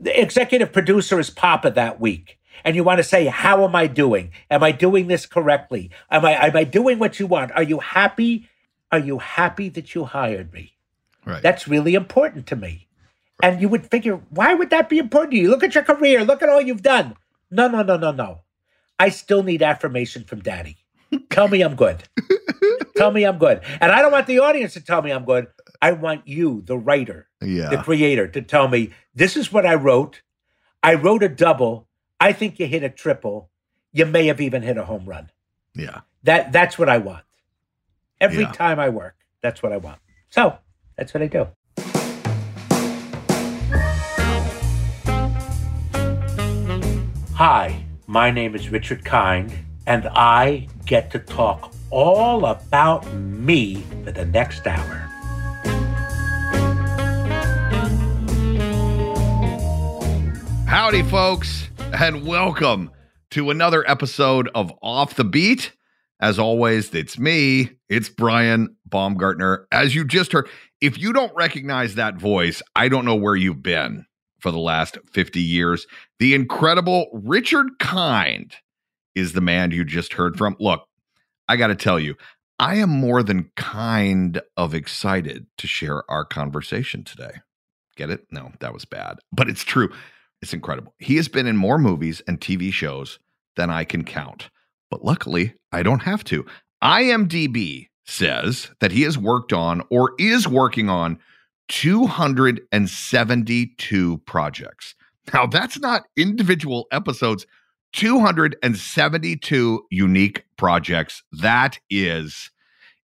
The 0.00 0.20
executive 0.20 0.72
producer 0.72 1.18
is 1.18 1.30
Papa 1.30 1.70
that 1.72 2.00
week. 2.00 2.38
And 2.64 2.74
you 2.74 2.84
want 2.84 2.98
to 2.98 3.04
say, 3.04 3.26
How 3.26 3.64
am 3.64 3.74
I 3.74 3.86
doing? 3.86 4.32
Am 4.50 4.62
I 4.62 4.72
doing 4.72 5.06
this 5.06 5.26
correctly? 5.26 5.90
Am 6.10 6.24
I 6.24 6.46
am 6.46 6.56
I 6.56 6.64
doing 6.64 6.98
what 6.98 7.20
you 7.20 7.26
want? 7.26 7.52
Are 7.52 7.62
you 7.62 7.78
happy? 7.78 8.48
Are 8.90 8.98
you 8.98 9.18
happy 9.18 9.68
that 9.70 9.94
you 9.94 10.04
hired 10.04 10.52
me? 10.52 10.74
Right. 11.24 11.42
That's 11.42 11.68
really 11.68 11.94
important 11.94 12.46
to 12.48 12.56
me. 12.56 12.86
And 13.42 13.60
you 13.60 13.68
would 13.68 13.86
figure, 13.86 14.16
why 14.30 14.54
would 14.54 14.70
that 14.70 14.88
be 14.88 14.98
important 14.98 15.32
to 15.32 15.36
you? 15.36 15.50
Look 15.50 15.62
at 15.62 15.74
your 15.74 15.84
career, 15.84 16.24
look 16.24 16.42
at 16.42 16.48
all 16.48 16.60
you've 16.60 16.82
done. 16.82 17.14
No, 17.50 17.68
no, 17.68 17.82
no, 17.82 17.96
no, 17.96 18.10
no. 18.10 18.40
I 18.98 19.10
still 19.10 19.42
need 19.42 19.62
affirmation 19.62 20.24
from 20.24 20.40
daddy. 20.40 20.78
tell 21.30 21.48
me 21.48 21.62
I'm 21.62 21.76
good. 21.76 22.02
tell 22.98 23.10
me 23.10 23.24
I'm 23.24 23.38
good. 23.38 23.60
And 23.80 23.90
I 23.92 24.02
don't 24.02 24.12
want 24.12 24.26
the 24.26 24.40
audience 24.40 24.74
to 24.74 24.80
tell 24.80 25.00
me 25.02 25.10
I'm 25.12 25.24
good. 25.24 25.46
I 25.80 25.92
want 25.92 26.26
you, 26.26 26.62
the 26.66 26.76
writer, 26.76 27.28
Yeah. 27.40 27.68
the 27.70 27.78
creator, 27.78 28.26
to 28.28 28.42
tell 28.42 28.68
me 28.68 28.90
this 29.14 29.36
is 29.36 29.52
what 29.52 29.64
I 29.64 29.74
wrote. 29.74 30.22
I 30.82 30.94
wrote 30.94 31.22
a 31.22 31.28
double. 31.28 31.86
I 32.20 32.32
think 32.32 32.58
you 32.58 32.66
hit 32.66 32.82
a 32.82 32.90
triple. 32.90 33.50
You 33.92 34.06
may 34.06 34.26
have 34.26 34.40
even 34.40 34.62
hit 34.62 34.76
a 34.76 34.84
home 34.84 35.04
run. 35.06 35.30
yeah. 35.74 36.00
That 36.24 36.50
that's 36.52 36.76
what 36.78 36.88
I 36.88 36.98
want. 36.98 37.24
Every 38.20 38.42
Yeah. 38.42 38.50
time 38.52 38.80
I 38.80 38.88
work, 38.88 39.14
that's 39.40 39.62
what 39.62 39.72
I 39.72 39.76
want. 39.76 40.00
So 40.30 40.58
that's 40.96 41.14
what 41.14 41.22
I 41.22 41.28
do. 41.28 41.46
Hi, 47.34 47.84
my 48.06 48.30
name 48.30 48.54
is 48.54 48.68
Richard 48.70 49.04
Kind, 49.04 49.52
and 49.86 50.08
I 50.08 50.66
get 50.86 51.10
to 51.12 51.18
talk 51.18 51.72
all 51.90 52.44
about 52.46 53.10
me 53.14 53.76
for 54.04 54.12
the 54.12 54.26
next 54.26 54.66
hour. 54.66 55.04
Howdy, 60.66 61.02
folks, 61.04 61.68
and 61.98 62.26
welcome 62.26 62.90
to 63.30 63.50
another 63.50 63.88
episode 63.90 64.50
of 64.54 64.72
Off 64.82 65.14
the 65.14 65.24
Beat. 65.24 65.72
As 66.20 66.38
always, 66.38 66.94
it's 66.94 67.18
me, 67.18 67.70
it's 67.88 68.08
Brian 68.08 68.76
Baumgartner. 68.86 69.66
As 69.72 69.94
you 69.94 70.04
just 70.04 70.32
heard, 70.32 70.48
if 70.80 70.98
you 70.98 71.12
don't 71.12 71.34
recognize 71.34 71.94
that 71.94 72.16
voice, 72.16 72.62
I 72.76 72.88
don't 72.88 73.04
know 73.04 73.14
where 73.14 73.36
you've 73.36 73.62
been 73.62 74.04
for 74.40 74.50
the 74.50 74.58
last 74.58 74.98
50 75.12 75.40
years. 75.40 75.86
The 76.18 76.34
incredible 76.34 77.08
Richard 77.12 77.78
Kind 77.78 78.54
is 79.14 79.32
the 79.32 79.40
man 79.40 79.70
you 79.70 79.84
just 79.84 80.12
heard 80.12 80.36
from. 80.36 80.56
Look, 80.60 80.87
I 81.48 81.56
got 81.56 81.68
to 81.68 81.74
tell 81.74 81.98
you, 81.98 82.14
I 82.58 82.74
am 82.76 82.90
more 82.90 83.22
than 83.22 83.50
kind 83.56 84.42
of 84.56 84.74
excited 84.74 85.46
to 85.58 85.66
share 85.66 86.08
our 86.10 86.24
conversation 86.24 87.04
today. 87.04 87.32
Get 87.96 88.10
it? 88.10 88.26
No, 88.30 88.52
that 88.60 88.74
was 88.74 88.84
bad, 88.84 89.18
but 89.32 89.48
it's 89.48 89.64
true. 89.64 89.90
It's 90.42 90.52
incredible. 90.52 90.94
He 90.98 91.16
has 91.16 91.28
been 91.28 91.46
in 91.46 91.56
more 91.56 91.78
movies 91.78 92.20
and 92.26 92.38
TV 92.40 92.72
shows 92.72 93.18
than 93.56 93.70
I 93.70 93.84
can 93.84 94.04
count. 94.04 94.50
But 94.90 95.04
luckily, 95.04 95.54
I 95.72 95.82
don't 95.82 96.02
have 96.02 96.24
to. 96.24 96.44
IMDb 96.82 97.88
says 98.06 98.70
that 98.80 98.92
he 98.92 99.02
has 99.02 99.18
worked 99.18 99.52
on 99.52 99.82
or 99.90 100.14
is 100.18 100.48
working 100.48 100.88
on 100.88 101.18
272 101.68 104.18
projects. 104.18 104.94
Now, 105.34 105.46
that's 105.46 105.78
not 105.78 106.06
individual 106.16 106.86
episodes, 106.90 107.46
272 107.92 109.86
unique 109.90 110.44
projects. 110.56 111.22
That 111.32 111.78
is 111.90 112.50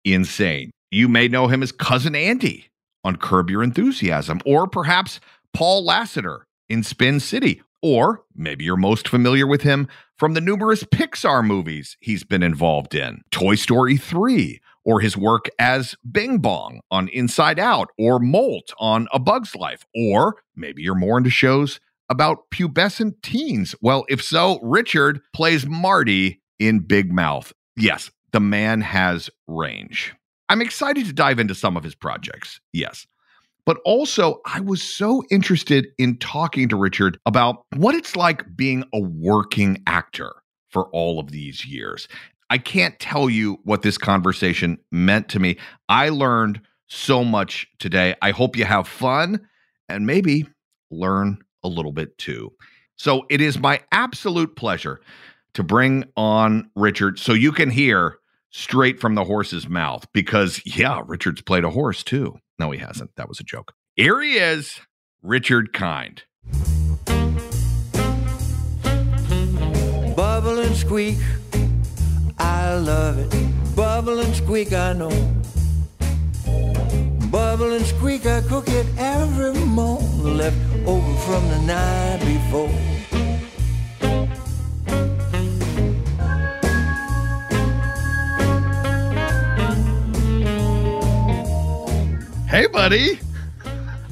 insane. 0.04 0.70
You 0.90 1.08
may 1.08 1.28
know 1.28 1.46
him 1.46 1.62
as 1.62 1.72
Cousin 1.72 2.14
Andy 2.14 2.66
on 3.04 3.16
Curb 3.16 3.50
Your 3.50 3.62
Enthusiasm, 3.62 4.40
or 4.44 4.66
perhaps 4.66 5.20
Paul 5.54 5.84
Lassiter 5.84 6.46
in 6.68 6.82
Spin 6.82 7.20
City. 7.20 7.62
Or 7.82 8.24
maybe 8.34 8.64
you're 8.64 8.76
most 8.76 9.08
familiar 9.08 9.46
with 9.46 9.62
him 9.62 9.88
from 10.18 10.34
the 10.34 10.40
numerous 10.40 10.84
Pixar 10.84 11.44
movies 11.44 11.96
he's 12.00 12.24
been 12.24 12.42
involved 12.42 12.94
in 12.94 13.22
Toy 13.30 13.54
Story 13.54 13.96
3, 13.96 14.60
or 14.84 15.00
his 15.00 15.16
work 15.16 15.48
as 15.58 15.94
Bing 16.10 16.38
Bong 16.38 16.80
on 16.90 17.08
Inside 17.08 17.58
Out, 17.58 17.88
or 17.98 18.18
Molt 18.18 18.74
on 18.78 19.08
A 19.12 19.18
Bug's 19.18 19.54
Life. 19.54 19.86
Or 19.94 20.36
maybe 20.54 20.82
you're 20.82 20.94
more 20.94 21.16
into 21.16 21.30
shows 21.30 21.80
about 22.10 22.50
pubescent 22.50 23.14
teens. 23.22 23.74
Well, 23.80 24.04
if 24.08 24.22
so, 24.22 24.58
Richard 24.62 25.20
plays 25.32 25.66
Marty 25.66 26.42
in 26.58 26.80
Big 26.80 27.12
Mouth. 27.12 27.52
Yes, 27.76 28.10
the 28.32 28.40
man 28.40 28.80
has 28.82 29.30
range. 29.46 30.12
I'm 30.48 30.60
excited 30.60 31.06
to 31.06 31.12
dive 31.12 31.38
into 31.38 31.54
some 31.54 31.76
of 31.76 31.84
his 31.84 31.94
projects. 31.94 32.60
Yes. 32.72 33.06
But 33.64 33.78
also, 33.84 34.40
I 34.46 34.60
was 34.60 34.82
so 34.82 35.22
interested 35.30 35.86
in 35.96 36.18
talking 36.18 36.68
to 36.68 36.76
Richard 36.76 37.18
about 37.24 37.64
what 37.76 37.94
it's 37.94 38.16
like 38.16 38.56
being 38.56 38.84
a 38.92 39.00
working 39.00 39.82
actor 39.86 40.32
for 40.70 40.88
all 40.88 41.20
of 41.20 41.30
these 41.30 41.64
years. 41.64 42.08
I 42.48 42.58
can't 42.58 42.98
tell 42.98 43.30
you 43.30 43.60
what 43.62 43.82
this 43.82 43.96
conversation 43.96 44.78
meant 44.90 45.28
to 45.28 45.38
me. 45.38 45.56
I 45.88 46.08
learned 46.08 46.60
so 46.88 47.22
much 47.22 47.68
today. 47.78 48.16
I 48.22 48.32
hope 48.32 48.56
you 48.56 48.64
have 48.64 48.88
fun 48.88 49.46
and 49.88 50.04
maybe 50.04 50.48
learn 50.90 51.38
a 51.62 51.68
little 51.68 51.92
bit 51.92 52.16
too. 52.18 52.52
So 52.96 53.24
it 53.30 53.40
is 53.40 53.58
my 53.58 53.80
absolute 53.92 54.56
pleasure 54.56 55.00
to 55.54 55.62
bring 55.62 56.04
on 56.16 56.70
Richard 56.76 57.18
so 57.18 57.32
you 57.32 57.52
can 57.52 57.70
hear 57.70 58.18
straight 58.50 59.00
from 59.00 59.14
the 59.14 59.24
horse's 59.24 59.68
mouth 59.68 60.06
because, 60.12 60.60
yeah, 60.64 61.02
Richard's 61.06 61.42
played 61.42 61.64
a 61.64 61.70
horse 61.70 62.02
too. 62.02 62.38
No, 62.58 62.70
he 62.70 62.78
hasn't. 62.78 63.10
That 63.16 63.28
was 63.28 63.40
a 63.40 63.44
joke. 63.44 63.72
Here 63.96 64.20
he 64.20 64.36
is, 64.36 64.80
Richard 65.22 65.72
Kind. 65.72 66.24
Bubble 70.14 70.58
and 70.58 70.76
squeak, 70.76 71.18
I 72.38 72.74
love 72.74 73.18
it. 73.18 73.76
Bubble 73.76 74.20
and 74.20 74.34
squeak, 74.34 74.72
I 74.72 74.92
know. 74.92 75.10
Bubble 77.60 77.76
and 77.76 77.84
squeak, 77.84 78.24
I 78.24 78.40
cook 78.40 78.68
it 78.68 78.86
every 78.96 79.52
morning. 79.52 80.38
Left 80.38 80.56
over 80.86 81.14
from 81.18 81.46
the 81.50 81.58
night 81.66 82.18
before. 82.20 82.70
Hey, 92.48 92.66
buddy. 92.66 93.20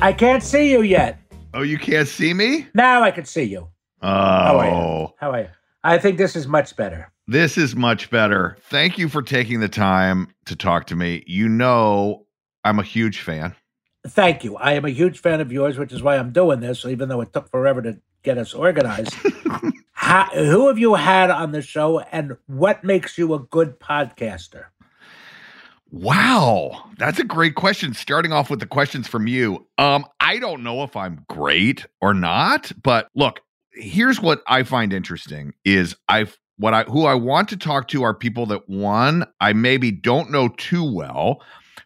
I 0.03 0.12
can't 0.12 0.43
see 0.43 0.71
you 0.71 0.83
yet. 0.83 1.19
Oh, 1.55 1.62
you 1.62 1.79
can't 1.79 2.06
see 2.06 2.35
me? 2.35 2.67
Now 2.75 3.03
I 3.03 3.11
can 3.11 3.25
see 3.25 3.44
you. 3.44 3.69
Oh, 4.03 4.06
How 4.06 4.59
are 4.59 4.65
you? 4.67 4.71
Oh. 4.73 5.15
How 5.19 5.31
are 5.33 5.41
you? 5.41 5.49
I 5.83 5.97
think 5.97 6.19
this 6.19 6.37
is 6.37 6.47
much 6.47 6.77
better. 6.77 7.11
this 7.27 7.56
is 7.56 7.75
much 7.75 8.11
better. 8.11 8.59
Thank 8.69 8.99
you 8.99 9.09
for 9.09 9.23
taking 9.23 9.61
the 9.61 9.69
time 9.71 10.29
to 10.44 10.55
talk 10.55 10.87
to 10.89 10.97
me. 10.97 11.25
You 11.27 11.49
know, 11.49 12.27
I'm 12.64 12.78
a 12.78 12.82
huge 12.82 13.20
fan. 13.20 13.55
Thank 14.06 14.44
you. 14.44 14.56
I 14.56 14.72
am 14.72 14.84
a 14.84 14.90
huge 14.90 15.19
fan 15.19 15.40
of 15.40 15.52
yours, 15.52 15.78
which 15.78 15.93
is 15.93 16.02
why 16.02 16.16
I'm 16.16 16.32
doing 16.32 16.60
this, 16.60 16.84
even 16.84 17.08
though 17.08 17.20
it 17.20 17.32
took 17.32 17.50
forever 17.50 17.82
to 17.82 17.99
get 18.22 18.38
us 18.38 18.55
organized. 18.55 19.14
How, 19.93 20.25
who 20.32 20.69
have 20.69 20.78
you 20.78 20.94
had 20.94 21.28
on 21.28 21.52
the 21.52 21.60
show, 21.60 21.99
and 22.00 22.37
what 22.46 22.84
makes 22.84 23.19
you 23.19 23.34
a 23.34 23.40
good 23.40 23.78
podcaster? 23.81 24.66
Wow, 25.90 26.84
that's 26.99 27.19
a 27.19 27.25
great 27.25 27.56
question. 27.56 27.94
Starting 27.94 28.32
off 28.32 28.49
with 28.49 28.60
the 28.60 28.66
questions 28.66 29.08
from 29.08 29.26
you. 29.26 29.66
Um, 29.76 30.06
I 30.20 30.38
don't 30.38 30.62
know 30.62 30.82
if 30.82 30.96
I'm 30.96 31.25
great 31.28 31.87
or 32.00 32.14
not, 32.14 32.70
but 32.82 33.08
look, 33.14 33.40
here's 33.72 34.20
what 34.20 34.43
I 34.46 34.62
find 34.62 34.93
interesting 34.93 35.52
is 35.64 35.96
I've 36.08 36.38
what 36.58 36.75
I 36.75 36.82
who 36.84 37.05
I 37.06 37.14
want 37.14 37.49
to 37.50 37.56
talk 37.56 37.88
to 37.88 38.02
are 38.02 38.14
people 38.14 38.46
that 38.46 38.69
one, 38.69 39.26
I 39.40 39.52
maybe 39.52 39.90
don't 39.90 40.31
know 40.31 40.49
too 40.49 40.84
well, 40.84 41.43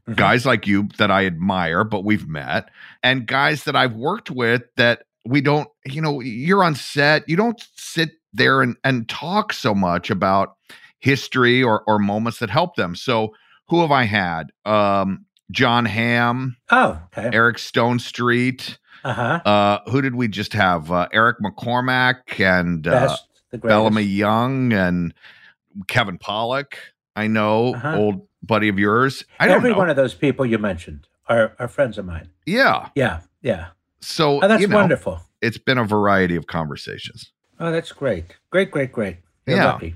Mhm. 0.09 0.17
guys 0.17 0.45
like 0.47 0.67
you 0.67 0.89
that 0.99 1.11
I 1.11 1.27
admire, 1.27 1.85
but 1.85 2.05
we've 2.05 2.27
met, 2.29 2.71
and 3.03 3.27
guys 3.27 3.65
that 3.65 3.77
I've 3.77 3.95
worked 3.95 4.31
with 4.31 4.63
that 4.77 5.05
we 5.25 5.41
don't, 5.41 5.69
you 5.87 6.03
know, 6.03 6.21
you're 6.21 6.65
on 6.65 6.75
set, 6.75 7.29
you 7.29 7.37
don't 7.37 7.63
sit 7.77 8.11
there 8.33 8.63
and, 8.63 8.77
and 8.83 9.09
talk 9.09 9.53
so 9.53 9.75
much 9.75 10.11
about 10.11 10.57
history 10.99 11.63
or 11.63 11.83
or 11.87 11.99
moments 11.99 12.39
that 12.41 12.51
help 12.51 12.75
them. 12.77 12.97
So 12.97 13.33
who 13.69 13.81
have 13.83 13.93
I 13.93 14.05
had? 14.05 14.51
Um, 14.65 15.25
Jon 15.53 15.85
Hamm, 15.85 16.57
Oh, 16.71 16.99
okay. 17.17 17.31
Eric 17.37 17.59
Stonestreet. 17.59 18.79
Uh 19.05 19.13
huh. 19.13 19.41
Uh, 19.45 19.91
who 19.91 20.01
did 20.03 20.15
we 20.15 20.29
just 20.29 20.53
have? 20.53 20.91
Uh, 20.91 21.09
Eric 21.13 21.39
McCormack 21.41 22.41
and 22.41 22.87
uh, 22.87 22.91
Best, 22.91 23.27
greatest. 23.51 23.69
Bellamy 23.69 24.03
Young 24.03 24.73
and 24.73 25.13
Kevin 25.89 26.19
Pollak. 26.19 26.75
I 27.17 27.27
know, 27.27 27.75
Uh-huh. 27.75 27.97
old 27.97 28.27
buddy 28.43 28.69
of 28.69 28.79
yours. 28.79 29.25
I 29.41 29.47
don't 29.47 29.57
Every 29.57 29.71
know. 29.73 29.79
one 29.79 29.91
of 29.91 29.97
those 29.97 30.15
people 30.15 30.45
you 30.47 30.59
mentioned 30.59 31.07
are, 31.29 31.55
are 31.59 31.69
friends 31.69 31.99
of 31.99 32.05
mine. 32.07 32.29
yeah. 32.47 32.89
Yeah, 32.95 33.21
yeah. 33.43 33.69
So 34.01 34.43
Oh, 34.43 34.49
that's 34.49 34.61
you 34.61 34.67
know, 34.69 34.77
wonderful. 34.77 35.21
It's 35.41 35.59
been 35.59 35.79
a 35.79 35.85
variety 35.85 36.37
of 36.37 36.47
conversations. 36.47 37.31
Oh, 37.61 37.71
that's 37.71 37.93
great. 37.93 38.37
Great, 38.51 38.71
great, 38.71 38.91
great. 38.93 39.19
You're 39.47 39.57
Yeah. 39.59 39.73
lucky. 39.73 39.95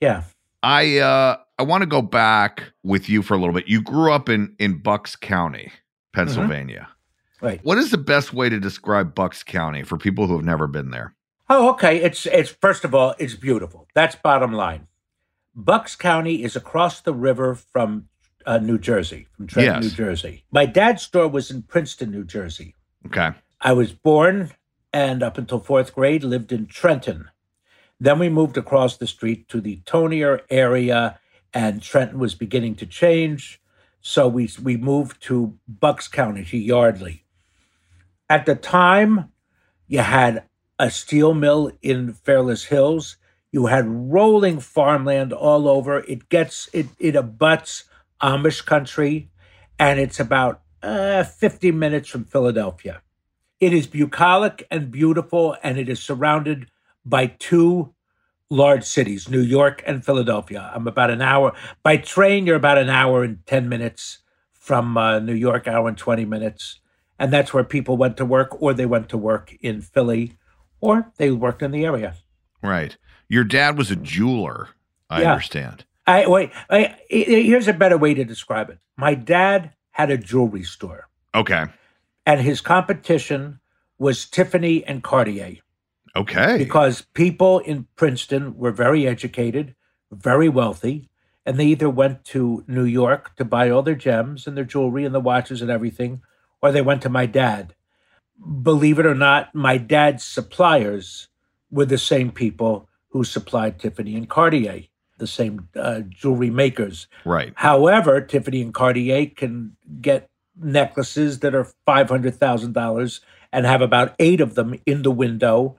Yeah. 0.00 0.22
I 0.62 0.98
uh 0.98 1.36
I 1.58 1.62
want 1.62 1.82
to 1.82 1.86
go 1.86 2.02
back 2.02 2.64
with 2.82 3.08
you 3.08 3.22
for 3.22 3.32
a 3.34 3.38
little 3.38 3.54
bit. 3.54 3.66
You 3.68 3.80
grew 3.82 4.12
up 4.12 4.28
in 4.28 4.54
in 4.58 4.78
Bucks 4.82 5.16
County, 5.16 5.72
Pennsylvania. 6.12 6.88
Right. 7.40 7.60
What 7.64 7.78
is 7.78 7.90
the 7.90 7.98
best 7.98 8.32
way 8.32 8.48
to 8.48 8.58
describe 8.58 9.14
Bucks 9.14 9.42
County 9.42 9.82
for 9.82 9.96
people 9.98 10.26
who 10.26 10.36
have 10.36 10.44
never 10.44 10.66
been 10.66 10.90
there? 10.90 11.14
Oh, 11.48 11.70
okay. 11.70 11.98
It's 12.02 12.26
it's 12.26 12.50
first 12.50 12.84
of 12.84 12.94
all, 12.94 13.14
it's 13.18 13.34
beautiful. 13.34 13.86
That's 13.94 14.16
bottom 14.16 14.52
line. 14.52 14.86
Bucks 15.56 15.96
County 15.96 16.44
is 16.44 16.54
across 16.54 17.00
the 17.00 17.14
river 17.14 17.54
from 17.54 18.08
uh, 18.44 18.58
New 18.58 18.78
Jersey, 18.78 19.26
from 19.36 19.46
Trenton, 19.46 19.82
Yes. 19.82 19.84
New 19.84 19.96
Jersey. 19.96 20.44
My 20.52 20.66
dad's 20.66 21.02
store 21.02 21.26
was 21.28 21.50
in 21.50 21.62
Princeton, 21.62 22.10
New 22.10 22.24
Jersey. 22.24 22.74
Okay. 23.06 23.30
I 23.60 23.72
was 23.72 23.92
born 23.92 24.52
and 24.92 25.22
up 25.22 25.38
until 25.38 25.58
fourth 25.58 25.94
grade 25.94 26.22
lived 26.22 26.52
in 26.52 26.66
Trenton. 26.66 27.30
Then 27.98 28.18
we 28.18 28.28
moved 28.28 28.58
across 28.58 28.98
the 28.98 29.06
street 29.06 29.48
to 29.48 29.60
the 29.60 29.80
Tonier 29.86 30.42
area, 30.50 31.18
and 31.54 31.80
Trenton 31.82 32.18
was 32.18 32.34
beginning 32.34 32.74
to 32.76 32.86
change. 32.86 33.60
So 34.02 34.28
we 34.28 34.50
we 34.62 34.76
moved 34.76 35.22
to 35.22 35.58
Bucks 35.66 36.06
County 36.06 36.44
to 36.44 36.58
Yardley. 36.58 37.24
At 38.28 38.44
the 38.44 38.54
time, 38.54 39.32
you 39.88 40.00
had 40.00 40.44
a 40.78 40.90
steel 40.90 41.32
mill 41.32 41.72
in 41.80 42.12
Fairless 42.12 42.64
Hills. 42.64 43.16
You 43.56 43.68
had 43.68 43.86
rolling 43.88 44.60
farmland 44.60 45.32
all 45.32 45.66
over. 45.66 46.00
It 46.00 46.28
gets 46.28 46.68
it 46.74 46.88
it 46.98 47.16
abuts 47.16 47.84
Amish 48.20 48.66
country, 48.66 49.30
and 49.78 49.98
it's 49.98 50.20
about 50.20 50.60
uh, 50.82 51.24
50 51.24 51.72
minutes 51.72 52.10
from 52.10 52.26
Philadelphia. 52.26 53.00
It 53.58 53.72
is 53.72 53.86
bucolic 53.86 54.66
and 54.70 54.90
beautiful, 54.90 55.56
and 55.62 55.78
it 55.78 55.88
is 55.88 56.02
surrounded 56.02 56.70
by 57.02 57.28
two 57.28 57.94
large 58.50 58.84
cities, 58.84 59.26
New 59.26 59.40
York 59.40 59.82
and 59.86 60.04
Philadelphia. 60.04 60.70
I'm 60.74 60.86
about 60.86 61.08
an 61.10 61.22
hour 61.22 61.54
by 61.82 61.96
train. 61.96 62.44
You're 62.44 62.56
about 62.56 62.76
an 62.76 62.90
hour 62.90 63.24
and 63.24 63.38
10 63.46 63.70
minutes 63.70 64.18
from 64.52 64.98
uh, 64.98 65.18
New 65.20 65.32
York, 65.32 65.66
hour 65.66 65.88
and 65.88 65.96
20 65.96 66.26
minutes. 66.26 66.80
And 67.18 67.32
that's 67.32 67.54
where 67.54 67.64
people 67.64 67.96
went 67.96 68.18
to 68.18 68.26
work, 68.26 68.60
or 68.60 68.74
they 68.74 68.84
went 68.84 69.08
to 69.08 69.16
work 69.16 69.56
in 69.62 69.80
Philly, 69.80 70.34
or 70.82 71.10
they 71.16 71.30
worked 71.30 71.62
in 71.62 71.70
the 71.70 71.86
area. 71.86 72.16
Right. 72.62 72.98
Your 73.28 73.44
dad 73.44 73.76
was 73.76 73.90
a 73.90 73.96
jeweler, 73.96 74.68
I 75.10 75.22
Yeah. 75.22 75.32
understand. 75.32 75.84
I 76.06 76.26
wait. 76.28 76.50
I, 76.70 76.96
here's 77.10 77.66
a 77.68 77.72
better 77.72 77.98
way 77.98 78.14
to 78.14 78.24
describe 78.24 78.70
it. 78.70 78.78
My 78.96 79.14
dad 79.14 79.72
had 79.90 80.10
a 80.10 80.16
jewelry 80.18 80.62
store, 80.62 81.08
Okay. 81.34 81.64
and 82.24 82.40
his 82.40 82.60
competition 82.60 83.58
was 83.98 84.26
Tiffany 84.26 84.84
and 84.84 85.02
Cartier. 85.02 85.56
Okay. 86.14 86.56
because 86.56 87.02
people 87.12 87.58
in 87.58 87.86
Princeton 87.94 88.56
were 88.56 88.70
very 88.72 89.06
educated, 89.06 89.74
very 90.10 90.48
wealthy, 90.48 91.10
and 91.44 91.58
they 91.58 91.66
either 91.66 91.90
went 91.90 92.24
to 92.26 92.64
New 92.66 92.84
York 92.84 93.36
to 93.36 93.44
buy 93.44 93.68
all 93.68 93.82
their 93.82 93.94
gems 93.94 94.46
and 94.46 94.56
their 94.56 94.64
jewelry 94.64 95.04
and 95.04 95.14
the 95.14 95.20
watches 95.20 95.60
and 95.60 95.70
everything, 95.70 96.22
or 96.62 96.72
they 96.72 96.80
went 96.80 97.02
to 97.02 97.10
my 97.10 97.26
dad. 97.26 97.74
Believe 98.62 98.98
it 98.98 99.04
or 99.04 99.14
not, 99.14 99.54
my 99.54 99.76
dad's 99.76 100.24
suppliers 100.24 101.28
were 101.70 101.84
the 101.84 101.98
same 101.98 102.30
people 102.30 102.88
who 103.10 103.24
supplied 103.24 103.78
Tiffany 103.78 104.14
and 104.14 104.28
Cartier, 104.28 104.84
the 105.18 105.26
same 105.26 105.68
uh, 105.76 106.00
jewelry 106.08 106.50
makers. 106.50 107.06
right. 107.24 107.52
However, 107.56 108.20
Tiffany 108.20 108.60
and 108.62 108.74
Cartier 108.74 109.26
can 109.26 109.76
get 110.00 110.28
necklaces 110.60 111.40
that 111.40 111.54
are 111.54 111.68
$500,000 111.86 113.20
and 113.52 113.66
have 113.66 113.82
about 113.82 114.14
eight 114.18 114.40
of 114.40 114.54
them 114.54 114.78
in 114.84 115.02
the 115.02 115.10
window. 115.10 115.78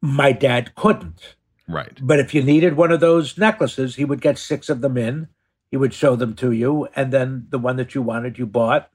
My 0.00 0.32
dad 0.32 0.74
couldn't. 0.74 1.36
Right. 1.68 1.98
But 2.00 2.18
if 2.18 2.34
you 2.34 2.42
needed 2.42 2.76
one 2.76 2.90
of 2.90 3.00
those 3.00 3.36
necklaces, 3.36 3.96
he 3.96 4.04
would 4.04 4.22
get 4.22 4.38
six 4.38 4.68
of 4.68 4.80
them 4.80 4.96
in. 4.96 5.28
He 5.70 5.76
would 5.76 5.92
show 5.92 6.16
them 6.16 6.34
to 6.36 6.50
you. 6.52 6.88
And 6.96 7.12
then 7.12 7.46
the 7.50 7.58
one 7.58 7.76
that 7.76 7.94
you 7.94 8.00
wanted, 8.00 8.38
you 8.38 8.46
bought. 8.46 8.90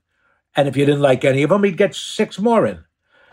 And 0.55 0.67
if 0.67 0.75
you 0.75 0.85
didn't 0.85 1.01
like 1.01 1.23
any 1.23 1.43
of 1.43 1.49
them, 1.49 1.63
he'd 1.63 1.77
get 1.77 1.93
six 1.93 2.39
more 2.39 2.65
in. 2.65 2.83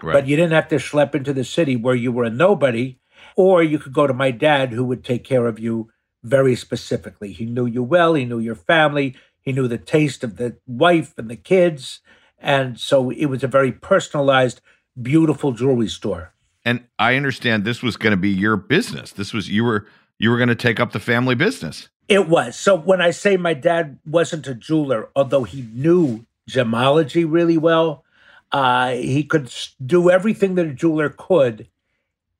Right. 0.03 0.13
But 0.13 0.27
you 0.27 0.37
didn't 0.37 0.53
have 0.53 0.69
to 0.69 0.77
schlep 0.77 1.15
into 1.15 1.33
the 1.33 1.45
city 1.45 1.77
where 1.77 1.95
you 1.95 2.13
were 2.13 2.25
a 2.25 2.31
nobody, 2.31 2.99
or 3.37 3.63
you 3.63 3.79
could 3.79 3.93
go 3.93 4.07
to 4.07 4.15
my 4.15 4.31
dad 4.31 4.73
who 4.73 4.85
would 4.85 5.05
take 5.05 5.25
care 5.25 5.47
of 5.47 5.59
you 5.59 5.91
very 6.23 6.55
specifically. 6.55 7.33
He 7.33 7.47
knew 7.47 7.67
you 7.67 7.83
well, 7.83 8.15
he 8.15 8.25
knew 8.25 8.39
your 8.39 8.55
family, 8.55 9.17
he 9.41 9.53
knew 9.53 9.69
the 9.69 9.79
taste 9.79 10.23
of 10.23 10.37
the 10.37 10.57
wife 10.67 11.15
and 11.17 11.31
the 11.31 11.37
kids. 11.37 12.01
And 12.39 12.79
so 12.79 13.11
it 13.11 13.27
was 13.27 13.43
a 13.43 13.49
very 13.49 13.73
personalized, 13.73 14.61
beautiful 15.01 15.53
jewelry 15.53 15.89
store. 15.89 16.35
and 16.65 16.85
I 16.99 17.17
understand 17.17 17.65
this 17.65 17.83
was 17.83 17.97
going 17.97 18.11
to 18.11 18.17
be 18.17 18.31
your 18.31 18.57
business. 18.57 19.13
This 19.13 19.33
was 19.33 19.49
you 19.49 19.65
were 19.65 19.87
you 20.19 20.31
were 20.31 20.37
going 20.37 20.49
to 20.49 20.55
take 20.55 20.79
up 20.79 20.93
the 20.93 21.01
family 21.01 21.35
business. 21.35 21.89
It 22.09 22.29
was. 22.29 22.57
So 22.57 22.77
when 22.77 23.01
I 23.01 23.11
say 23.11 23.37
my 23.37 23.55
dad 23.55 23.99
wasn't 24.05 24.47
a 24.47 24.55
jeweler, 24.55 25.09
although 25.17 25.45
he 25.45 25.63
knew 25.73 26.27
gemology 26.51 27.25
really 27.27 27.57
well, 27.57 28.05
uh, 28.53 28.93
he 28.93 29.25
could 29.25 29.53
do 29.85 30.11
everything 30.11 30.57
that 30.57 30.67
a 30.67 30.75
jeweler 30.75 31.09
could. 31.09 31.69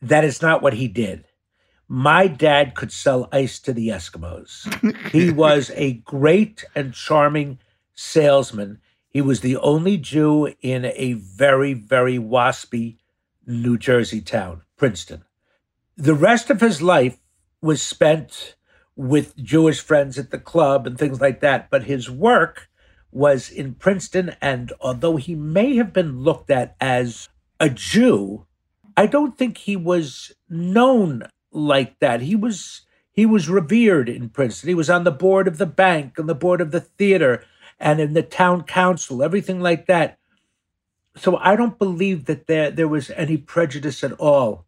That 0.03 0.25
is 0.25 0.41
not 0.43 0.63
what 0.63 0.75
he 0.75 0.89
did. 0.89 1.25
My 1.89 2.27
dad 2.29 2.75
could 2.75 2.93
sell 2.93 3.29
ice 3.33 3.59
to 3.61 3.73
the 3.73 3.89
Eskimos. 3.89 5.09
he 5.11 5.31
was 5.31 5.73
a 5.75 5.95
great 5.95 6.65
and 6.75 6.95
charming 6.95 7.59
salesman. 7.95 8.79
He 9.09 9.21
was 9.21 9.41
the 9.41 9.57
only 9.57 9.97
Jew 9.97 10.55
in 10.63 10.85
a 10.85 11.15
very, 11.15 11.75
very 11.75 12.17
waspy 12.17 12.99
New 13.47 13.77
Jersey 13.77 14.21
town, 14.21 14.63
Princeton. 14.77 15.25
The 15.97 16.15
rest 16.15 16.49
of 16.49 16.61
his 16.61 16.81
life 16.81 17.19
was 17.61 17.83
spent 17.83 18.55
with 18.97 19.37
Jewish 19.37 19.81
friends 19.81 20.19
at 20.19 20.31
the 20.31 20.39
club 20.39 20.87
and 20.87 20.97
things 20.97 21.21
like 21.21 21.41
that. 21.41 21.71
But 21.71 21.85
his 21.85 22.11
work 22.11 22.69
was 23.11 23.51
in 23.51 23.75
Princeton. 23.75 24.37
And 24.41 24.73
although 24.81 25.17
he 25.17 25.35
may 25.35 25.77
have 25.77 25.93
been 25.93 26.21
looked 26.23 26.51
at 26.51 26.77
as 26.81 27.29
a 27.59 27.69
Jew, 27.69 28.47
I 29.01 29.07
don't 29.07 29.39
think 29.39 29.57
he 29.57 29.77
was 29.77 30.31
known 30.51 31.23
like 31.53 31.99
that. 32.01 32.21
He 32.21 32.37
was 32.37 32.83
he 33.11 33.25
was 33.25 33.49
revered 33.49 34.11
in 34.11 34.29
Princeton. 34.29 34.69
He 34.69 34.75
was 34.75 34.91
on 34.91 35.05
the 35.05 35.11
board 35.11 35.49
of 35.49 35.57
the 35.57 35.65
bank 35.65 36.19
on 36.19 36.27
the 36.27 36.35
board 36.35 36.61
of 36.61 36.71
the 36.71 36.83
theater 36.83 37.43
and 37.79 37.99
in 37.99 38.13
the 38.13 38.23
town 38.23 38.65
council, 38.65 39.23
everything 39.23 39.59
like 39.63 39.87
that. 39.87 40.19
So 41.17 41.39
I 41.39 41.57
don't 41.57 41.79
believe 41.79 42.27
that 42.27 42.47
there, 42.47 42.71
there 42.71 42.89
was 42.89 43.09
any 43.13 43.39
prejudice 43.39 44.05
at 44.05 44.13
all 44.13 44.67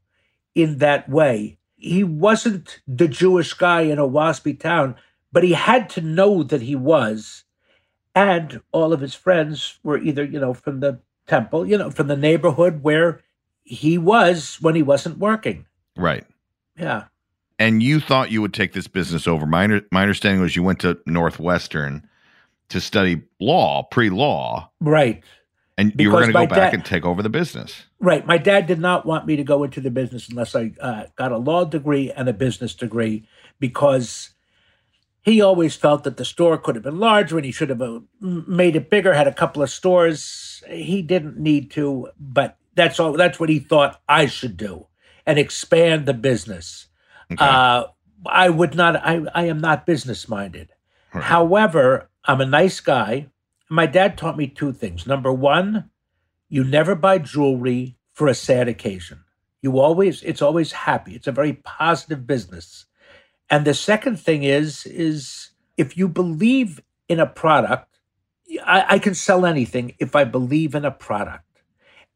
in 0.55 0.79
that 0.79 1.11
way. 1.11 1.59
He 1.77 2.03
wasn't 2.03 2.81
the 2.89 3.09
Jewish 3.09 3.53
guy 3.53 3.83
in 3.83 3.99
a 3.99 4.09
waspy 4.09 4.59
town, 4.59 4.97
but 5.31 5.45
he 5.45 5.53
had 5.53 5.91
to 5.91 6.01
know 6.01 6.43
that 6.43 6.63
he 6.63 6.75
was. 6.75 7.45
And 8.15 8.63
all 8.73 8.95
of 8.95 9.01
his 9.01 9.15
friends 9.15 9.79
were 9.83 9.99
either, 9.99 10.25
you 10.25 10.41
know, 10.41 10.55
from 10.55 10.81
the 10.81 11.01
temple, 11.27 11.67
you 11.67 11.77
know, 11.77 11.91
from 11.91 12.07
the 12.07 12.17
neighborhood 12.17 12.83
where 12.83 13.21
he 13.65 13.99
was 13.99 14.59
when 14.61 14.75
he 14.75 14.83
wasn't 14.83 15.19
working. 15.19 15.67
Right. 15.97 16.25
Yeah. 16.79 17.05
And 17.59 17.83
you 17.83 18.01
thought 18.01 18.31
you 18.31 18.41
would 18.43 18.55
take 18.55 18.73
this 18.73 18.89
business 18.89 19.29
over. 19.29 19.47
My, 19.47 19.67
my 19.93 20.03
understanding 20.03 20.41
was 20.41 20.57
you 20.57 20.63
went 20.63 20.81
to 20.81 20.99
Northwestern 21.07 22.09
to 22.71 22.81
study 22.81 23.23
law, 23.41 23.85
pre 23.85 24.11
law, 24.11 24.71
Right. 24.81 25.23
and 25.79 25.93
you 25.99 26.11
were 26.11 26.19
going 26.21 26.29
to 26.29 26.33
go 26.33 26.47
back 26.47 26.73
dad- 26.73 26.75
and 26.75 26.85
take 26.85 27.05
over 27.05 27.23
the 27.23 27.29
business. 27.29 27.85
Right. 28.01 28.27
My 28.27 28.39
dad 28.39 28.67
did 28.67 28.81
not 28.81 29.07
want 29.07 29.27
me 29.27 29.37
to 29.37 29.45
go 29.45 29.63
into 29.63 29.81
the 29.81 29.91
business 29.91 30.29
unless 30.29 30.57
I 30.57 30.73
uh, 30.81 31.05
got 31.17 31.31
a 31.31 31.37
law 31.39 31.65
degree 31.65 32.11
and 32.11 32.29
a 32.29 32.33
business 32.33 32.75
degree 32.75 33.29
because 33.61 34.31
he 35.23 35.41
always 35.41 35.77
felt 35.77 36.03
that 36.03 36.17
the 36.17 36.25
store 36.25 36.59
could 36.59 36.75
have 36.75 36.83
been 36.83 36.99
larger 36.99 37.37
and 37.37 37.45
he 37.45 37.53
should 37.53 37.69
have 37.69 37.81
uh, 37.83 38.01
made 38.21 38.75
it 38.75 38.91
bigger, 38.91 39.13
had 39.13 39.29
a 39.29 39.35
couple 39.35 39.63
of 39.63 39.71
stores. 39.71 40.65
He 40.69 41.01
didn't 41.01 41.39
need 41.39 41.71
to, 41.73 42.09
but 42.19 42.57
that's 42.75 42.99
all. 42.99 43.13
That's 43.13 43.39
what 43.39 43.49
he 43.49 43.59
thought 43.59 44.01
I 44.09 44.27
should 44.27 44.57
do 44.57 44.87
and 45.27 45.39
expand 45.39 46.07
the 46.07 46.15
business. 46.15 46.87
Okay. 47.31 47.45
Uh, 47.45 47.85
I 48.27 48.49
would 48.49 48.75
not. 48.75 48.97
I, 48.97 49.25
I 49.35 49.45
am 49.45 49.61
not 49.61 49.87
business 49.87 50.29
minded. 50.29 50.71
Right. 51.13 51.25
However, 51.25 52.11
I'm 52.25 52.41
a 52.41 52.47
nice 52.47 52.81
guy. 52.81 53.29
My 53.69 53.87
dad 53.87 54.17
taught 54.17 54.37
me 54.37 54.47
two 54.47 54.73
things. 54.73 55.07
Number 55.07 55.33
one, 55.33 55.91
you 56.49 56.65
never 56.65 56.95
buy 56.95 57.19
jewelry 57.19 57.97
for 58.13 58.29
a 58.29 58.35
sad 58.35 58.69
occasion. 58.69 59.25
You 59.63 59.79
always, 59.79 60.23
it's 60.23 60.43
always 60.43 60.73
happy. 60.73 61.15
It's 61.15 61.27
a 61.27 61.33
very 61.33 61.55
positive 61.55 62.27
business. 62.27 62.87
And 63.49 63.65
the 63.65 63.75
second 63.75 64.19
thing 64.19 64.43
is, 64.43 64.87
is 64.87 65.51
if 65.77 65.97
you 65.97 66.09
believe 66.09 66.81
in 67.09 67.21
a 67.21 67.27
product, 67.27 67.99
I, 68.65 68.85
I 68.95 68.99
can 68.99 69.15
sell 69.15 69.47
anything 69.47 69.95
if 69.99 70.15
I 70.15 70.25
believe 70.25 70.75
in 70.75 70.85
a 70.85 70.91
product. 70.91 71.45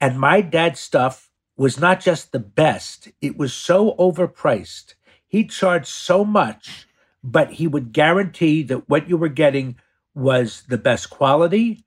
And 0.01 0.21
my 0.21 0.41
dad's 0.43 0.81
stuff 0.81 1.31
was 1.57 1.81
not 1.81 2.01
just 2.01 2.33
the 2.33 2.41
best, 2.41 3.09
it 3.23 3.39
was 3.39 3.55
so 3.55 3.95
overpriced. 3.97 4.95
He 5.29 5.47
charged 5.47 5.89
so 5.89 6.25
much, 6.25 6.89
but 7.25 7.55
he 7.55 7.67
would 7.69 7.93
guarantee 7.93 8.63
that 8.65 8.89
what 8.89 9.09
you 9.09 9.17
were 9.19 9.29
getting 9.31 9.77
was 10.15 10.65
the 10.69 10.79
best 10.79 11.11
quality 11.11 11.85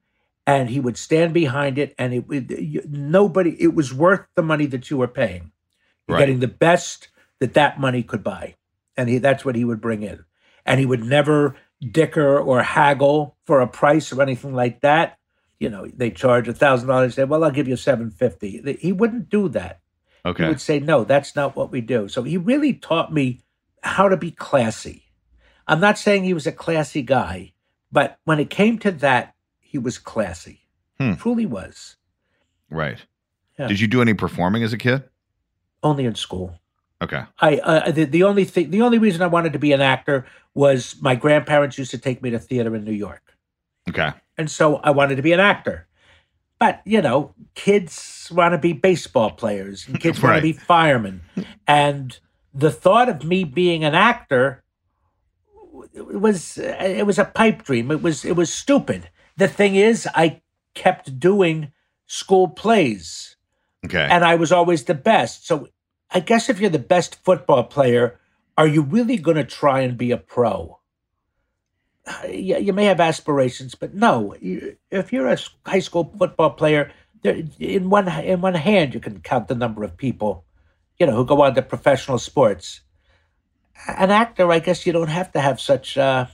and 0.48 0.70
he 0.70 0.80
would 0.80 0.98
stand 0.98 1.34
behind 1.34 1.78
it 1.78 1.96
and 1.98 2.14
it 2.14 2.28
would 2.28 2.52
nobody 2.92 3.56
it 3.62 3.76
was 3.76 3.94
worth 3.94 4.26
the 4.36 4.44
money 4.44 4.66
that 4.68 4.90
you 4.90 4.98
were 4.98 5.08
paying 5.10 5.52
you're 6.08 6.18
Right. 6.18 6.20
getting 6.20 6.42
the 6.42 6.50
best 6.50 7.10
that 7.40 7.56
that 7.56 7.80
money 7.80 8.04
could 8.04 8.24
buy 8.24 8.56
and 8.98 9.10
he, 9.10 9.20
that's 9.20 9.46
what 9.46 9.56
he 9.58 9.66
would 9.66 9.82
bring 9.82 10.04
in 10.04 10.26
and 10.66 10.80
he 10.82 10.88
would 10.88 11.04
never 11.06 11.56
dicker 11.92 12.40
or 12.40 12.64
haggle 12.64 13.38
for 13.46 13.62
a 13.62 13.68
price 13.68 14.14
or 14.14 14.24
anything 14.24 14.56
like 14.56 14.82
that 14.82 15.19
you 15.60 15.70
know 15.70 15.86
they 15.88 16.10
charge 16.10 16.48
a 16.48 16.54
thousand 16.54 16.88
dollars 16.88 17.06
and 17.06 17.14
say 17.14 17.24
well 17.24 17.44
i'll 17.44 17.52
give 17.52 17.68
you 17.68 17.76
750 17.76 18.78
he 18.80 18.92
wouldn't 18.92 19.30
do 19.30 19.50
that 19.50 19.82
Okay. 20.26 20.44
he 20.44 20.50
would 20.50 20.62
say, 20.62 20.80
no, 20.80 21.04
that's 21.04 21.36
not 21.36 21.56
what 21.56 21.72
we 21.72 21.82
do. 21.82 22.08
So 22.08 22.24
he 22.24 22.38
really 22.38 22.74
taught 22.74 23.14
me 23.14 23.42
how 23.82 24.10
to 24.10 24.18
be 24.18 24.32
classy. 24.32 25.04
I'm 25.68 25.80
not 25.80 25.98
saying 25.98 26.24
he 26.24 26.34
was 26.34 26.48
a 26.48 26.52
classy 26.52 27.02
guy, 27.02 27.54
but 27.92 28.20
when 28.26 28.40
it 28.40 28.50
came 28.50 28.80
to 28.80 28.92
that, 28.92 29.36
he 29.60 29.78
was 29.78 29.98
classy. 29.98 30.62
Hmm. 31.00 31.14
Truly 31.14 31.46
was. 31.46 31.96
Right. 32.70 33.00
Yeah. 33.58 33.68
Did 33.68 33.80
you 33.80 33.88
do 33.88 34.02
any 34.02 34.14
performing 34.14 34.64
as 34.64 34.74
a 34.74 34.78
kid? 34.78 35.04
Only 35.84 36.06
in 36.06 36.16
school. 36.16 36.60
Okay. 37.02 37.24
I 37.40 37.58
uh, 37.58 37.92
the, 37.92 38.04
the 38.04 38.24
only 38.24 38.44
thing 38.44 38.72
the 38.72 38.82
only 38.82 38.98
reason 38.98 39.22
I 39.22 39.28
wanted 39.28 39.54
to 39.54 39.60
be 39.60 39.72
an 39.72 39.80
actor 39.80 40.26
was 40.54 40.98
my 41.02 41.16
grandparents 41.16 41.78
used 41.78 41.92
to 41.92 41.98
take 41.98 42.22
me 42.22 42.30
to 42.32 42.40
theater 42.40 42.76
in 42.76 42.84
New 42.84 42.92
York. 42.92 43.38
Okay. 43.88 44.12
And 44.38 44.50
so 44.50 44.78
I 44.78 44.92
wanted 44.92 45.16
to 45.16 45.22
be 45.22 45.34
an 45.34 45.40
actor. 45.40 45.88
But, 46.60 46.82
you 46.86 47.02
know, 47.02 47.34
kids 47.56 48.30
want 48.34 48.54
to 48.54 48.58
be 48.58 48.74
baseball 48.74 49.32
players 49.32 49.88
and 49.88 50.00
kids 50.00 50.20
want 50.24 50.36
to 50.36 50.42
be 50.42 50.54
firemen. 50.54 51.22
And 51.68 52.18
the 52.54 52.72
thought 52.72 53.08
of 53.08 53.24
me 53.24 53.44
being 53.44 53.84
an 53.84 53.96
actor 53.96 54.64
it 55.94 56.20
was 56.20 56.58
it 56.58 57.06
was 57.06 57.18
a 57.18 57.26
pipe 57.26 57.64
dream. 57.64 57.92
It 57.92 58.02
was 58.02 58.26
it 58.26 58.36
was 58.36 58.54
stupid. 58.54 59.10
The 59.38 59.48
thing 59.48 59.76
is 59.76 60.08
I 60.14 60.42
kept 60.74 61.20
doing 61.20 61.72
school 62.08 62.48
plays 62.50 63.36
Okay. 63.86 64.08
and 64.12 64.26
I 64.26 64.36
was 64.36 64.52
always 64.52 64.84
the 64.84 64.94
best. 64.94 65.48
So 65.48 65.70
I 66.12 66.20
guess 66.20 66.50
if 66.50 66.60
you're 66.60 66.70
the 66.70 66.80
best 66.80 67.24
football 67.24 67.64
player, 67.64 68.20
are 68.58 68.68
you 68.68 68.82
really 68.82 69.18
going 69.18 69.38
to 69.38 69.44
try 69.46 69.82
and 69.82 69.98
be 69.98 70.12
a 70.12 70.18
pro? 70.18 70.79
Yeah, 72.30 72.58
you 72.58 72.74
may 72.74 72.86
have 72.86 73.00
aspirations, 73.00 73.76
but 73.76 73.94
no. 73.94 74.36
You- 74.42 74.78
If 74.92 75.14
you're 75.14 75.28
a 75.28 75.38
high 75.66 75.80
school 75.80 76.14
football 76.18 76.52
player, 76.52 76.92
there, 77.22 77.44
in 77.60 77.90
one 77.90 78.08
in 78.08 78.42
one 78.42 78.56
hand 78.56 78.94
you 78.94 79.00
can 79.00 79.20
count 79.22 79.48
the 79.48 79.56
number 79.56 79.84
of 79.84 79.98
people, 79.98 80.46
you 80.98 81.06
know, 81.06 81.16
who 81.16 81.26
go 81.26 81.42
on 81.42 81.56
to 81.56 81.62
professional 81.62 82.18
sports. 82.20 82.82
An 83.88 84.12
actor, 84.12 84.52
I 84.52 84.60
guess, 84.60 84.86
you 84.86 84.92
don't 84.94 85.08
have 85.10 85.32
to 85.34 85.40
have 85.40 85.60
such 85.60 85.98
uh, 85.98 86.26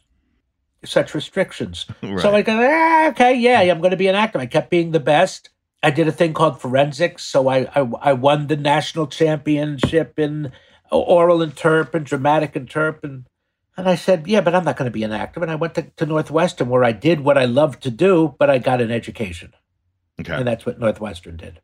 such 0.84 1.14
restrictions. 1.14 1.86
So 2.22 2.34
I 2.34 2.42
go, 2.44 2.58
ah, 2.62 3.08
okay, 3.10 3.34
yeah, 3.36 3.60
I'm 3.62 3.80
going 3.80 3.92
to 3.92 3.98
be 3.98 4.08
an 4.08 4.16
actor. 4.16 4.40
I 4.40 4.46
kept 4.46 4.70
being 4.70 4.92
the 4.92 5.00
best. 5.00 5.50
I 5.84 5.92
did 5.92 6.08
a 6.08 6.12
thing 6.12 6.34
called 6.34 6.62
forensics, 6.62 7.24
so 7.24 7.48
I 7.48 7.68
I, 7.76 7.82
I 8.02 8.14
won 8.14 8.48
the 8.48 8.56
national 8.58 9.08
championship 9.08 10.18
in 10.18 10.52
oral 10.92 11.40
interp 11.40 11.94
and 11.94 12.06
dramatic 12.06 12.54
interp, 12.54 13.04
and 13.04 13.26
and 13.78 13.88
I 13.90 13.96
said, 13.96 14.28
yeah, 14.28 14.42
but 14.42 14.56
I'm 14.56 14.64
not 14.64 14.78
going 14.78 14.90
to 14.90 14.94
be 14.94 15.04
an 15.04 15.12
actor. 15.12 15.42
And 15.42 15.52
I 15.52 15.56
went 15.56 15.76
to, 15.76 15.84
to 15.84 16.06
Northwestern 16.06 16.70
where 16.70 16.84
I 16.84 16.92
did 16.92 17.22
what 17.22 17.38
I 17.38 17.46
loved 17.46 17.84
to 17.84 17.92
do, 17.92 18.36
but 18.40 18.50
I 18.50 18.58
got 18.58 18.82
an 18.82 18.92
education, 18.92 19.54
okay. 20.22 20.34
and 20.34 20.48
that's 20.48 20.66
what 20.66 20.80
Northwestern 20.80 21.38
did. 21.38 21.62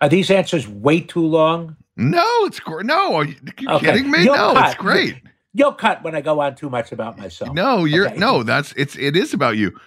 Are 0.00 0.08
these 0.08 0.30
answers 0.30 0.66
way 0.68 1.00
too 1.00 1.24
long? 1.26 1.76
No, 1.96 2.24
it's 2.44 2.58
great. 2.60 2.86
No, 2.86 3.14
are 3.16 3.24
you, 3.24 3.36
you 3.60 3.68
Okay. 3.68 3.86
kidding 3.86 4.10
me? 4.10 4.24
You'll 4.24 4.36
no, 4.36 4.50
it's 4.50 4.74
cut. 4.74 4.78
great. 4.78 5.16
You'll 5.54 5.74
cut 5.74 6.02
when 6.02 6.14
I 6.14 6.22
go 6.22 6.40
on 6.40 6.54
too 6.54 6.70
much 6.70 6.92
about 6.92 7.18
myself. 7.18 7.54
No, 7.54 7.84
you're 7.84 8.06
Okay. 8.06 8.16
no. 8.18 8.42
That's 8.42 8.72
it's 8.72 8.96
it 8.96 9.16
is 9.16 9.34
about 9.34 9.56
you. 9.58 9.78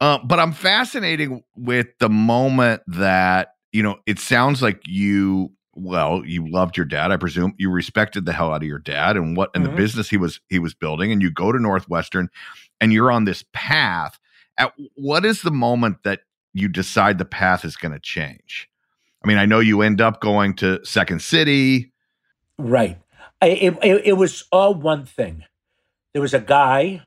Uh, 0.00 0.18
but 0.22 0.38
I'm 0.38 0.52
fascinating 0.52 1.42
with 1.56 1.86
the 1.98 2.08
moment 2.10 2.82
that 2.86 3.54
you 3.72 3.82
know. 3.82 3.96
It 4.06 4.18
sounds 4.18 4.60
like 4.62 4.82
you. 4.86 5.50
Well, 5.80 6.22
you 6.24 6.48
loved 6.50 6.76
your 6.76 6.86
dad, 6.86 7.12
I 7.12 7.16
presume. 7.16 7.54
You 7.56 7.70
respected 7.70 8.26
the 8.26 8.32
hell 8.32 8.52
out 8.52 8.62
of 8.62 8.68
your 8.68 8.78
dad 8.80 9.16
and 9.16 9.36
what 9.36 9.50
and 9.54 9.64
Mhm. 9.64 9.70
the 9.70 9.76
business 9.76 10.08
he 10.10 10.16
was 10.16 10.40
he 10.48 10.58
was 10.58 10.74
building. 10.74 11.12
And 11.12 11.22
you 11.22 11.30
go 11.30 11.52
to 11.52 11.58
Northwestern, 11.58 12.28
and 12.80 12.92
you're 12.92 13.12
on 13.12 13.24
this 13.24 13.44
path. 13.52 14.18
At 14.56 14.72
what 14.96 15.24
is 15.24 15.42
the 15.42 15.50
moment 15.52 16.02
that 16.02 16.22
you 16.52 16.68
decide 16.68 17.18
the 17.18 17.24
path 17.24 17.64
is 17.64 17.76
going 17.76 17.92
to 17.92 18.00
change? 18.00 18.68
I 19.24 19.28
mean, 19.28 19.38
I 19.38 19.46
know 19.46 19.60
you 19.60 19.82
end 19.82 20.00
up 20.00 20.20
going 20.20 20.54
to 20.56 20.84
Second 20.84 21.22
City. 21.22 21.92
Right. 22.56 22.98
I, 23.40 23.48
it, 23.48 23.78
it, 23.82 24.02
it 24.06 24.12
was 24.14 24.44
all 24.50 24.74
one 24.74 25.04
thing. 25.04 25.44
There 26.12 26.22
was 26.22 26.34
a 26.34 26.40
guy 26.40 27.02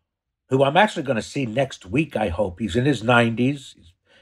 who 0.50 0.64
I'm 0.64 0.78
actually 0.78 1.04
going 1.04 1.18
to 1.18 1.22
see 1.22 1.46
next 1.46 1.86
week. 1.86 2.16
I 2.16 2.30
hope 2.30 2.60
he's 2.60 2.76
in 2.78 2.86
his 2.86 3.02
90s. 3.04 3.76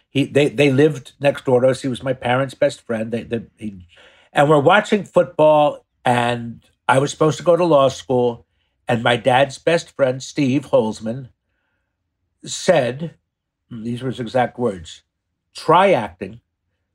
He 0.10 0.26
they 0.26 0.50
they 0.50 0.72
lived 0.72 1.14
next 1.20 1.46
door 1.46 1.62
to 1.62 1.68
us. 1.68 1.84
He 1.84 1.88
was 1.88 2.02
my 2.02 2.14
parents' 2.14 2.56
best 2.56 2.82
friend. 2.82 3.12
They, 3.12 3.22
they 3.24 3.44
he, 3.58 3.86
and 4.34 4.50
we're 4.50 4.60
watching 4.60 5.04
football. 5.04 5.86
And 6.06 6.64
I 6.88 7.00
was 7.00 7.12
supposed 7.12 7.38
to 7.38 7.44
go 7.44 7.56
to 7.56 7.66
law 7.66 7.90
school. 7.90 8.46
And 8.88 9.04
my 9.04 9.18
dad's 9.18 9.58
best 9.60 9.92
friend 9.96 10.22
Steve 10.24 10.68
Holzman 10.68 11.30
said, 12.44 13.16
these 13.70 14.02
were 14.02 14.10
his 14.10 14.20
exact 14.20 14.58
words: 14.58 15.04
"Try 15.54 15.92
acting, 15.92 16.42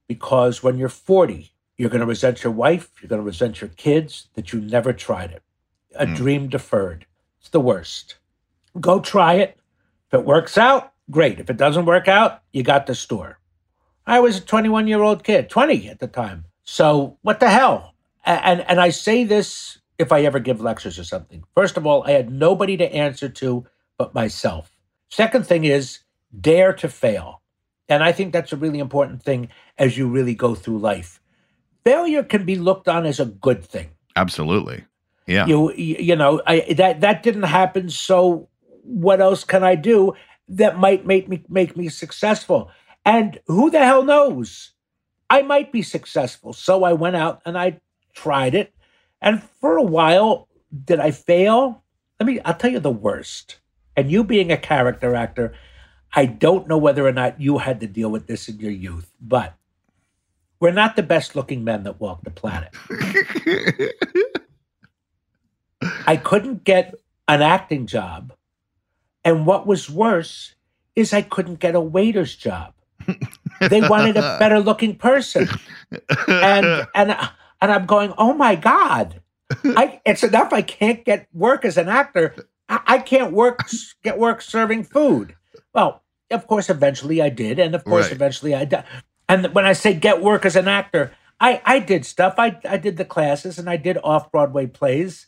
because 0.08 0.62
when 0.62 0.76
you're 0.76 0.88
40, 0.88 1.52
you're 1.76 1.90
going 1.90 2.00
to 2.00 2.06
resent 2.06 2.42
your 2.42 2.52
wife, 2.52 2.90
you're 3.00 3.08
going 3.08 3.20
to 3.20 3.26
resent 3.26 3.60
your 3.60 3.68
kids 3.70 4.28
that 4.34 4.52
you 4.52 4.60
never 4.60 4.92
tried 4.92 5.30
it. 5.30 5.42
A 5.94 6.06
Mm. 6.06 6.16
dream 6.16 6.48
deferred. 6.48 7.06
It's 7.40 7.50
the 7.50 7.60
worst. 7.60 8.16
Go 8.80 9.00
try 9.00 9.34
it. 9.34 9.56
If 10.08 10.14
it 10.20 10.24
works 10.24 10.58
out, 10.58 10.92
great. 11.10 11.38
If 11.38 11.48
it 11.50 11.56
doesn't 11.56 11.84
work 11.84 12.08
out, 12.08 12.42
you 12.52 12.62
got 12.64 12.86
the 12.86 12.94
store. 12.94 13.38
I 14.06 14.18
was 14.20 14.38
a 14.38 14.40
21 14.40 14.88
year 14.88 15.02
old 15.02 15.22
kid, 15.22 15.48
20 15.48 15.88
at 15.88 16.00
the 16.00 16.08
time. 16.08 16.46
So 16.64 17.18
what 17.22 17.40
the 17.40 17.50
hell? 17.50 17.94
And, 18.24 18.62
and 18.68 18.80
I 18.80 18.88
say 18.88 19.24
this 19.24 19.78
if 19.98 20.10
I 20.10 20.22
ever 20.22 20.38
give 20.38 20.60
lectures 20.60 20.98
or 20.98 21.04
something. 21.04 21.44
First 21.54 21.76
of 21.76 21.86
all, 21.86 22.02
I 22.04 22.12
had 22.12 22.30
nobody 22.30 22.76
to 22.78 22.94
answer 22.94 23.28
to 23.28 23.66
but 23.98 24.14
myself. 24.14 24.70
Second 25.08 25.46
thing 25.46 25.64
is 25.64 26.00
dare 26.40 26.72
to 26.72 26.88
fail. 26.88 27.42
And 27.88 28.02
I 28.02 28.12
think 28.12 28.32
that's 28.32 28.52
a 28.52 28.56
really 28.56 28.78
important 28.78 29.22
thing 29.22 29.48
as 29.78 29.96
you 29.96 30.08
really 30.08 30.34
go 30.34 30.54
through 30.54 30.78
life. 30.78 31.20
Failure 31.84 32.22
can 32.22 32.44
be 32.44 32.56
looked 32.56 32.88
on 32.88 33.04
as 33.04 33.20
a 33.20 33.26
good 33.26 33.64
thing. 33.64 33.90
Absolutely. 34.16 34.84
Yeah. 35.26 35.46
You 35.46 35.72
you 35.74 36.16
know, 36.16 36.40
I 36.46 36.60
that 36.74 37.00
that 37.02 37.22
didn't 37.22 37.44
happen. 37.44 37.90
So 37.90 38.48
what 38.82 39.20
else 39.20 39.44
can 39.44 39.62
I 39.64 39.74
do 39.74 40.14
that 40.48 40.78
might 40.78 41.06
make 41.06 41.28
me 41.28 41.44
make 41.48 41.76
me 41.76 41.88
successful? 41.88 42.70
And 43.04 43.38
who 43.46 43.70
the 43.70 43.84
hell 43.84 44.02
knows? 44.02 44.73
I 45.30 45.42
might 45.42 45.72
be 45.72 45.82
successful. 45.82 46.52
So 46.52 46.84
I 46.84 46.92
went 46.92 47.16
out 47.16 47.42
and 47.44 47.58
I 47.58 47.80
tried 48.14 48.54
it. 48.54 48.72
And 49.20 49.42
for 49.60 49.76
a 49.76 49.82
while, 49.82 50.48
did 50.84 51.00
I 51.00 51.10
fail? 51.10 51.82
Let 52.20 52.26
me 52.26 52.40
I'll 52.40 52.54
tell 52.54 52.70
you 52.70 52.80
the 52.80 52.90
worst. 52.90 53.58
And 53.96 54.10
you 54.10 54.24
being 54.24 54.50
a 54.52 54.56
character 54.56 55.14
actor, 55.14 55.54
I 56.14 56.26
don't 56.26 56.68
know 56.68 56.78
whether 56.78 57.06
or 57.06 57.12
not 57.12 57.40
you 57.40 57.58
had 57.58 57.80
to 57.80 57.86
deal 57.86 58.10
with 58.10 58.26
this 58.26 58.48
in 58.48 58.58
your 58.58 58.70
youth, 58.70 59.10
but 59.20 59.54
we're 60.60 60.72
not 60.72 60.96
the 60.96 61.02
best 61.02 61.34
looking 61.36 61.64
men 61.64 61.82
that 61.84 62.00
walk 62.00 62.22
the 62.24 62.30
planet. 62.30 62.74
I 66.06 66.16
couldn't 66.16 66.64
get 66.64 66.94
an 67.28 67.42
acting 67.42 67.86
job. 67.86 68.32
And 69.24 69.46
what 69.46 69.66
was 69.66 69.90
worse 69.90 70.54
is 70.94 71.12
I 71.12 71.22
couldn't 71.22 71.60
get 71.60 71.74
a 71.74 71.80
waiter's 71.80 72.36
job. 72.36 72.74
They 73.60 73.80
wanted 73.80 74.16
a 74.16 74.38
better 74.38 74.60
looking 74.60 74.96
person. 74.96 75.48
And 76.28 76.86
and 76.94 77.16
and 77.60 77.72
I'm 77.72 77.86
going, 77.86 78.12
"Oh 78.18 78.34
my 78.34 78.54
god. 78.56 79.20
I 79.64 80.00
it's 80.04 80.22
enough 80.22 80.52
I 80.52 80.62
can't 80.62 81.04
get 81.04 81.28
work 81.32 81.64
as 81.64 81.76
an 81.76 81.88
actor. 81.88 82.34
I, 82.68 82.80
I 82.86 82.98
can't 82.98 83.32
work 83.32 83.60
get 84.02 84.18
work 84.18 84.42
serving 84.42 84.84
food." 84.84 85.34
Well, 85.72 86.02
of 86.30 86.46
course 86.46 86.70
eventually 86.70 87.20
I 87.22 87.28
did 87.28 87.58
and 87.58 87.74
of 87.74 87.84
course 87.84 88.06
Right. 88.06 88.12
eventually 88.12 88.54
I 88.54 88.64
did. 88.64 88.84
And 89.28 89.54
when 89.54 89.64
I 89.64 89.72
say 89.72 89.94
get 89.94 90.20
work 90.20 90.44
as 90.44 90.56
an 90.56 90.68
actor, 90.68 91.12
I 91.40 91.60
I 91.64 91.78
did 91.78 92.04
stuff. 92.04 92.34
I 92.38 92.58
I 92.68 92.76
did 92.76 92.96
the 92.96 93.04
classes 93.04 93.58
and 93.58 93.68
I 93.68 93.76
did 93.76 93.98
off-Broadway 94.02 94.66
plays. 94.68 95.26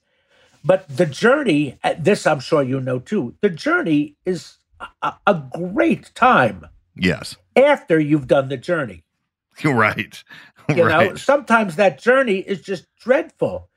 But 0.64 0.88
the 0.88 1.06
journey, 1.06 1.78
uh, 1.84 1.94
this 1.96 2.26
I'm 2.26 2.40
sure 2.40 2.62
you 2.62 2.80
know 2.80 2.98
too, 2.98 3.36
the 3.40 3.50
journey 3.50 4.16
is 4.24 4.56
a, 5.02 5.14
a 5.26 5.42
great 5.54 6.10
time 6.14 6.66
yes. 6.96 7.36
After 7.56 7.98
you've 7.98 8.26
done 8.26 8.48
the 8.48 8.56
journey. 8.56 9.04
Right. 9.64 10.22
You 10.68 10.84
right. 10.84 11.10
know, 11.10 11.16
sometimes 11.16 11.76
that 11.76 12.00
journey 12.00 12.38
is 12.38 12.60
just 12.60 12.86
dreadful. 12.96 13.70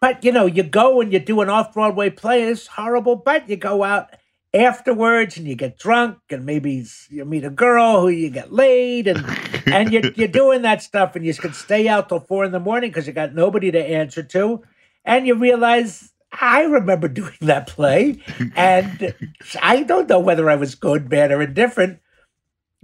But, 0.00 0.22
you 0.22 0.30
know, 0.30 0.46
you 0.46 0.62
go 0.62 1.00
and 1.00 1.12
you 1.12 1.18
do 1.18 1.40
an 1.40 1.48
off 1.48 1.72
Broadway 1.72 2.10
play, 2.10 2.42
it's 2.44 2.66
horrible, 2.66 3.16
but 3.16 3.48
you 3.48 3.56
go 3.56 3.82
out 3.82 4.10
afterwards 4.54 5.36
and 5.36 5.48
you 5.48 5.56
get 5.56 5.78
drunk 5.78 6.18
and 6.30 6.46
maybe 6.46 6.84
you 7.10 7.24
meet 7.24 7.44
a 7.44 7.50
girl 7.50 8.02
who 8.02 8.08
you 8.08 8.30
get 8.30 8.52
laid 8.52 9.08
and 9.08 9.24
and 9.66 9.92
you're, 9.92 10.04
you're 10.14 10.28
doing 10.28 10.62
that 10.62 10.80
stuff 10.80 11.16
and 11.16 11.26
you 11.26 11.34
can 11.34 11.52
stay 11.52 11.88
out 11.88 12.08
till 12.08 12.20
four 12.20 12.44
in 12.44 12.52
the 12.52 12.60
morning 12.60 12.90
because 12.90 13.06
you 13.06 13.12
got 13.12 13.34
nobody 13.34 13.72
to 13.72 13.84
answer 13.84 14.22
to 14.22 14.62
and 15.04 15.26
you 15.26 15.34
realize 15.34 16.12
i 16.40 16.62
remember 16.62 17.08
doing 17.20 17.34
that 17.40 17.66
play 17.66 18.16
and 18.54 19.12
i 19.60 19.82
don't 19.82 20.08
know 20.08 20.20
whether 20.20 20.48
i 20.48 20.54
was 20.54 20.76
good 20.76 21.08
bad 21.08 21.32
or 21.32 21.42
indifferent 21.42 21.98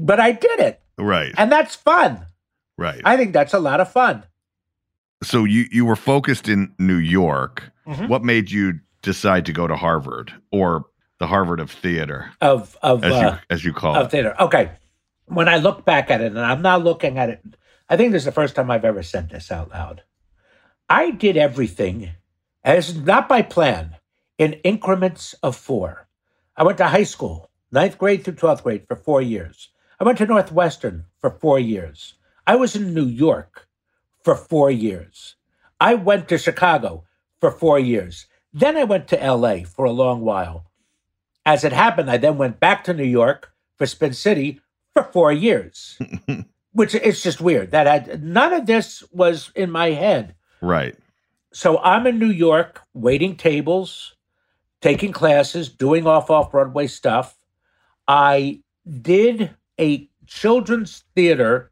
but 0.07 0.19
i 0.21 0.33
did 0.33 0.61
it 0.61 0.80
right. 0.99 1.33
and 1.37 1.50
that's 1.52 1.75
fun 1.75 2.26
right. 2.78 3.00
i 3.04 3.16
think 3.16 3.33
that's 3.33 3.54
a 3.54 3.61
lot 3.61 3.80
of 3.80 3.90
fun 3.90 4.25
so 5.23 5.45
you 5.45 5.66
you 5.71 5.85
were 5.85 5.97
focused 5.97 6.49
in 6.49 6.73
New 6.78 6.97
York. 6.97 7.71
Mhm. 7.87 8.09
What 8.09 8.25
made 8.25 8.50
you 8.50 8.80
decide 9.02 9.45
to 9.47 9.52
go 9.52 9.66
to 9.66 9.76
Harvard 9.76 10.33
or 10.50 10.87
the 11.19 11.26
Harvard 11.26 11.61
of 11.61 11.71
theater, 11.71 12.30
of 12.40 12.78
of 12.83 13.04
as 13.04 13.12
uh, 13.12 13.16
you 13.21 13.38
as 13.50 13.64
you 13.64 13.73
call 13.73 13.97
of 13.97 14.07
it? 14.07 14.11
theater. 14.11 14.35
Okay. 14.40 14.71
When 15.26 15.49
I 15.49 15.59
look 15.59 15.85
back 15.85 16.11
at 16.11 16.21
it, 16.21 16.28
and 16.33 16.40
I'm 16.40 16.62
not 16.62 16.83
looking 16.83 17.19
at 17.19 17.28
it, 17.28 17.40
I 17.88 17.97
think 17.97 18.12
this 18.12 18.23
is 18.23 18.26
the 18.26 18.33
first 18.33 18.54
time 18.54 18.71
I've 18.71 18.85
ever 18.85 19.02
said 19.02 19.28
this 19.28 19.50
out 19.52 19.71
loud. 19.71 20.02
I 20.88 21.11
did 21.11 21.37
everything 21.37 22.12
as 22.64 22.97
not 22.97 23.28
by 23.28 23.42
plan, 23.42 23.97
in 24.38 24.54
increments 24.64 25.35
of 25.42 25.54
four. 25.54 26.08
I 26.56 26.65
went 26.65 26.78
to 26.78 26.89
high 26.89 27.04
school, 27.04 27.50
ninth 27.71 27.99
grade 27.99 28.25
through 28.25 28.34
12th 28.34 28.63
grade 28.63 28.86
for 28.89 28.97
four 28.97 29.21
years. 29.21 29.69
I 30.00 30.04
went 30.04 30.17
to 30.19 30.26
Northwestern 30.26 31.04
for 31.19 31.30
four 31.30 31.58
years. 31.58 32.15
I 32.47 32.56
was 32.56 32.75
in 32.75 32.95
New 32.95 33.04
York 33.04 33.69
for 34.25 34.34
four 34.34 34.71
years. 34.71 35.36
I 35.78 35.95
went 35.95 36.26
to 36.28 36.39
Chicago 36.39 37.04
for 37.39 37.50
four 37.50 37.78
years. 37.78 38.26
Then 38.50 38.78
I 38.78 38.84
went 38.84 39.08
to 39.08 39.17
LA 39.17 39.65
for 39.65 39.84
a 39.84 39.93
long 39.93 40.23
while. 40.23 40.65
As 41.45 41.65
it 41.65 41.73
happened, 41.73 42.10
I 42.10 42.17
then 42.17 42.39
went 42.39 42.58
back 42.58 42.82
to 42.84 42.95
New 42.95 43.04
York 43.04 43.52
for 43.76 43.86
Spin 43.86 44.15
City 44.15 44.60
for 44.95 45.04
four 45.04 45.32
years, 45.32 45.99
which 46.73 46.95
is 46.95 47.23
just 47.23 47.41
weird. 47.43 47.71
That 47.71 47.86
had 47.86 48.25
none 48.25 48.54
of 48.54 48.65
this 48.67 49.04
was 49.13 49.52
in 49.54 49.71
my 49.71 49.91
head. 49.91 50.34
Right. 50.63 50.97
So 51.52 51.78
I'm 51.78 52.06
in 52.06 52.19
New 52.19 52.30
York, 52.30 52.80
waiting 52.95 53.36
tables, 53.36 54.15
taking 54.80 55.13
classes, 55.13 55.69
doing 55.69 56.06
off 56.06 56.30
off 56.30 56.50
Broadway 56.50 56.86
stuff. 56.86 57.36
I 58.08 58.63
did 58.89 59.54
a 59.80 60.08
children's 60.26 61.04
theater 61.14 61.71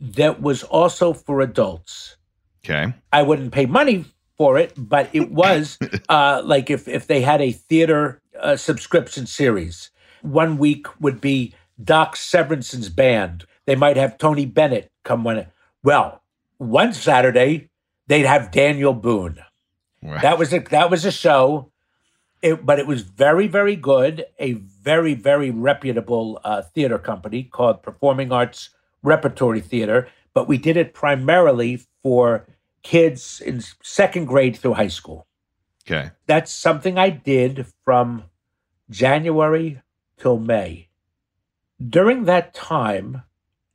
that 0.00 0.40
was 0.40 0.62
also 0.62 1.12
for 1.12 1.40
adults. 1.40 2.16
Okay. 2.64 2.94
I 3.12 3.22
wouldn't 3.22 3.52
pay 3.52 3.66
money 3.66 4.04
for 4.36 4.58
it, 4.58 4.72
but 4.76 5.08
it 5.12 5.30
was 5.30 5.78
uh, 6.08 6.42
like 6.44 6.70
if 6.70 6.88
if 6.88 7.06
they 7.06 7.20
had 7.20 7.40
a 7.40 7.52
theater 7.52 8.20
uh, 8.40 8.56
subscription 8.56 9.26
series, 9.26 9.90
one 10.22 10.58
week 10.58 10.86
would 11.00 11.20
be 11.20 11.54
Doc 11.82 12.16
Severinsen's 12.16 12.88
band. 12.88 13.44
They 13.66 13.76
might 13.76 13.96
have 13.96 14.18
Tony 14.18 14.46
Bennett 14.46 14.90
come 15.04 15.24
one. 15.24 15.46
Well, 15.82 16.22
one 16.58 16.92
Saturday 16.92 17.70
they'd 18.06 18.26
have 18.26 18.50
Daniel 18.50 18.92
Boone. 18.92 19.38
Right. 20.02 20.22
That 20.22 20.38
was 20.38 20.52
a 20.52 20.60
that 20.60 20.90
was 20.90 21.04
a 21.04 21.12
show, 21.12 21.72
it, 22.42 22.64
but 22.64 22.78
it 22.78 22.86
was 22.86 23.02
very 23.02 23.46
very 23.46 23.76
good. 23.76 24.26
A 24.38 24.54
very 24.86 25.14
very 25.14 25.50
reputable 25.50 26.40
uh, 26.44 26.62
theater 26.62 26.96
company 26.96 27.42
called 27.42 27.82
Performing 27.82 28.30
Arts 28.30 28.70
Repertory 29.02 29.60
Theater. 29.60 30.08
But 30.32 30.46
we 30.46 30.58
did 30.58 30.76
it 30.76 30.94
primarily 30.94 31.82
for 32.04 32.46
kids 32.84 33.42
in 33.44 33.64
second 33.82 34.26
grade 34.26 34.56
through 34.56 34.74
high 34.74 34.94
school. 35.00 35.26
okay. 35.84 36.10
That's 36.26 36.52
something 36.52 36.96
I 36.96 37.10
did 37.10 37.66
from 37.84 38.24
January 38.88 39.82
till 40.16 40.38
May. 40.38 40.88
During 41.82 42.24
that 42.24 42.54
time, 42.54 43.22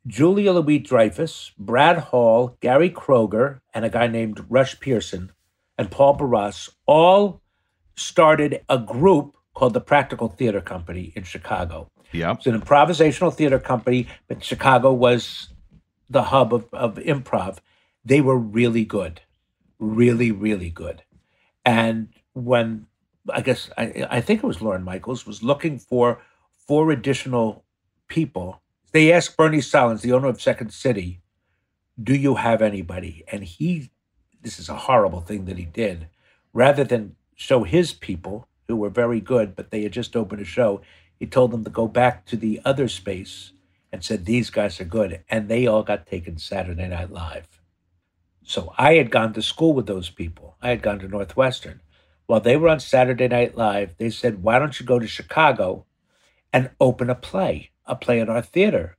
Julia 0.08 0.54
Louis 0.54 0.80
Dreyfus, 0.80 1.52
Brad 1.58 1.98
Hall, 1.98 2.58
Gary 2.62 2.90
Kroeger, 2.90 3.60
and 3.74 3.84
a 3.84 3.90
guy 3.90 4.08
named 4.08 4.46
Rush 4.50 4.80
Pearson 4.80 5.34
and 5.78 5.92
Paul 5.92 6.14
Barrosse 6.14 6.70
all 6.86 7.42
started 7.96 8.64
a 8.70 8.78
group 8.78 9.36
called 9.54 9.74
the 9.74 9.82
Practical 9.82 10.30
Theater 10.30 10.62
Company 10.62 11.12
in 11.16 11.24
Chicago. 11.24 11.90
Yeah. 12.12 12.34
It's 12.34 12.48
an 12.48 12.60
improvisational 12.60 13.34
theater 13.34 13.60
company, 13.60 14.08
but 14.28 14.44
Chicago 14.44 14.94
was 14.94 15.50
the 16.10 16.24
hub 16.24 16.54
of, 16.54 16.66
of 16.74 16.96
improv. 16.96 17.60
They 18.04 18.22
were 18.22 18.38
really 18.38 18.86
good, 18.86 19.22
really, 19.80 20.32
really 20.32 20.70
good. 20.70 21.04
And 21.66 22.10
when 22.34 22.88
I 23.30 23.42
guess 23.42 23.70
I, 23.78 24.08
I 24.10 24.22
think 24.22 24.44
it 24.44 24.48
was 24.48 24.62
Lorne 24.62 24.84
Michaels 24.84 25.26
was 25.26 25.44
looking 25.44 25.78
for 25.80 26.22
four 26.68 26.92
additional 26.92 27.64
people, 28.08 28.62
they 28.92 29.12
asked 29.12 29.38
Bernie 29.38 29.60
Sahlins, 29.60 30.02
the 30.02 30.12
owner 30.12 30.28
of 30.28 30.42
Second 30.42 30.74
City, 30.74 31.22
"Do 32.02 32.16
you 32.16 32.36
have 32.36 32.62
anybody?" 32.62 33.24
And 33.32 33.44
he, 33.44 33.92
this 34.42 34.60
is 34.60 34.70
a 34.70 34.76
horrible 34.76 35.22
thing 35.22 35.46
that 35.46 35.58
he 35.58 35.66
did, 35.66 36.08
rather 36.52 36.84
than 36.84 37.16
show 37.36 37.64
his 37.64 37.94
people 37.94 38.48
who 38.68 38.76
were 38.76 38.90
very 38.90 39.20
good, 39.20 39.56
but 39.56 39.72
they 39.72 39.84
had 39.84 39.92
just 39.92 40.16
opened 40.16 40.42
a 40.42 40.46
show, 40.46 40.82
he 41.20 41.26
told 41.28 41.52
them 41.52 41.64
to 41.64 41.70
go 41.70 41.88
back 41.88 42.26
to 42.26 42.36
the 42.36 42.60
other 42.66 42.88
space 42.88 43.52
and 43.92 44.04
said, 44.04 44.26
These 44.26 44.50
guys 44.50 44.80
are 44.80 44.86
good. 44.86 45.22
And 45.30 45.48
they 45.48 45.68
all 45.68 45.84
got 45.84 46.08
taken 46.08 46.38
Saturday 46.38 46.88
Night 46.88 47.12
Live. 47.12 47.62
So 48.44 48.74
I 48.78 48.96
had 48.96 49.12
gone 49.12 49.34
to 49.34 49.42
school 49.42 49.74
with 49.74 49.86
those 49.86 50.10
people. 50.10 50.56
I 50.62 50.70
had 50.70 50.82
gone 50.82 51.00
to 51.00 51.08
Northwestern. 51.08 51.82
While 52.26 52.40
they 52.40 52.56
were 52.58 52.70
on 52.70 52.80
Saturday 52.80 53.28
Night 53.28 53.56
Live, 53.56 53.98
they 53.98 54.10
said, 54.10 54.44
Why 54.44 54.58
don't 54.58 54.80
you 54.80 54.86
go 54.86 55.00
to 55.00 55.08
Chicago 55.08 55.86
and 56.54 56.72
open 56.80 57.10
a 57.10 57.16
play, 57.16 57.72
a 57.86 57.96
play 57.96 58.20
at 58.20 58.30
our 58.30 58.42
theater? 58.42 58.98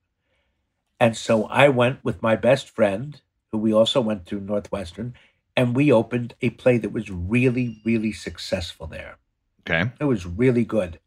And 1.01 1.17
so 1.17 1.47
I 1.47 1.69
went 1.69 2.05
with 2.05 2.23
my 2.23 2.37
best 2.37 2.71
friend, 2.71 3.21
who 3.51 3.59
we 3.59 3.73
also 3.73 4.01
went 4.01 4.27
to 4.27 4.41
Northwestern, 4.41 5.15
and 5.57 5.75
we 5.75 5.91
opened 5.91 6.35
a 6.41 6.51
play 6.51 6.79
that 6.79 6.93
was 6.93 7.11
really, 7.11 7.81
really 7.85 8.13
successful 8.13 8.87
there. 8.87 9.19
Okay. 9.67 9.91
It 10.01 10.05
was 10.05 10.27
really 10.27 10.65
good. 10.65 10.99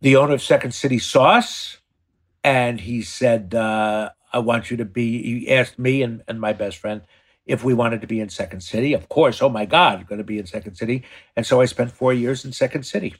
The 0.00 0.16
owner 0.16 0.34
of 0.34 0.42
Second 0.42 0.72
City 0.72 0.98
saw 0.98 1.36
us, 1.38 1.78
and 2.44 2.80
he 2.80 3.02
said, 3.02 3.54
uh, 3.54 4.10
"I 4.32 4.38
want 4.40 4.70
you 4.70 4.76
to 4.78 4.84
be." 4.84 5.40
He 5.40 5.50
asked 5.52 5.78
me 5.78 6.02
and, 6.02 6.22
and 6.28 6.40
my 6.40 6.52
best 6.52 6.78
friend 6.78 7.02
if 7.46 7.62
we 7.64 7.72
wanted 7.74 8.00
to 8.00 8.06
be 8.06 8.20
in 8.20 8.28
Second 8.28 8.60
City. 8.60 8.92
Of 8.92 9.08
course. 9.08 9.40
Oh 9.40 9.48
my 9.48 9.66
God, 9.66 10.00
you're 10.00 10.08
going 10.08 10.18
to 10.18 10.24
be 10.24 10.38
in 10.38 10.46
Second 10.46 10.74
City. 10.74 11.04
And 11.36 11.46
so 11.46 11.60
I 11.60 11.64
spent 11.66 11.92
four 11.92 12.12
years 12.12 12.44
in 12.44 12.52
Second 12.52 12.82
City, 12.84 13.14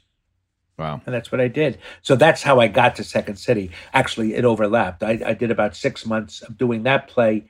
Wow. 0.77 1.01
and 1.05 1.15
that's 1.15 1.31
what 1.31 1.41
I 1.41 1.47
did. 1.47 1.79
So 2.01 2.15
that's 2.15 2.43
how 2.43 2.59
I 2.59 2.67
got 2.67 2.95
to 2.97 3.03
Second 3.03 3.37
City. 3.37 3.71
Actually, 3.93 4.35
it 4.35 4.45
overlapped. 4.45 5.01
I, 5.01 5.19
I 5.25 5.33
did 5.33 5.49
about 5.49 5.75
six 5.75 6.05
months 6.05 6.41
of 6.41 6.57
doing 6.57 6.83
that 6.83 7.07
play, 7.07 7.45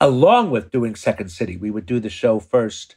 along 0.00 0.50
with 0.52 0.70
doing 0.70 0.94
Second 0.94 1.30
City. 1.30 1.56
We 1.56 1.70
would 1.70 1.86
do 1.86 2.00
the 2.00 2.10
show 2.10 2.38
first 2.40 2.96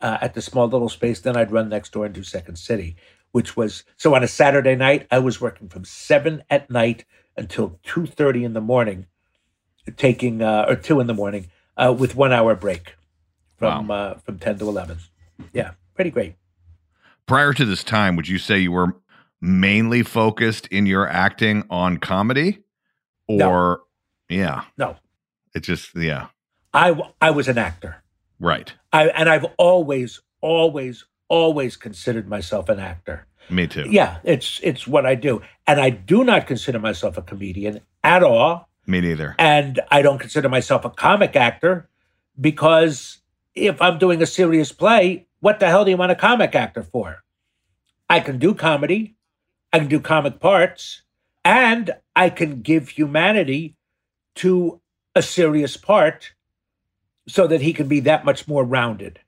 uh, 0.00 0.18
at 0.20 0.34
the 0.34 0.42
small 0.42 0.68
little 0.68 0.90
space. 0.90 1.20
Then 1.20 1.36
I'd 1.36 1.50
run 1.52 1.68
next 1.70 1.92
door 1.92 2.04
and 2.06 2.14
do 2.14 2.22
Second 2.22 2.56
City, 2.56 2.96
which 3.34 3.56
was 3.56 3.82
so 3.96 4.14
on 4.14 4.22
a 4.22 4.28
Saturday 4.28 4.76
night 4.76 5.08
I 5.10 5.18
was 5.18 5.40
working 5.40 5.68
from 5.68 5.84
seven 5.84 6.44
at 6.48 6.70
night 6.70 7.04
until 7.36 7.80
two 7.82 8.06
thirty 8.06 8.44
in 8.44 8.52
the 8.52 8.60
morning, 8.60 9.06
taking 9.96 10.40
uh, 10.40 10.66
or 10.68 10.76
two 10.76 11.00
in 11.00 11.08
the 11.08 11.14
morning 11.14 11.50
uh, 11.76 11.92
with 11.98 12.14
one 12.14 12.32
hour 12.32 12.54
break 12.54 12.94
from 13.56 13.90
uh, 13.90 14.14
from 14.24 14.38
ten 14.38 14.56
to 14.58 14.68
eleven. 14.68 14.98
Yeah, 15.52 15.72
pretty 15.96 16.10
great. 16.10 16.36
Prior 17.26 17.52
to 17.52 17.64
this 17.64 17.82
time, 17.82 18.14
would 18.14 18.28
you 18.28 18.38
say 18.38 18.58
you 18.60 18.70
were 18.70 18.94
mainly 19.40 20.04
focused 20.04 20.68
in 20.68 20.86
your 20.86 21.08
acting 21.08 21.64
on 21.70 21.96
comedy, 21.98 22.60
No. 23.28 23.50
or 23.50 23.80
yeah, 24.28 24.62
No, 24.78 24.96
it 25.56 25.64
just 25.64 25.92
yeah, 25.96 26.28
I 26.72 26.96
I 27.20 27.32
was 27.32 27.48
an 27.48 27.58
actor. 27.58 27.96
right. 28.38 28.72
I 28.92 29.08
and 29.08 29.28
I've 29.28 29.46
always, 29.58 30.20
always, 30.40 31.04
always 31.28 31.76
considered 31.76 32.28
myself 32.28 32.68
an 32.68 32.78
actor. 32.78 33.26
Me 33.50 33.66
too. 33.66 33.86
Yeah, 33.90 34.18
it's 34.24 34.60
it's 34.62 34.86
what 34.86 35.04
I 35.04 35.14
do, 35.14 35.42
and 35.66 35.80
I 35.80 35.90
do 35.90 36.24
not 36.24 36.46
consider 36.46 36.78
myself 36.78 37.18
a 37.18 37.22
comedian 37.22 37.80
at 38.02 38.22
all, 38.22 38.68
Me 38.86 39.00
neither. 39.00 39.34
and 39.38 39.80
I 39.90 40.00
don't 40.02 40.18
consider 40.18 40.48
myself 40.48 40.84
a 40.84 40.90
comic 40.90 41.36
actor 41.36 41.88
because 42.40 43.18
if 43.54 43.80
I'm 43.82 43.98
doing 43.98 44.22
a 44.22 44.26
serious 44.26 44.72
play, 44.72 45.26
what 45.40 45.60
the 45.60 45.68
hell 45.68 45.84
do 45.84 45.90
you 45.90 45.96
want 45.96 46.12
a 46.12 46.16
comic 46.16 46.54
actor 46.54 46.82
for? 46.82 47.22
I 48.08 48.20
can 48.20 48.38
do 48.38 48.54
comedy, 48.54 49.14
I 49.72 49.78
can 49.78 49.88
do 49.88 50.00
comic 50.00 50.40
parts, 50.40 51.02
and 51.44 51.90
I 52.16 52.30
can 52.30 52.62
give 52.62 52.88
humanity 52.90 53.76
to 54.36 54.80
a 55.14 55.22
serious 55.22 55.76
part 55.76 56.32
so 57.28 57.46
that 57.46 57.60
he 57.60 57.72
can 57.72 57.88
be 57.88 58.00
that 58.00 58.24
much 58.24 58.48
more 58.48 58.64
rounded. 58.64 59.20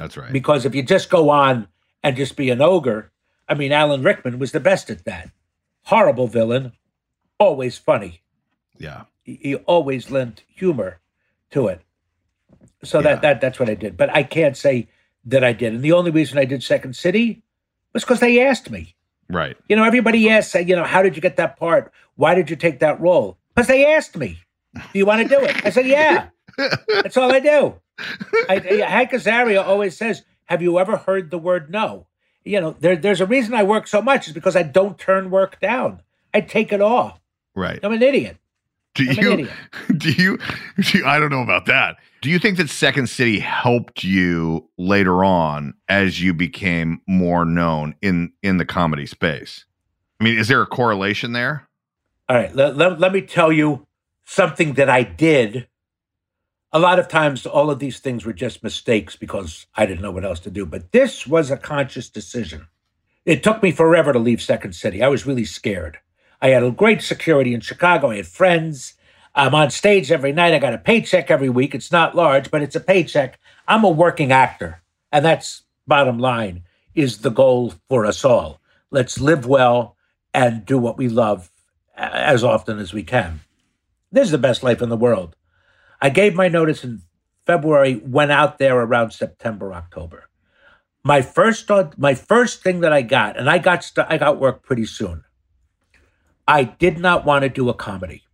That's 0.00 0.16
right. 0.16 0.32
Because 0.32 0.64
if 0.64 0.74
you 0.74 0.82
just 0.82 1.10
go 1.10 1.30
on 1.30 1.68
and 2.02 2.16
just 2.16 2.34
be 2.36 2.50
an 2.50 2.60
ogre, 2.60 3.12
I 3.48 3.54
mean, 3.54 3.70
Alan 3.72 4.02
Rickman 4.02 4.38
was 4.38 4.52
the 4.52 4.60
best 4.60 4.90
at 4.90 5.04
that. 5.04 5.30
Horrible 5.84 6.26
villain, 6.26 6.72
always 7.38 7.78
funny. 7.78 8.22
yeah. 8.78 9.04
He, 9.22 9.38
he 9.42 9.54
always 9.56 10.10
lent 10.10 10.44
humor 10.48 10.98
to 11.50 11.68
it. 11.68 11.82
So 12.82 12.98
Yeah. 12.98 13.02
that, 13.02 13.22
that 13.22 13.40
that's 13.42 13.60
what 13.60 13.68
I 13.68 13.74
did. 13.74 13.96
But 13.98 14.08
I 14.16 14.22
can't 14.22 14.56
say 14.56 14.88
that 15.26 15.44
I 15.44 15.52
did. 15.52 15.74
And 15.74 15.82
the 15.82 15.92
only 15.92 16.10
reason 16.10 16.38
I 16.38 16.46
did 16.46 16.62
Second 16.62 16.96
City 16.96 17.42
was 17.92 18.02
because 18.02 18.20
they 18.20 18.40
asked 18.44 18.70
me. 18.70 18.94
Right. 19.28 19.56
You 19.68 19.76
know, 19.76 19.84
everybody 19.84 20.30
asks, 20.30 20.54
you 20.54 20.74
know, 20.74 20.84
how 20.84 21.02
did 21.02 21.14
you 21.16 21.22
get 21.22 21.36
that 21.36 21.58
part? 21.58 21.92
Why 22.16 22.34
did 22.34 22.48
you 22.48 22.56
take 22.56 22.80
that 22.80 22.98
role? 23.00 23.36
Because 23.54 23.68
they 23.68 23.84
asked 23.94 24.16
me, 24.16 24.38
do 24.74 24.98
you 24.98 25.04
want 25.04 25.22
to 25.22 25.28
do 25.28 25.40
it? 25.44 25.64
I 25.66 25.70
said, 25.70 25.86
yeah. 25.86 26.28
That's 26.88 27.16
all 27.18 27.30
I 27.32 27.40
do. 27.40 27.74
I, 28.48 28.54
I, 28.84 28.86
Hank 28.88 29.10
Azaria 29.12 29.64
always 29.64 29.96
says, 29.96 30.22
have 30.46 30.62
you 30.62 30.78
ever 30.78 30.96
heard 30.96 31.30
the 31.30 31.38
word 31.38 31.70
no? 31.70 32.06
You 32.44 32.60
know, 32.60 32.76
there, 32.80 32.96
there's 32.96 33.20
a 33.20 33.26
reason 33.26 33.54
I 33.54 33.62
work 33.62 33.86
so 33.86 34.00
much 34.02 34.26
is 34.26 34.32
because 34.32 34.56
I 34.56 34.62
don't 34.62 34.98
turn 34.98 35.30
work 35.30 35.60
down. 35.60 36.02
I 36.32 36.40
take 36.40 36.72
it 36.72 36.80
all. 36.80 37.20
Right. 37.54 37.78
I'm 37.82 37.92
an 37.92 38.02
idiot. 38.02 38.38
Do 38.94 39.04
I'm 39.04 39.10
an 39.10 39.22
you, 39.24 39.32
idiot. 39.32 39.50
do 39.98 40.10
you, 40.12 40.38
do 40.80 40.98
you- 40.98 41.06
I 41.06 41.18
don't 41.20 41.30
know 41.30 41.42
about 41.42 41.66
that. 41.66 41.96
Do 42.22 42.28
you 42.28 42.38
think 42.38 42.56
that 42.58 42.68
Second 42.68 43.08
City 43.08 43.38
helped 43.38 44.04
you 44.04 44.68
later 44.76 45.24
on 45.24 45.74
as 45.88 46.20
you 46.20 46.34
became 46.34 47.00
more 47.06 47.44
known 47.46 47.94
in 48.02 48.32
in 48.42 48.58
the 48.58 48.66
comedy 48.66 49.06
space? 49.06 49.64
I 50.20 50.24
mean, 50.24 50.36
is 50.38 50.48
there 50.48 50.60
a 50.60 50.66
correlation 50.66 51.32
there? 51.32 51.66
All 52.28 52.36
right, 52.36 52.54
let, 52.54 52.76
let, 52.76 53.00
let 53.00 53.12
me 53.12 53.22
tell 53.22 53.50
you 53.50 53.86
something 54.24 54.74
that 54.74 54.90
I 54.90 55.02
did. 55.02 55.66
A 56.72 56.78
lot 56.78 57.00
of 57.00 57.08
times, 57.08 57.46
all 57.46 57.68
of 57.68 57.80
these 57.80 57.98
things 57.98 58.24
were 58.24 58.32
just 58.32 58.62
mistakes 58.62 59.16
because 59.16 59.66
I 59.74 59.86
didn't 59.86 60.02
know 60.02 60.12
what 60.12 60.24
else 60.24 60.38
to 60.40 60.50
do. 60.50 60.64
But 60.64 60.92
this 60.92 61.26
was 61.26 61.50
a 61.50 61.56
conscious 61.56 62.08
decision. 62.08 62.68
It 63.24 63.42
took 63.42 63.60
me 63.60 63.72
forever 63.72 64.12
to 64.12 64.20
leave 64.20 64.40
Second 64.40 64.74
City. 64.74 65.02
I 65.02 65.08
was 65.08 65.26
really 65.26 65.44
scared. 65.44 65.98
I 66.40 66.48
had 66.48 66.62
a 66.62 66.70
great 66.70 67.02
security 67.02 67.54
in 67.54 67.60
Chicago. 67.60 68.10
I 68.10 68.16
had 68.16 68.28
friends. 68.28 68.94
I'm 69.34 69.54
on 69.54 69.70
stage 69.70 70.12
every 70.12 70.32
night. 70.32 70.54
I 70.54 70.60
got 70.60 70.72
a 70.72 70.78
paycheck 70.78 71.28
every 71.28 71.48
week. 71.48 71.74
It's 71.74 71.90
not 71.90 72.14
large, 72.14 72.52
but 72.52 72.62
it's 72.62 72.76
a 72.76 72.80
paycheck. 72.80 73.40
I'm 73.66 73.84
a 73.84 73.90
working 73.90 74.30
actor. 74.30 74.82
And 75.10 75.24
that's 75.24 75.64
bottom 75.88 76.18
line 76.18 76.62
is 76.94 77.18
the 77.18 77.30
goal 77.30 77.74
for 77.88 78.06
us 78.06 78.24
all. 78.24 78.60
Let's 78.92 79.20
live 79.20 79.44
well 79.44 79.96
and 80.32 80.64
do 80.64 80.78
what 80.78 80.98
we 80.98 81.08
love 81.08 81.50
as 81.96 82.44
often 82.44 82.78
as 82.78 82.92
we 82.92 83.02
can. 83.02 83.40
This 84.12 84.26
is 84.26 84.30
the 84.32 84.38
best 84.38 84.62
life 84.62 84.82
in 84.82 84.88
the 84.88 84.96
world. 84.96 85.36
I 86.00 86.10
gave 86.10 86.34
my 86.34 86.48
notice 86.48 86.84
in 86.84 87.02
February, 87.46 87.96
went 88.04 88.30
out 88.32 88.58
there 88.58 88.78
around 88.78 89.12
September, 89.12 89.72
October. 89.74 90.28
My 91.02 91.22
first 91.22 91.70
my 91.96 92.14
first 92.14 92.62
thing 92.62 92.80
that 92.80 92.92
I 92.92 93.02
got, 93.02 93.38
and 93.38 93.48
I 93.48 93.58
got 93.58 93.82
st- 93.84 94.06
I 94.10 94.18
got 94.18 94.38
work 94.38 94.62
pretty 94.62 94.86
soon. 94.86 95.24
I 96.46 96.64
did 96.64 96.98
not 96.98 97.24
want 97.24 97.42
to 97.42 97.48
do 97.48 97.68
a 97.68 97.74
comedy. 97.74 98.24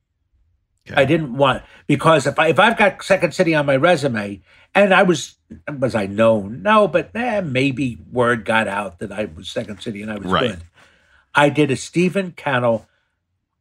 Okay. 0.88 1.00
I 1.00 1.05
didn't 1.05 1.37
want 1.37 1.62
because 1.87 2.26
if 2.26 2.38
I 2.38 2.48
if 2.48 2.59
I've 2.59 2.76
got 2.76 3.02
Second 3.02 3.35
City 3.35 3.55
on 3.55 3.66
my 3.66 3.76
resume, 3.76 4.40
and 4.74 4.92
I 4.94 5.02
was 5.05 5.37
was 5.79 5.94
I 5.94 6.07
known? 6.07 6.62
No, 6.62 6.88
but 6.88 7.11
eh, 7.14 7.40
maybe 7.40 7.98
word 8.11 8.44
got 8.44 8.68
out 8.68 8.98
that 8.98 9.12
I 9.12 9.26
was 9.26 9.48
Second 9.48 9.81
City 9.81 10.02
and 10.02 10.11
I 10.11 10.16
was 10.18 10.26
Right. 10.31 10.50
good. 10.50 10.62
I 11.35 11.50
did 11.50 11.70
a 11.70 11.76
Stephen 11.76 12.33
Cannell, 12.33 12.88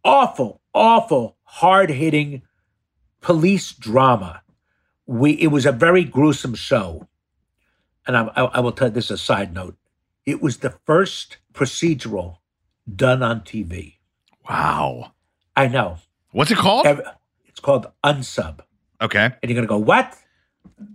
awful, 0.03 0.61
awful, 0.73 1.37
hard 1.43 1.89
hitting 1.89 2.41
police 3.25 3.73
drama. 3.73 4.43
We 5.07 5.31
it 5.31 5.47
was 5.47 5.65
a 5.65 5.71
very 5.71 6.03
gruesome 6.03 6.53
show, 6.53 7.07
and 8.05 8.15
I, 8.15 8.27
I, 8.35 8.43
I 8.43 8.59
will 8.59 8.71
tell 8.71 8.87
you 8.87 8.93
this 8.93 9.05
is 9.05 9.11
a 9.11 9.17
side 9.17 9.51
note. 9.51 9.75
It 10.27 10.43
was 10.43 10.57
the 10.57 10.75
first 10.85 11.37
procedural 11.51 12.37
done 12.95 13.23
on 13.23 13.41
TV. 13.41 13.95
Wow. 14.47 15.13
I 15.55 15.67
know. 15.67 15.97
What's 16.33 16.51
it 16.51 16.57
called? 16.57 16.85
It's 17.45 17.59
called 17.59 17.87
Unsub. 18.03 18.59
Okay. 19.01 19.25
And 19.25 19.49
you're 19.49 19.55
going 19.55 19.67
to 19.67 19.67
go, 19.67 19.77
what? 19.77 20.15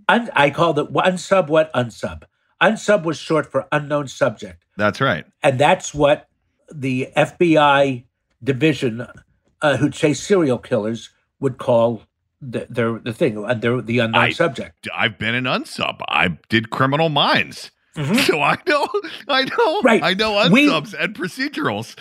Un- 0.09 0.31
I 0.35 0.51
called 0.51 0.79
it 0.79 0.93
unsub, 0.93 1.49
what? 1.49 1.73
Unsub. 1.73 2.25
Unsub 2.61 3.05
was 3.05 3.17
short 3.17 3.51
for 3.51 3.67
unknown 3.73 4.09
subject. 4.09 4.65
That's 4.77 5.01
right. 5.01 5.25
And 5.43 5.59
that's 5.59 5.95
what 5.95 6.29
the 6.73 7.09
FBI 7.17 8.05
division 8.43 9.07
uh, 9.63 9.77
who 9.79 9.91
chase 9.91 10.23
serial 10.23 10.59
killers 10.59 11.11
would 11.41 11.59
call 11.59 12.03
the, 12.41 12.67
their, 12.71 12.99
the 12.99 13.13
thing, 13.13 13.45
uh, 13.45 13.55
their, 13.55 13.81
the 13.81 13.99
unknown 14.01 14.21
I- 14.23 14.31
subject. 14.31 14.89
I've 14.95 15.19
been 15.19 15.35
an 15.35 15.45
unsub. 15.45 16.01
I 16.09 16.39
did 16.49 16.71
criminal 16.71 17.09
minds. 17.09 17.71
So 18.25 18.41
I 18.41 18.57
know, 18.69 18.89
I 19.29 19.43
know, 19.45 19.57
Mm-hmm. 19.81 19.87
Right. 19.87 20.03
I 20.03 20.15
know 20.15 20.49
We- 20.51 20.69
unsubs 20.69 20.95
and 20.99 21.15
procedurals. 21.15 21.97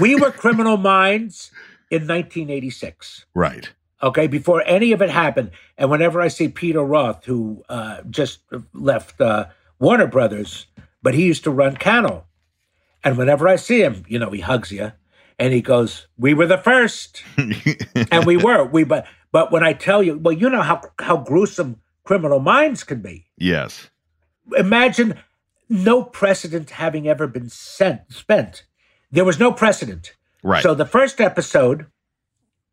we 0.00 0.14
were 0.14 0.30
criminal 0.44 0.76
minds 0.76 1.50
in 1.90 2.02
1986. 2.06 3.26
Right. 3.34 3.72
okay, 4.02 4.26
before 4.28 4.62
any 4.66 4.92
of 4.92 5.02
it 5.02 5.10
happened. 5.10 5.50
And 5.76 5.90
whenever 5.90 6.20
I 6.20 6.28
see 6.28 6.48
Peter 6.48 6.82
Roth, 6.82 7.24
who 7.24 7.64
uh, 7.68 8.02
just 8.08 8.40
left 8.72 9.20
uh, 9.20 9.46
Warner 9.78 10.06
Brothers, 10.06 10.66
but 11.02 11.14
he 11.14 11.24
used 11.26 11.44
to 11.44 11.50
run 11.50 11.76
Cannell, 11.76 12.26
and 13.04 13.18
whenever 13.18 13.48
I 13.48 13.56
see 13.56 13.82
him, 13.82 14.04
you 14.08 14.18
know, 14.20 14.30
he 14.30 14.40
hugs 14.40 14.70
you 14.70 14.92
and 15.38 15.52
he 15.52 15.60
goes, 15.60 16.06
"We 16.16 16.34
were 16.34 16.46
the 16.46 16.56
first. 16.58 17.22
and 17.36 18.24
we 18.24 18.36
were. 18.36 18.64
We 18.64 18.84
but 18.84 19.06
but 19.32 19.50
when 19.50 19.64
I 19.64 19.72
tell 19.72 20.02
you, 20.02 20.18
well, 20.18 20.32
you 20.32 20.48
know 20.48 20.62
how 20.62 20.82
how 20.98 21.16
gruesome 21.16 21.80
Criminal 22.04 22.40
Minds 22.40 22.84
can 22.84 23.00
be. 23.00 23.26
yes. 23.36 23.88
Imagine 24.58 25.14
no 25.68 26.02
precedent 26.02 26.70
having 26.70 27.06
ever 27.08 27.28
been 27.28 27.48
sent 27.48 28.00
spent. 28.12 28.64
There 29.12 29.24
was 29.24 29.38
no 29.38 29.52
precedent. 29.52 30.14
Right. 30.42 30.62
So 30.62 30.74
the 30.74 30.84
first 30.84 31.20
episode 31.20 31.86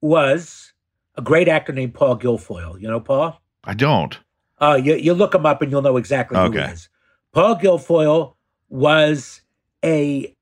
was 0.01 0.73
a 1.15 1.21
great 1.21 1.47
actor 1.47 1.71
named 1.71 1.93
Paul 1.93 2.17
Guilfoyle. 2.17 2.81
You 2.81 2.87
know 2.87 2.99
Paul? 2.99 3.39
I 3.63 3.75
don't. 3.75 4.17
Uh, 4.59 4.79
you, 4.83 4.95
you 4.95 5.13
look 5.13 5.35
him 5.35 5.45
up 5.45 5.61
and 5.61 5.71
you'll 5.71 5.83
know 5.83 5.97
exactly 5.97 6.37
who 6.37 6.51
he 6.51 6.57
is. 6.57 6.89
Paul 7.31 7.55
Guilfoyle 7.55 8.33
was 8.67 9.41
a 9.85 10.35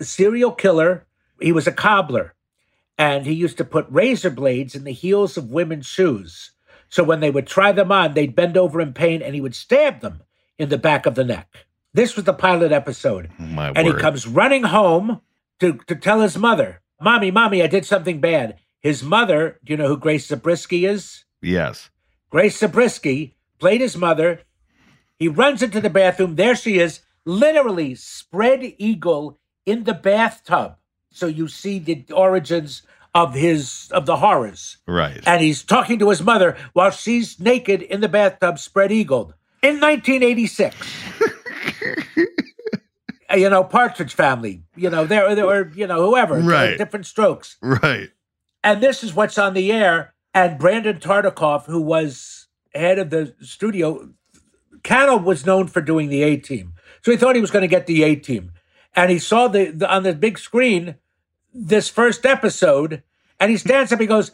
serial 0.00 0.52
killer. 0.52 1.06
He 1.40 1.52
was 1.52 1.66
a 1.66 1.72
cobbler, 1.72 2.34
and 2.98 3.24
he 3.26 3.32
used 3.32 3.56
to 3.58 3.64
put 3.64 3.86
razor 3.88 4.30
blades 4.30 4.74
in 4.74 4.84
the 4.84 4.92
heels 4.92 5.36
of 5.36 5.50
women's 5.50 5.86
shoes. 5.86 6.50
So 6.88 7.04
when 7.04 7.20
they 7.20 7.30
would 7.30 7.46
try 7.46 7.72
them 7.72 7.92
on, 7.92 8.14
they'd 8.14 8.34
bend 8.34 8.56
over 8.56 8.80
in 8.80 8.92
pain, 8.92 9.22
and 9.22 9.34
he 9.34 9.40
would 9.40 9.54
stab 9.54 10.00
them 10.00 10.22
in 10.58 10.68
the 10.68 10.78
back 10.78 11.06
of 11.06 11.14
the 11.14 11.24
neck. 11.24 11.66
This 11.94 12.16
was 12.16 12.24
the 12.24 12.32
pilot 12.34 12.72
episode. 12.72 13.30
My 13.38 13.68
And 13.74 13.86
word. 13.86 13.96
he 13.96 14.00
comes 14.00 14.26
running 14.26 14.64
home 14.64 15.20
to, 15.60 15.74
to 15.86 15.94
tell 15.94 16.20
his 16.20 16.36
mother, 16.36 16.80
Mommy, 17.00 17.30
Mommy, 17.30 17.62
I 17.62 17.66
did 17.68 17.86
something 17.86 18.20
bad. 18.20 18.58
His 18.80 19.02
mother, 19.02 19.58
do 19.64 19.72
you 19.72 19.76
know 19.76 19.88
who 19.88 19.96
Grace 19.96 20.26
Zabriskie 20.26 20.84
is? 20.86 21.24
yes. 21.42 21.90
Grace 22.30 22.58
Zabriskie 22.58 23.34
played 23.58 23.80
his 23.80 23.96
mother. 23.96 24.40
He 25.18 25.28
runs 25.28 25.62
into 25.62 25.80
the 25.80 25.88
bathroom. 25.88 26.36
There 26.36 26.54
she 26.54 26.78
is, 26.78 27.00
literally 27.24 27.94
spread 27.94 28.74
eagle 28.76 29.38
in 29.64 29.84
the 29.84 29.94
bathtub. 29.94 30.76
So 31.10 31.26
you 31.26 31.48
see 31.48 31.78
the 31.78 32.04
origins 32.14 32.82
of 33.14 33.34
his 33.34 33.90
of 33.92 34.06
the 34.06 34.16
horrors. 34.16 34.78
Right. 34.86 35.20
And 35.26 35.40
he's 35.42 35.62
talking 35.62 35.98
to 36.00 36.10
his 36.10 36.22
mother 36.22 36.56
while 36.72 36.90
she's 36.90 37.38
naked 37.40 37.82
in 37.82 38.00
the 38.00 38.08
bathtub, 38.08 38.58
spread 38.58 38.92
eagled. 38.92 39.34
in 39.62 39.80
1986. 39.80 40.76
Uh, 43.30 43.36
you 43.36 43.50
know, 43.50 43.64
Partridge 43.64 44.14
Family. 44.14 44.62
You 44.76 44.90
know, 44.90 45.04
there, 45.06 45.34
there 45.34 45.46
were, 45.46 45.70
you 45.74 45.86
know, 45.86 46.04
whoever, 46.08 46.38
Right. 46.40 46.78
different 46.78 47.06
strokes. 47.06 47.56
Right. 47.62 48.10
And 48.62 48.82
this 48.82 49.02
is 49.04 49.14
what's 49.14 49.38
on 49.38 49.54
the 49.54 49.72
air. 49.72 50.14
And 50.34 50.58
Brandon 50.58 50.98
Tartikoff, 50.98 51.66
who 51.66 51.80
was 51.80 52.46
head 52.74 52.98
of 52.98 53.10
the 53.10 53.34
studio, 53.40 54.10
Cannell 54.82 55.18
was 55.20 55.46
known 55.46 55.66
for 55.68 55.80
doing 55.80 56.08
the 56.08 56.22
A 56.22 56.36
team. 56.36 56.74
So 57.02 57.10
he 57.10 57.16
thought 57.16 57.34
he 57.34 57.40
was 57.40 57.50
going 57.50 57.62
to 57.62 57.68
get 57.68 57.86
the 57.86 58.02
A 58.04 58.14
team. 58.16 58.52
And 58.94 59.10
he 59.10 59.18
saw 59.18 59.48
the, 59.48 59.70
the 59.70 59.92
on 59.92 60.02
the 60.02 60.12
big 60.12 60.38
screen 60.38 60.96
this 61.66 61.88
first 61.88 62.24
episode, 62.24 63.02
and 63.40 63.50
he 63.50 63.56
stands 63.56 63.92
up, 63.92 64.00
he 64.00 64.06
goes, 64.06 64.30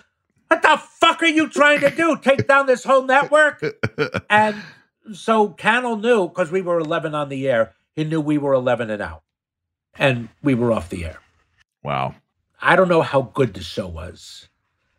What 0.49 0.63
the 0.63 0.81
fuck 1.01 1.23
are 1.23 1.27
you 1.27 1.49
trying 1.49 1.81
to 1.81 1.91
do? 1.91 2.17
Take 2.17 2.47
down 2.47 2.67
this 2.67 2.85
whole 2.85 3.03
network? 3.03 3.63
and 4.31 4.57
so 5.13 5.49
Cannell 5.49 5.97
knew, 5.97 6.29
because 6.29 6.51
we 6.51 6.63
were 6.63 6.79
11 6.79 7.15
on 7.15 7.29
the 7.29 7.49
air, 7.49 7.75
he 7.95 8.05
knew 8.05 8.21
we 8.21 8.39
were 8.39 8.53
11 8.53 8.91
and 8.91 9.03
out. 9.03 9.23
And 9.97 10.29
we 10.43 10.55
were 10.55 10.73
off 10.73 10.91
the 10.91 11.05
air. 11.05 11.19
Wow. 11.83 12.15
I 12.61 12.77
don't 12.77 12.89
know 12.89 13.03
how 13.03 13.23
good 13.23 13.55
the 13.55 13.63
show 13.63 13.87
was, 13.87 14.49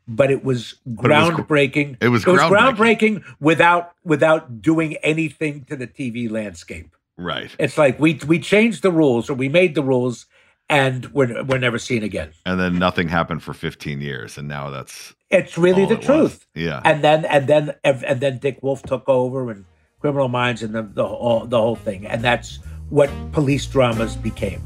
but 0.07 0.31
it 0.31 0.43
was 0.43 0.73
it 0.73 0.77
was 0.85 0.95
gr- 0.95 1.07
groundbreaking. 1.09 1.97
it 1.99 2.09
was 2.09 2.23
groundbreaking. 2.23 2.49
groundbreaking. 2.49 3.23
without 3.39 3.93
without 4.03 4.61
doing 4.61 4.95
anything 4.97 5.65
to 5.65 5.75
the 5.75 5.87
TV 5.87 6.29
landscape. 6.29 6.95
Right. 7.17 7.53
It's 7.57 7.77
like 7.77 7.99
we 7.99 8.19
we 8.27 8.39
changed 8.39 8.83
the 8.83 8.91
rules 8.91 9.29
or 9.29 9.33
we 9.33 9.49
made 9.49 9.73
the 9.73 9.83
rules, 9.83 10.27
and 10.69 11.05
we're 11.13 11.43
we're 11.43 11.57
never 11.59 11.77
seen 11.79 12.03
again. 12.03 12.31
And 12.45 12.59
then 12.59 12.79
nothing 12.79 13.07
happened 13.07 13.43
for 13.43 13.53
15 13.53 14.01
years. 14.01 14.37
And 14.37 14.47
now 14.47 14.69
that's 14.69 15.13
It's 15.29 15.57
really 15.57 15.83
all 15.83 15.89
the 15.89 15.93
it 15.95 15.97
was. 15.99 16.05
truth. 16.05 16.47
Yeah. 16.55 16.81
And 16.83 17.03
then 17.03 17.25
and 17.25 17.47
then 17.47 17.73
and 17.83 18.19
then 18.21 18.39
Dick 18.39 18.59
Wolf 18.61 18.81
took 18.83 19.07
over 19.07 19.51
and 19.51 19.65
Criminal 19.99 20.27
Minds 20.27 20.63
and 20.63 20.73
the 20.73 20.83
the 20.83 21.07
whole 21.07 21.45
the 21.45 21.57
whole 21.59 21.75
thing, 21.75 22.05
and 22.05 22.21
that's 22.23 22.59
what 22.89 23.09
police 23.31 23.65
dramas 23.65 24.15
became. 24.15 24.61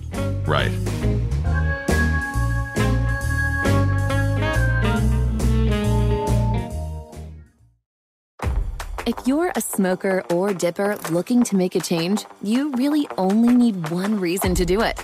right. 0.45 0.71
If 9.05 9.15
you're 9.25 9.51
a 9.55 9.61
smoker 9.61 10.23
or 10.31 10.53
dipper 10.53 10.97
looking 11.09 11.43
to 11.43 11.55
make 11.55 11.75
a 11.75 11.79
change, 11.79 12.25
you 12.43 12.71
really 12.73 13.07
only 13.17 13.55
need 13.55 13.89
one 13.89 14.19
reason 14.19 14.53
to 14.55 14.65
do 14.65 14.81
it. 14.81 15.03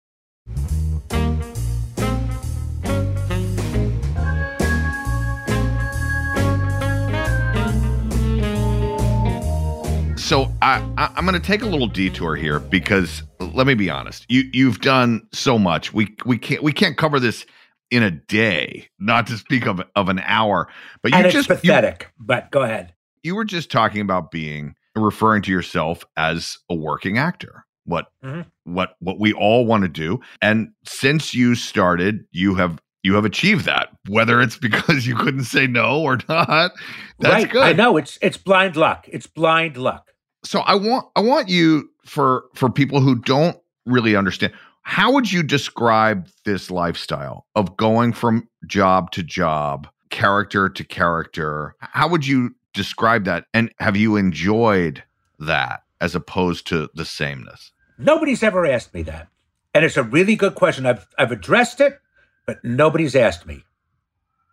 So 10.31 10.49
I, 10.61 10.77
I 10.97 11.11
I'm 11.17 11.25
going 11.25 11.33
to 11.33 11.45
take 11.45 11.61
a 11.61 11.65
little 11.65 11.87
detour 11.87 12.37
here 12.37 12.61
because 12.61 13.21
let 13.41 13.67
me 13.67 13.73
be 13.73 13.89
honest. 13.89 14.25
You 14.29 14.43
you've 14.53 14.79
done 14.79 15.27
so 15.33 15.59
much. 15.59 15.93
We 15.93 16.15
we 16.25 16.37
can't 16.37 16.63
we 16.63 16.71
can't 16.71 16.95
cover 16.95 17.19
this 17.19 17.45
in 17.89 18.01
a 18.01 18.11
day. 18.11 18.87
Not 18.97 19.27
to 19.27 19.37
speak 19.37 19.67
of 19.67 19.81
of 19.93 20.07
an 20.07 20.19
hour. 20.19 20.69
But 21.03 21.11
you 21.11 21.17
and 21.17 21.25
it's 21.27 21.33
just 21.33 21.49
you, 21.49 21.55
pathetic. 21.55 22.13
but 22.17 22.49
go 22.49 22.61
ahead. 22.61 22.93
you 23.23 23.35
were 23.35 23.43
just 23.43 23.69
talking 23.69 23.99
about 23.99 24.31
being 24.31 24.75
referring 24.95 25.41
to 25.41 25.51
yourself 25.51 26.05
as 26.15 26.59
a 26.69 26.75
working 26.75 27.17
actor. 27.17 27.60
What 27.85 28.07
Mhm. 28.23 28.45
what 28.65 28.95
what 28.99 29.19
we 29.19 29.33
all 29.33 29.65
want 29.65 29.83
to 29.83 29.89
do. 29.89 30.19
And 30.41 30.69
since 30.85 31.33
you 31.33 31.55
started, 31.55 32.25
you 32.31 32.55
have 32.55 32.79
you 33.03 33.15
have 33.15 33.25
achieved 33.25 33.65
that. 33.65 33.89
Whether 34.07 34.41
it's 34.41 34.57
because 34.69 35.07
you 35.07 35.15
couldn't 35.15 35.45
say 35.45 35.65
no 35.67 36.01
or 36.01 36.17
not, 36.29 36.71
that's 37.19 37.43
right. 37.43 37.51
good. 37.51 37.63
I 37.63 37.73
know 37.73 37.97
it's 37.97 38.17
it's 38.21 38.37
blind 38.37 38.75
luck. 38.75 39.07
It's 39.11 39.27
blind 39.27 39.77
luck. 39.77 40.07
so 40.43 40.61
i 40.61 40.73
want 40.75 41.05
i 41.15 41.19
want 41.21 41.49
you 41.49 41.87
for 42.05 42.45
for 42.55 42.67
people 42.69 42.99
who 42.99 43.15
don't 43.15 43.57
really 43.85 44.15
understand 44.15 44.51
how 44.83 45.11
would 45.13 45.31
you 45.31 45.43
describe 45.43 46.27
this 46.45 46.71
lifestyle 46.71 47.45
of 47.55 47.77
going 47.77 48.11
from 48.13 48.47
job 48.65 49.11
to 49.11 49.21
job 49.21 49.87
character 50.09 50.67
to 50.67 50.83
character 50.83 51.75
how 51.79 52.07
would 52.07 52.25
you 52.25 52.49
describe 52.73 53.23
that 53.25 53.45
and 53.53 53.71
have 53.79 53.95
you 53.95 54.15
enjoyed 54.15 55.03
that 55.39 55.83
as 56.01 56.15
opposed 56.15 56.67
to 56.67 56.89
the 56.93 57.05
sameness 57.05 57.71
Nobody's 58.01 58.41
ever 58.41 58.65
asked 58.65 58.93
me 58.93 59.03
that. 59.03 59.27
And 59.73 59.85
it's 59.85 59.97
a 59.97 60.03
really 60.03 60.35
good 60.35 60.55
question. 60.55 60.85
I've 60.85 61.07
I've 61.17 61.31
addressed 61.31 61.79
it, 61.79 61.99
but 62.45 62.63
nobody's 62.63 63.15
asked 63.15 63.45
me. 63.45 63.63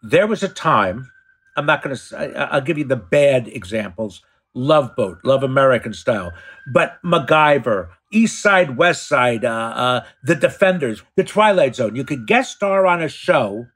There 0.02 0.26
was 0.26 0.42
a 0.42 0.48
time, 0.48 1.10
I'm 1.56 1.66
not 1.66 1.82
going 1.82 1.96
to 1.96 2.52
I'll 2.52 2.60
give 2.60 2.78
you 2.78 2.84
the 2.84 2.96
bad 2.96 3.48
examples 3.48 4.22
Love 4.54 4.94
Boat, 4.96 5.18
Love 5.24 5.42
American 5.42 5.92
Style, 5.92 6.32
but 6.72 6.98
MacGyver, 7.04 7.88
East 8.12 8.40
Side, 8.40 8.76
West 8.76 9.08
Side, 9.08 9.44
uh, 9.44 9.72
uh, 9.74 10.04
The 10.22 10.34
Defenders, 10.34 11.02
The 11.16 11.24
Twilight 11.24 11.74
Zone. 11.74 11.96
You 11.96 12.04
could 12.04 12.26
guest 12.26 12.56
star 12.56 12.86
on 12.86 13.02
a 13.02 13.08
show 13.08 13.66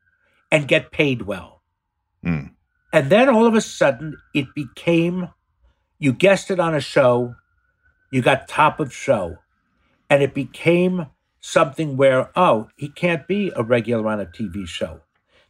and 0.50 0.68
get 0.68 0.92
paid 0.92 1.22
well. 1.22 1.62
Hmm. 2.22 2.46
And 2.92 3.10
then 3.10 3.28
all 3.28 3.46
of 3.46 3.54
a 3.54 3.60
sudden, 3.60 4.16
it 4.34 4.46
became 4.54 5.30
you 5.98 6.12
guessed 6.12 6.50
it 6.50 6.58
on 6.60 6.74
a 6.74 6.80
show, 6.80 7.36
you 8.12 8.22
got 8.22 8.46
top 8.46 8.78
of 8.78 8.94
show, 8.94 9.38
and 10.08 10.22
it 10.22 10.34
became 10.34 11.06
something 11.40 11.96
where, 11.96 12.30
oh, 12.36 12.68
he 12.76 12.88
can't 12.88 13.26
be 13.26 13.50
a 13.56 13.64
regular 13.64 14.06
on 14.08 14.20
a 14.20 14.26
TV 14.26 14.68
show. 14.68 15.00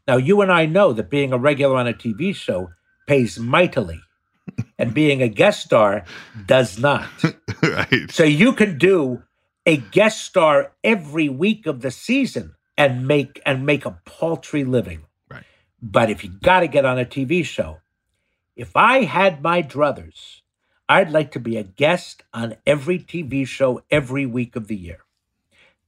Now, 0.06 0.16
you 0.16 0.40
and 0.40 0.50
I 0.50 0.66
know 0.66 0.92
that 0.92 1.10
being 1.10 1.32
a 1.32 1.38
regular 1.38 1.76
on 1.76 1.88
a 1.88 1.92
TV 1.92 2.34
show 2.34 2.70
pays 3.06 3.38
mightily, 3.38 4.00
and 4.78 4.94
being 4.94 5.22
a 5.22 5.28
guest 5.28 5.64
star 5.64 6.04
does 6.46 6.78
not. 6.78 7.08
right. 7.62 8.10
So 8.10 8.24
you 8.24 8.52
can 8.52 8.78
do 8.78 9.22
a 9.66 9.76
guest 9.76 10.22
star 10.22 10.72
every 10.82 11.28
week 11.28 11.66
of 11.66 11.80
the 11.82 11.90
season 11.90 12.54
and 12.78 13.06
make 13.06 13.40
and 13.44 13.66
make 13.66 13.84
a 13.84 14.00
paltry 14.04 14.64
living. 14.64 15.04
Right. 15.28 15.44
But 15.80 16.10
if 16.10 16.24
you 16.24 16.30
got 16.30 16.60
to 16.60 16.68
get 16.68 16.84
on 16.84 16.98
a 16.98 17.04
TV 17.04 17.44
show, 17.44 17.78
if 18.56 18.76
I 18.76 19.02
had 19.02 19.42
my 19.42 19.62
druthers, 19.62 20.41
I'd 20.92 21.10
like 21.10 21.30
to 21.30 21.40
be 21.40 21.56
a 21.56 21.62
guest 21.62 22.22
on 22.34 22.56
every 22.66 22.98
TV 22.98 23.46
show 23.46 23.82
every 23.90 24.26
week 24.26 24.56
of 24.56 24.66
the 24.68 24.76
year. 24.76 24.98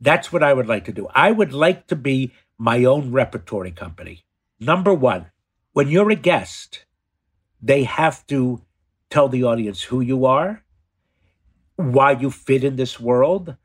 That's 0.01 0.33
what 0.33 0.43
I 0.43 0.55
would 0.55 0.67
like 0.67 0.87
to 0.87 0.93
do. 0.93 1.09
I 1.15 1.31
would 1.31 1.53
like 1.53 1.89
to 1.89 1.97
be 1.97 2.33
my 2.57 2.87
own 2.87 3.13
repertory 3.13 3.71
company. 3.71 4.25
Number 4.59 4.95
one, 4.95 5.27
when 5.75 5.89
you're 5.89 6.11
a 6.11 6.15
guest, 6.15 6.87
they 7.61 7.85
have 7.85 8.27
to 8.29 8.63
tell 9.11 9.29
the 9.29 9.45
audience 9.45 9.83
who 9.83 10.01
you 10.01 10.25
are, 10.25 10.65
why 11.77 12.13
you 12.13 12.31
fit 12.31 12.65
in 12.65 12.77
this 12.77 12.99
world, 12.99 13.57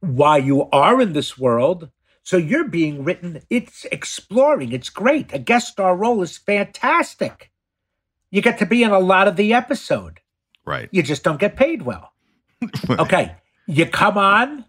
why 0.00 0.38
you 0.38 0.70
are 0.70 0.98
in 1.02 1.12
this 1.12 1.36
world. 1.36 1.90
So 2.22 2.38
you're 2.38 2.68
being 2.68 3.04
written, 3.04 3.42
it's 3.50 3.84
exploring, 3.92 4.72
it's 4.72 4.88
great. 4.88 5.34
A 5.34 5.38
guest 5.38 5.68
star 5.68 5.94
role 5.94 6.22
is 6.22 6.38
fantastic. 6.38 7.50
You 8.30 8.40
get 8.40 8.58
to 8.60 8.66
be 8.66 8.82
in 8.82 8.92
a 8.92 8.98
lot 8.98 9.28
of 9.28 9.36
the 9.36 9.52
episode. 9.52 10.20
Right. 10.66 10.88
You 10.92 11.02
just 11.02 11.22
don't 11.22 11.40
get 11.40 11.56
paid 11.56 11.82
well. 11.82 12.12
Okay. 12.90 13.36
You 13.66 13.86
come 13.86 14.16
on 14.18 14.64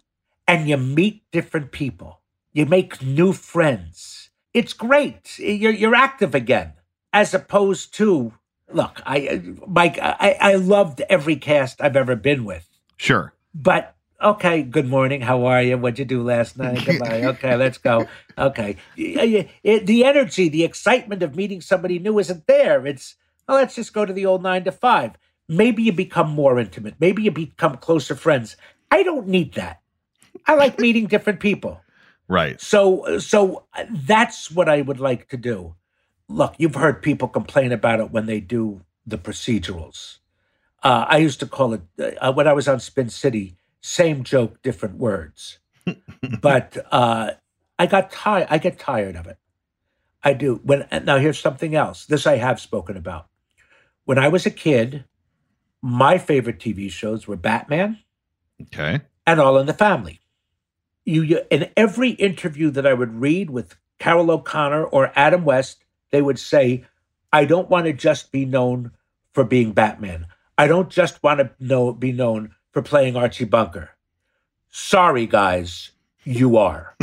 and 0.46 0.68
you 0.68 0.76
meet 0.76 1.22
different 1.32 1.72
people. 1.72 2.20
You 2.52 2.66
make 2.66 3.02
new 3.02 3.32
friends. 3.32 4.30
It's 4.54 4.72
great. 4.72 5.38
You're, 5.38 5.72
you're 5.72 5.94
active 5.94 6.34
again, 6.34 6.72
as 7.12 7.32
opposed 7.34 7.94
to 7.94 8.32
look. 8.72 9.00
I 9.06 9.40
Mike. 9.66 9.98
I, 10.00 10.36
I 10.40 10.54
loved 10.54 11.00
every 11.08 11.36
cast 11.36 11.80
I've 11.80 11.96
ever 11.96 12.16
been 12.16 12.44
with, 12.44 12.68
Sure. 12.96 13.32
but 13.54 13.94
okay. 14.22 14.62
Good 14.62 14.88
morning. 14.88 15.20
How 15.20 15.44
are 15.46 15.62
you? 15.62 15.78
What'd 15.78 15.98
you 16.00 16.04
do 16.04 16.22
last 16.22 16.58
night? 16.58 16.84
Goodbye. 16.84 17.22
Okay, 17.34 17.54
let's 17.56 17.78
go. 17.78 18.06
Okay. 18.36 18.76
Y- 18.96 19.14
y- 19.16 19.48
it- 19.62 19.86
the 19.86 20.04
energy, 20.04 20.48
the 20.48 20.64
excitement 20.64 21.22
of 21.22 21.36
meeting 21.36 21.60
somebody 21.60 21.98
new 21.98 22.18
isn't 22.18 22.46
there. 22.46 22.84
It's 22.86 23.14
oh, 23.48 23.54
let's 23.54 23.76
just 23.76 23.92
go 23.92 24.04
to 24.04 24.12
the 24.12 24.26
old 24.26 24.42
nine 24.42 24.64
to 24.64 24.72
five. 24.72 25.12
Maybe 25.48 25.82
you 25.82 25.92
become 25.92 26.30
more 26.30 26.58
intimate. 26.58 26.94
Maybe 27.00 27.22
you 27.22 27.30
become 27.30 27.76
closer 27.78 28.14
friends. 28.14 28.56
I 28.90 29.02
don't 29.02 29.28
need 29.28 29.54
that. 29.54 29.80
I 30.46 30.54
like 30.54 30.78
meeting 30.80 31.06
different 31.06 31.40
people. 31.40 31.80
Right. 32.28 32.60
So, 32.60 33.18
so 33.18 33.64
that's 33.90 34.50
what 34.50 34.68
I 34.68 34.82
would 34.82 35.00
like 35.00 35.28
to 35.30 35.36
do. 35.36 35.74
Look, 36.28 36.54
you've 36.58 36.74
heard 36.74 37.02
people 37.02 37.28
complain 37.28 37.72
about 37.72 38.00
it 38.00 38.10
when 38.10 38.26
they 38.26 38.40
do 38.40 38.82
the 39.06 39.16
procedurals. 39.16 40.18
Uh, 40.82 41.06
I 41.08 41.16
used 41.16 41.40
to 41.40 41.46
call 41.46 41.72
it 41.72 41.82
uh, 42.20 42.32
when 42.32 42.46
I 42.46 42.52
was 42.52 42.68
on 42.68 42.80
Spin 42.80 43.08
City, 43.08 43.56
same 43.80 44.22
joke, 44.24 44.62
different 44.62 44.96
words. 44.96 45.58
but 46.42 46.76
uh, 46.92 47.32
I 47.78 47.86
got 47.86 48.10
tired. 48.12 48.48
I 48.50 48.58
get 48.58 48.78
tired 48.78 49.16
of 49.16 49.26
it. 49.26 49.38
I 50.22 50.34
do. 50.34 50.60
When 50.62 50.86
now, 51.04 51.18
here's 51.18 51.38
something 51.38 51.74
else. 51.74 52.04
This 52.06 52.26
I 52.26 52.36
have 52.36 52.60
spoken 52.60 52.96
about. 52.96 53.28
When 54.04 54.18
I 54.18 54.28
was 54.28 54.46
a 54.46 54.50
kid, 54.50 55.04
my 55.82 56.18
favorite 56.18 56.58
TV 56.58 56.90
shows 56.90 57.26
were 57.26 57.36
Batman 57.36 57.98
Okay. 58.62 59.00
and 59.26 59.40
All 59.40 59.58
in 59.58 59.66
the 59.66 59.74
Family. 59.74 60.20
You, 61.04 61.22
you 61.22 61.40
in 61.50 61.70
every 61.76 62.10
interview 62.10 62.70
that 62.70 62.86
I 62.86 62.92
would 62.94 63.20
read 63.20 63.50
with 63.50 63.76
Carroll 63.98 64.30
O'Connor 64.30 64.84
or 64.84 65.12
Adam 65.16 65.44
West, 65.44 65.84
they 66.10 66.20
would 66.20 66.38
say, 66.38 66.84
"I 67.32 67.44
don't 67.44 67.70
want 67.70 67.86
to 67.86 67.92
just 67.92 68.30
be 68.30 68.44
known 68.44 68.90
for 69.32 69.44
being 69.44 69.72
Batman. 69.72 70.26
I 70.58 70.66
don't 70.66 70.90
just 70.90 71.22
want 71.22 71.40
to 71.40 71.50
know 71.58 71.92
be 71.92 72.12
known 72.12 72.54
for 72.72 72.82
playing 72.82 73.16
Archie 73.16 73.44
Bunker." 73.46 73.90
Sorry, 74.70 75.26
guys, 75.26 75.92
you 76.24 76.58
are. 76.58 76.94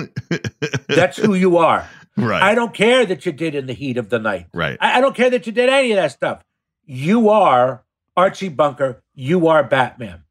That's 0.88 1.18
who 1.18 1.34
you 1.34 1.58
are. 1.58 1.90
Right. 2.16 2.44
I 2.44 2.54
don't 2.54 2.74
care 2.74 3.06
that 3.08 3.26
you 3.26 3.32
did 3.32 3.56
in 3.56 3.66
the 3.66 3.74
heat 3.74 3.98
of 3.98 4.10
the 4.10 4.20
night. 4.20 4.48
Right. 4.54 4.78
I, 4.80 5.00
I 5.00 5.02
don't 5.02 5.16
care 5.16 5.30
that 5.32 5.48
you 5.48 5.52
did 5.52 5.70
any 5.70 5.92
of 5.92 5.96
that 5.98 6.12
stuff. 6.12 6.44
You 6.86 7.30
are 7.30 7.84
Archie 8.18 8.50
Bunker. 8.50 9.04
You 9.14 9.48
are 9.48 9.64
Batman. 9.64 10.24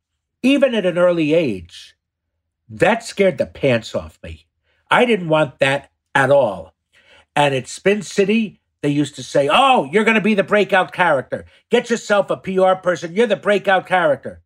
Even 0.42 0.74
at 0.74 0.86
an 0.86 0.98
early 0.98 1.34
age, 1.34 1.96
that 2.68 3.04
scared 3.04 3.38
the 3.38 3.46
pants 3.46 3.94
off 3.94 4.18
me. 4.22 4.46
I 4.90 5.04
didn't 5.04 5.28
want 5.28 5.58
that 5.58 5.90
at 6.14 6.30
all. 6.30 6.74
And 7.36 7.54
at 7.54 7.68
Spin 7.68 8.02
City, 8.02 8.60
they 8.82 8.88
used 8.88 9.16
to 9.16 9.22
say, 9.22 9.48
Oh, 9.50 9.88
you're 9.90 10.04
going 10.04 10.14
to 10.14 10.20
be 10.20 10.34
the 10.34 10.42
breakout 10.42 10.92
character. 10.92 11.46
Get 11.70 11.90
yourself 11.90 12.30
a 12.30 12.36
PR 12.36 12.74
person. 12.74 13.14
You're 13.14 13.26
the 13.26 13.36
breakout 13.36 13.86
character. 13.86 14.42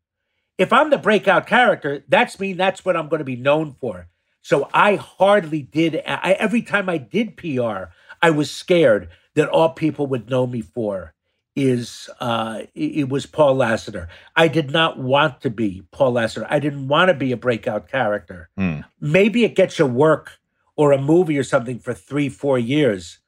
If 0.56 0.72
I'm 0.72 0.90
the 0.90 0.98
breakout 0.98 1.46
character, 1.46 2.04
that's 2.08 2.40
mean 2.40 2.56
that's 2.56 2.84
what 2.84 2.96
I'm 2.96 3.08
going 3.08 3.18
to 3.18 3.24
be 3.24 3.36
known 3.36 3.76
for. 3.80 4.08
So 4.42 4.68
I 4.72 4.96
hardly 4.96 5.62
did. 5.62 6.02
I, 6.06 6.32
every 6.32 6.62
time 6.62 6.88
I 6.88 6.98
did 6.98 7.36
PR, 7.36 7.92
I 8.22 8.30
was 8.30 8.50
scared 8.50 9.10
that 9.34 9.48
all 9.48 9.70
people 9.70 10.06
would 10.08 10.30
know 10.30 10.46
me 10.46 10.60
for 10.60 11.14
is 11.58 12.08
uh, 12.20 12.62
it 12.74 13.08
was 13.08 13.26
Paul 13.26 13.56
Lassiter. 13.56 14.08
I 14.36 14.46
did 14.46 14.70
not 14.70 14.96
want 14.96 15.40
to 15.40 15.50
be 15.50 15.82
Paul 15.90 16.12
Lassiter. 16.12 16.46
I 16.48 16.60
didn't 16.60 16.86
want 16.86 17.08
to 17.08 17.14
be 17.14 17.32
a 17.32 17.36
breakout 17.36 17.88
character. 17.88 18.48
Hmm. 18.56 18.80
Maybe 19.00 19.44
it 19.44 19.56
gets 19.56 19.78
you 19.78 19.86
work 19.86 20.38
or 20.76 20.92
a 20.92 21.02
movie 21.02 21.36
or 21.36 21.42
something 21.42 21.80
for 21.80 21.92
three, 21.92 22.28
four 22.28 22.60
years, 22.60 23.18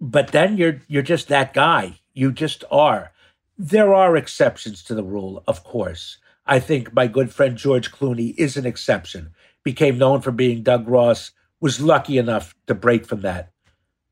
but 0.00 0.28
then 0.28 0.56
you're 0.56 0.80
you're 0.86 1.02
just 1.02 1.26
that 1.28 1.52
guy. 1.52 2.00
You 2.14 2.30
just 2.30 2.62
are. 2.70 3.12
There 3.58 3.92
are 3.92 4.16
exceptions 4.16 4.84
to 4.84 4.94
the 4.94 5.04
rule, 5.04 5.42
of 5.48 5.64
course. 5.64 6.18
I 6.46 6.60
think 6.60 6.94
my 6.94 7.08
good 7.08 7.32
friend 7.32 7.56
George 7.56 7.90
Clooney 7.90 8.34
is 8.38 8.56
an 8.56 8.66
exception. 8.66 9.34
Became 9.64 9.98
known 9.98 10.20
for 10.20 10.30
being 10.30 10.62
Doug 10.62 10.88
Ross, 10.88 11.32
was 11.60 11.80
lucky 11.80 12.18
enough 12.18 12.54
to 12.68 12.74
break 12.74 13.04
from 13.04 13.20
that. 13.22 13.50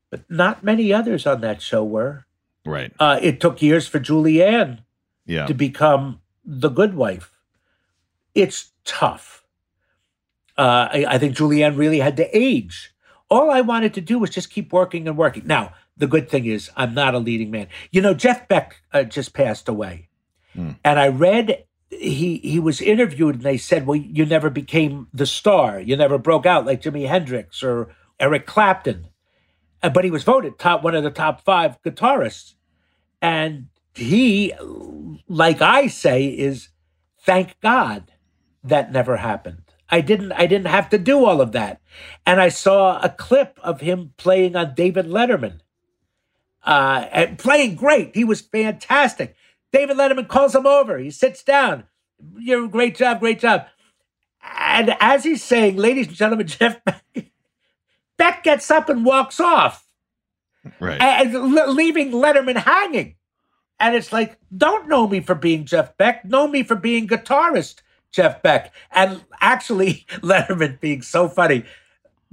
But 0.09 0.29
not 0.29 0.63
many 0.63 0.91
others 0.91 1.25
on 1.25 1.41
that 1.41 1.61
show 1.61 1.83
were. 1.83 2.25
Right. 2.69 2.93
Uh, 2.99 3.19
it 3.21 3.39
took 3.39 3.61
years 3.61 3.87
for 3.87 3.99
Julianne 3.99 4.79
Yeah. 5.25 5.45
to 5.47 5.53
become 5.53 6.21
the 6.45 6.69
good 6.69 6.93
wife. 6.95 7.31
It's 8.35 8.71
tough. 8.85 9.43
Uh, 10.57 10.87
I, 10.91 11.05
I 11.09 11.17
think 11.17 11.35
Julianne 11.35 11.77
really 11.77 11.99
had 11.99 12.17
to 12.17 12.37
age. 12.37 12.93
All 13.29 13.49
I 13.51 13.61
wanted 13.61 13.93
to 13.95 14.01
do 14.01 14.19
was 14.19 14.29
just 14.29 14.49
keep 14.49 14.73
working 14.73 15.07
and 15.07 15.17
working. 15.17 15.43
Now, 15.45 15.73
the 15.97 16.07
good 16.07 16.29
thing 16.29 16.45
is, 16.45 16.69
I'm 16.75 16.93
not 16.93 17.13
a 17.15 17.19
leading 17.19 17.51
man. 17.51 17.67
You 17.91 18.01
know, 18.01 18.13
Jeff 18.13 18.47
Beck 18.47 18.81
uh, 18.93 19.03
just 19.03 19.33
passed 19.33 19.67
away. 19.69 20.07
And 20.83 20.99
I 20.99 21.07
read 21.07 21.63
he 21.89 22.37
he 22.39 22.59
was 22.59 22.81
interviewed 22.81 23.35
and 23.35 23.43
they 23.43 23.55
said, 23.55 23.85
"Well, 23.87 23.95
you 23.95 24.25
never 24.25 24.49
became 24.49 25.07
the 25.13 25.25
star. 25.25 25.79
You 25.79 25.95
never 25.95 26.17
broke 26.17 26.45
out 26.45 26.65
like 26.65 26.81
Jimi 26.81 27.07
Hendrix 27.07 27.63
or 27.63 27.95
Eric 28.19 28.45
Clapton." 28.45 29.07
Uh, 29.81 29.89
But 29.89 30.03
he 30.03 30.11
was 30.11 30.23
voted 30.23 30.59
top 30.59 30.83
one 30.83 30.95
of 30.95 31.03
the 31.03 31.11
top 31.11 31.39
5 31.45 31.81
guitarists. 31.81 32.55
And 33.21 33.67
he 33.93 34.53
like 35.27 35.61
I 35.61 35.87
say 35.87 36.25
is 36.25 36.69
thank 37.21 37.59
God 37.61 38.11
that 38.63 38.91
never 38.91 39.17
happened. 39.17 39.63
I 39.89 40.01
didn't 40.01 40.31
I 40.33 40.45
didn't 40.47 40.67
have 40.67 40.89
to 40.89 40.97
do 40.97 41.25
all 41.25 41.41
of 41.41 41.51
that. 41.53 41.81
And 42.25 42.39
I 42.41 42.49
saw 42.49 42.99
a 43.01 43.09
clip 43.09 43.59
of 43.63 43.81
him 43.81 44.13
playing 44.17 44.55
on 44.55 44.75
David 44.75 45.07
Letterman. 45.07 45.59
Uh 46.65 47.07
and 47.11 47.37
playing 47.37 47.75
great. 47.75 48.15
He 48.15 48.23
was 48.23 48.41
fantastic. 48.41 49.35
David 49.71 49.97
Letterman 49.97 50.27
calls 50.27 50.55
him 50.55 50.65
over. 50.65 50.97
He 50.97 51.11
sits 51.11 51.43
down. 51.43 51.85
You're 52.37 52.67
great 52.67 52.95
job, 52.95 53.19
great 53.19 53.39
job. 53.39 53.65
And 54.57 54.95
as 54.99 55.23
he's 55.23 55.43
saying, 55.43 55.77
ladies 55.77 56.07
and 56.07 56.15
gentlemen, 56.15 56.47
Jeff 56.59 56.83
Beck, 56.83 57.03
Beck 58.17 58.43
gets 58.43 58.69
up 58.71 58.89
and 58.89 59.05
walks 59.05 59.39
off 59.39 59.88
Right. 60.79 61.01
and 61.01 61.33
le- 61.33 61.71
leaving 61.71 62.11
Letterman 62.11 62.57
hanging. 62.57 63.15
And 63.79 63.95
it's 63.95 64.11
like, 64.11 64.37
don't 64.55 64.89
know 64.89 65.07
me 65.07 65.21
for 65.21 65.35
being 65.35 65.65
Jeff 65.65 65.95
Beck, 65.97 66.25
know 66.25 66.47
me 66.47 66.63
for 66.63 66.75
being 66.75 67.07
guitarist 67.07 67.75
Jeff 68.11 68.41
Beck. 68.41 68.73
And 68.91 69.23
actually, 69.39 70.05
Letterman 70.17 70.79
being 70.81 71.01
so 71.01 71.29
funny, 71.29 71.63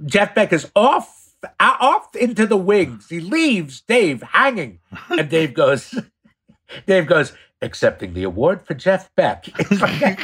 Jeff 0.05 0.35
Beck 0.35 0.51
is 0.51 0.69
off, 0.75 1.35
off 1.59 2.15
into 2.15 2.45
the 2.45 2.57
wings. 2.57 3.07
He 3.09 3.19
leaves 3.21 3.81
Dave 3.81 4.21
hanging, 4.21 4.79
and 5.09 5.29
Dave 5.29 5.53
goes, 5.53 5.97
Dave 6.85 7.07
goes, 7.07 7.31
accepting 7.61 8.13
the 8.13 8.23
award 8.23 8.65
for 8.67 8.73
Jeff 8.73 9.09
Beck. 9.15 9.47
Like- 9.79 10.17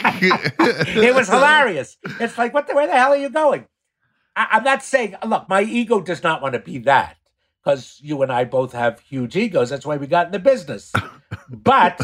it 0.60 1.16
was 1.16 1.30
hilarious. 1.30 1.98
It's 2.20 2.38
like, 2.38 2.54
what 2.54 2.68
the, 2.68 2.76
where 2.76 2.88
the 2.88 2.94
hell 2.94 3.14
are 3.14 3.18
you 3.18 3.30
going? 3.30 3.66
I, 4.36 4.48
I'm 4.52 4.64
not 4.64 4.84
saying, 4.84 5.16
look, 5.26 5.48
my 5.48 5.62
ego 5.62 6.02
does 6.02 6.22
not 6.22 6.42
want 6.42 6.54
to 6.54 6.60
be 6.60 6.80
that 6.80 7.16
because 7.64 8.00
you 8.04 8.22
and 8.22 8.32
I 8.32 8.44
both 8.44 8.74
have 8.74 9.00
huge 9.00 9.36
egos. 9.36 9.70
That's 9.70 9.86
why 9.86 9.98
we 9.98 10.08
got 10.08 10.28
in 10.28 10.32
the 10.32 10.40
business. 10.40 10.92
But 11.50 12.02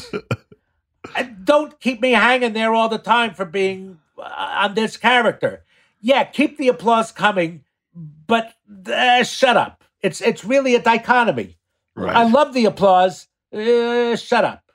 don't 1.44 1.80
keep 1.80 2.02
me 2.02 2.12
hanging 2.12 2.54
there 2.54 2.74
all 2.74 2.90
the 2.90 2.98
time 2.98 3.34
for 3.34 3.46
being 3.46 4.00
uh, 4.18 4.22
on 4.62 4.76
this 4.76 4.98
character. 4.98 5.64
Yeah, 6.02 6.24
keep 6.24 6.58
the 6.58 6.70
applause 6.70 7.12
coming, 7.12 7.64
but 7.94 8.54
uh, 8.88 9.24
shut 9.24 9.58
up. 9.58 9.84
It's 10.02 10.22
it's 10.22 10.46
really 10.46 10.76
a 10.76 10.82
dichotomy. 10.82 11.58
Right. 11.96 12.16
I 12.16 12.24
love 12.30 12.54
the 12.54 12.66
applause. 12.66 13.28
Uh, 13.54 14.16
shut 14.16 14.46
up. 14.46 14.72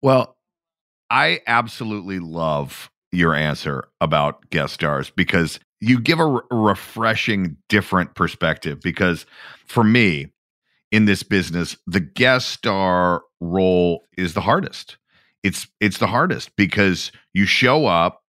Well, 0.00 0.36
I 1.10 1.40
absolutely 1.46 2.18
love 2.18 2.90
your 3.12 3.34
answer 3.34 3.88
about 4.00 4.48
guest 4.50 4.74
stars 4.74 5.10
because 5.10 5.60
you 5.84 6.00
give 6.00 6.18
a 6.18 6.26
re- 6.26 6.40
refreshing, 6.50 7.56
different 7.68 8.14
perspective. 8.14 8.80
Because 8.80 9.26
for 9.66 9.84
me, 9.84 10.32
in 10.90 11.04
this 11.04 11.22
business, 11.22 11.76
the 11.86 12.00
guest 12.00 12.48
star 12.48 13.22
role 13.40 14.04
is 14.16 14.34
the 14.34 14.40
hardest. 14.40 14.96
It's 15.42 15.66
it's 15.80 15.98
the 15.98 16.06
hardest 16.06 16.56
because 16.56 17.12
you 17.32 17.46
show 17.46 17.86
up. 17.86 18.22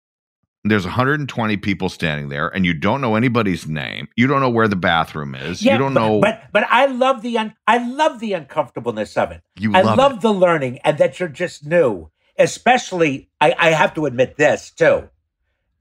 There's 0.68 0.84
120 0.84 1.58
people 1.58 1.90
standing 1.90 2.30
there, 2.30 2.48
and 2.48 2.66
you 2.66 2.74
don't 2.74 3.00
know 3.00 3.16
anybody's 3.16 3.68
name. 3.68 4.08
You 4.16 4.26
don't 4.26 4.42
know 4.42 4.50
where 4.50 4.68
the 4.68 4.76
bathroom 4.76 5.36
is. 5.36 5.62
you 5.62 5.78
don't 5.78 5.94
but, 5.94 6.00
know. 6.02 6.20
But 6.20 6.44
but 6.52 6.64
I 6.70 6.88
love 6.88 7.22
the 7.22 7.38
un- 7.38 7.56
I 7.68 7.78
love 7.88 8.20
the 8.20 8.34
uncomfortableness 8.34 9.16
of 9.16 9.32
it. 9.32 9.42
You 9.60 9.74
I 9.76 9.82
love 9.82 9.98
love 9.98 10.22
the 10.22 10.34
learning 10.34 10.80
and 10.80 10.98
that 10.98 11.20
you're 11.20 11.30
just 11.30 11.66
new. 11.66 12.10
Especially, 12.38 13.30
I, 13.40 13.56
I 13.58 13.70
have 13.70 13.94
to 13.94 14.08
admit 14.08 14.36
this 14.36 14.72
too, 14.72 15.10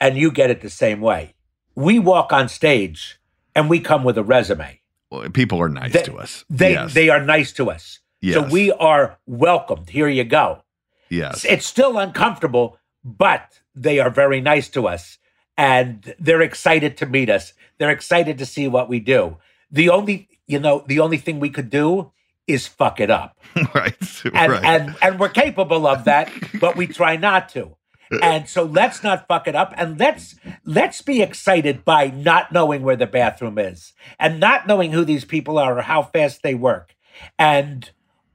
and 0.00 0.16
you 0.16 0.30
get 0.30 0.50
it 0.50 0.60
the 0.60 0.70
same 0.70 1.00
way. 1.00 1.33
We 1.74 1.98
walk 1.98 2.32
on 2.32 2.48
stage 2.48 3.18
and 3.54 3.68
we 3.70 3.80
come 3.80 4.04
with 4.04 4.16
a 4.18 4.22
resume. 4.22 4.80
Well, 5.10 5.28
people 5.30 5.60
are 5.60 5.68
nice 5.68 5.92
They- 5.92 6.02
to 6.04 6.16
us. 6.18 6.44
They 6.50 6.72
yes. 6.72 6.94
they 6.94 7.08
are 7.08 7.22
nice 7.24 7.52
to 7.54 7.70
us. 7.70 8.00
So 8.32 8.42
we 8.42 8.72
are 8.72 9.18
welcomed. 9.26 9.90
Here 9.90 10.08
you 10.08 10.24
go. 10.24 10.62
yes. 11.10 11.44
It's 11.44 11.66
still 11.66 11.98
uncomfortable, 11.98 12.78
but 13.04 13.60
they 13.74 13.98
are 14.00 14.08
very 14.08 14.40
nice 14.40 14.70
to 14.70 14.88
us 14.88 15.18
and 15.58 16.14
they're 16.18 16.40
excited 16.40 16.96
to 16.96 17.06
meet 17.06 17.28
us. 17.28 17.52
They're 17.76 17.90
excited 17.90 18.38
to 18.38 18.46
see 18.46 18.66
what 18.66 18.88
we 18.88 18.98
do. 18.98 19.36
The 19.70 19.90
only, 19.90 20.28
you 20.46 20.58
know, 20.58 20.84
the 20.86 21.00
only 21.00 21.18
thing 21.18 21.38
we 21.38 21.50
could 21.50 21.68
do 21.68 22.12
is 22.46 22.66
fuck 22.66 22.98
it 22.98 23.10
up. 23.10 23.38
right. 23.74 23.94
And 24.32 24.52
right. 24.52 24.64
and 24.64 24.96
and 25.02 25.20
we're 25.20 25.28
capable 25.28 25.86
of 25.86 26.04
that, 26.04 26.30
but 26.60 26.76
we 26.76 26.86
try 26.86 27.16
not 27.16 27.50
to. 27.50 27.76
And 28.22 28.48
so 28.48 28.64
let's 28.64 29.02
not 29.02 29.26
fuck 29.28 29.46
it 29.48 29.54
up 29.54 29.74
and 29.76 29.98
let's 29.98 30.36
let's 30.64 31.02
be 31.02 31.22
excited 31.22 31.84
by 31.84 32.08
not 32.08 32.52
knowing 32.52 32.82
where 32.82 32.96
the 32.96 33.06
bathroom 33.06 33.58
is 33.58 33.92
and 34.18 34.40
not 34.40 34.66
knowing 34.66 34.92
who 34.92 35.04
these 35.04 35.24
people 35.24 35.58
are 35.58 35.78
or 35.78 35.82
how 35.82 36.02
fast 36.02 36.42
they 36.42 36.54
work. 36.54 36.94
And 37.38 37.90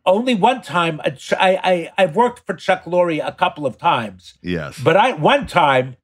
only 0.05 0.35
one 0.35 0.61
time 0.61 0.99
uh, 1.03 1.11
I, 1.39 1.59
I 1.63 1.91
I've 1.97 2.15
worked 2.15 2.45
for 2.45 2.55
Chuck 2.55 2.85
Lorre 2.85 3.25
a 3.25 3.31
couple 3.31 3.65
of 3.65 3.77
times. 3.77 4.35
yes. 4.41 4.79
But 4.83 4.97
I 4.97 5.13
one 5.13 5.47
time, 5.47 5.97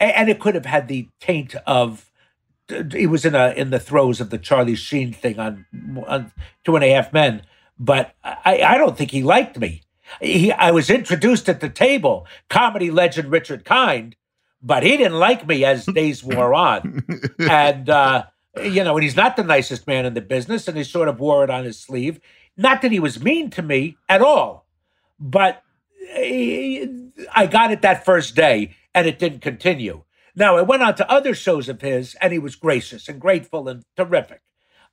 and 0.00 0.28
it 0.28 0.40
could 0.40 0.54
have 0.54 0.66
had 0.66 0.88
the 0.88 1.08
taint 1.20 1.54
of. 1.66 2.10
it 2.68 3.10
was 3.10 3.24
in 3.24 3.34
a 3.34 3.52
in 3.52 3.70
the 3.70 3.80
throes 3.80 4.20
of 4.20 4.30
the 4.30 4.38
Charlie 4.38 4.76
Sheen 4.76 5.12
thing 5.12 5.38
on, 5.38 5.66
on 6.06 6.32
Two 6.64 6.76
and 6.76 6.84
a 6.84 6.90
Half 6.90 7.12
Men, 7.12 7.42
but 7.78 8.14
I 8.24 8.62
I 8.62 8.78
don't 8.78 8.96
think 8.96 9.10
he 9.10 9.22
liked 9.22 9.58
me. 9.58 9.82
He 10.20 10.52
I 10.52 10.70
was 10.70 10.90
introduced 10.90 11.48
at 11.48 11.60
the 11.60 11.68
table, 11.68 12.26
comedy 12.48 12.90
legend 12.90 13.30
Richard 13.30 13.64
Kind, 13.64 14.16
but 14.62 14.82
he 14.82 14.96
didn't 14.96 15.18
like 15.18 15.46
me 15.46 15.64
as 15.64 15.86
days 15.86 16.22
wore 16.22 16.54
on, 16.54 17.04
and 17.38 17.88
uh, 17.88 18.24
you 18.62 18.84
know, 18.84 18.96
and 18.96 19.02
he's 19.02 19.16
not 19.16 19.36
the 19.36 19.44
nicest 19.44 19.86
man 19.86 20.06
in 20.06 20.14
the 20.14 20.20
business, 20.20 20.68
and 20.68 20.76
he 20.76 20.84
sort 20.84 21.08
of 21.08 21.20
wore 21.20 21.44
it 21.44 21.50
on 21.50 21.64
his 21.64 21.78
sleeve. 21.78 22.20
Not 22.56 22.82
that 22.82 22.92
he 22.92 23.00
was 23.00 23.22
mean 23.22 23.50
to 23.50 23.62
me 23.62 23.96
at 24.08 24.20
all, 24.20 24.66
but 25.18 25.62
eh, 26.10 26.86
I 27.34 27.46
got 27.46 27.72
it 27.72 27.82
that 27.82 28.04
first 28.04 28.36
day 28.36 28.74
and 28.94 29.06
it 29.06 29.18
didn't 29.18 29.40
continue. 29.40 30.02
Now, 30.34 30.56
I 30.56 30.62
went 30.62 30.82
on 30.82 30.94
to 30.96 31.10
other 31.10 31.34
shows 31.34 31.68
of 31.68 31.80
his 31.80 32.14
and 32.20 32.32
he 32.32 32.38
was 32.38 32.56
gracious 32.56 33.08
and 33.08 33.20
grateful 33.20 33.68
and 33.68 33.84
terrific. 33.96 34.42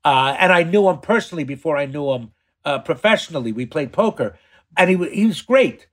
Uh, 0.04 0.36
and 0.40 0.52
I 0.52 0.64
knew 0.64 0.90
him 0.90 1.00
personally 1.00 1.44
before 1.44 1.78
I 1.78 1.86
knew 1.86 2.12
him 2.12 2.32
uh, 2.66 2.80
professionally. 2.80 3.52
We 3.52 3.66
played 3.66 3.92
poker 3.92 4.38
and 4.78 4.90
he, 4.90 4.96
wa- 4.96 5.08
he 5.10 5.26
was 5.26 5.42
great. 5.42 5.88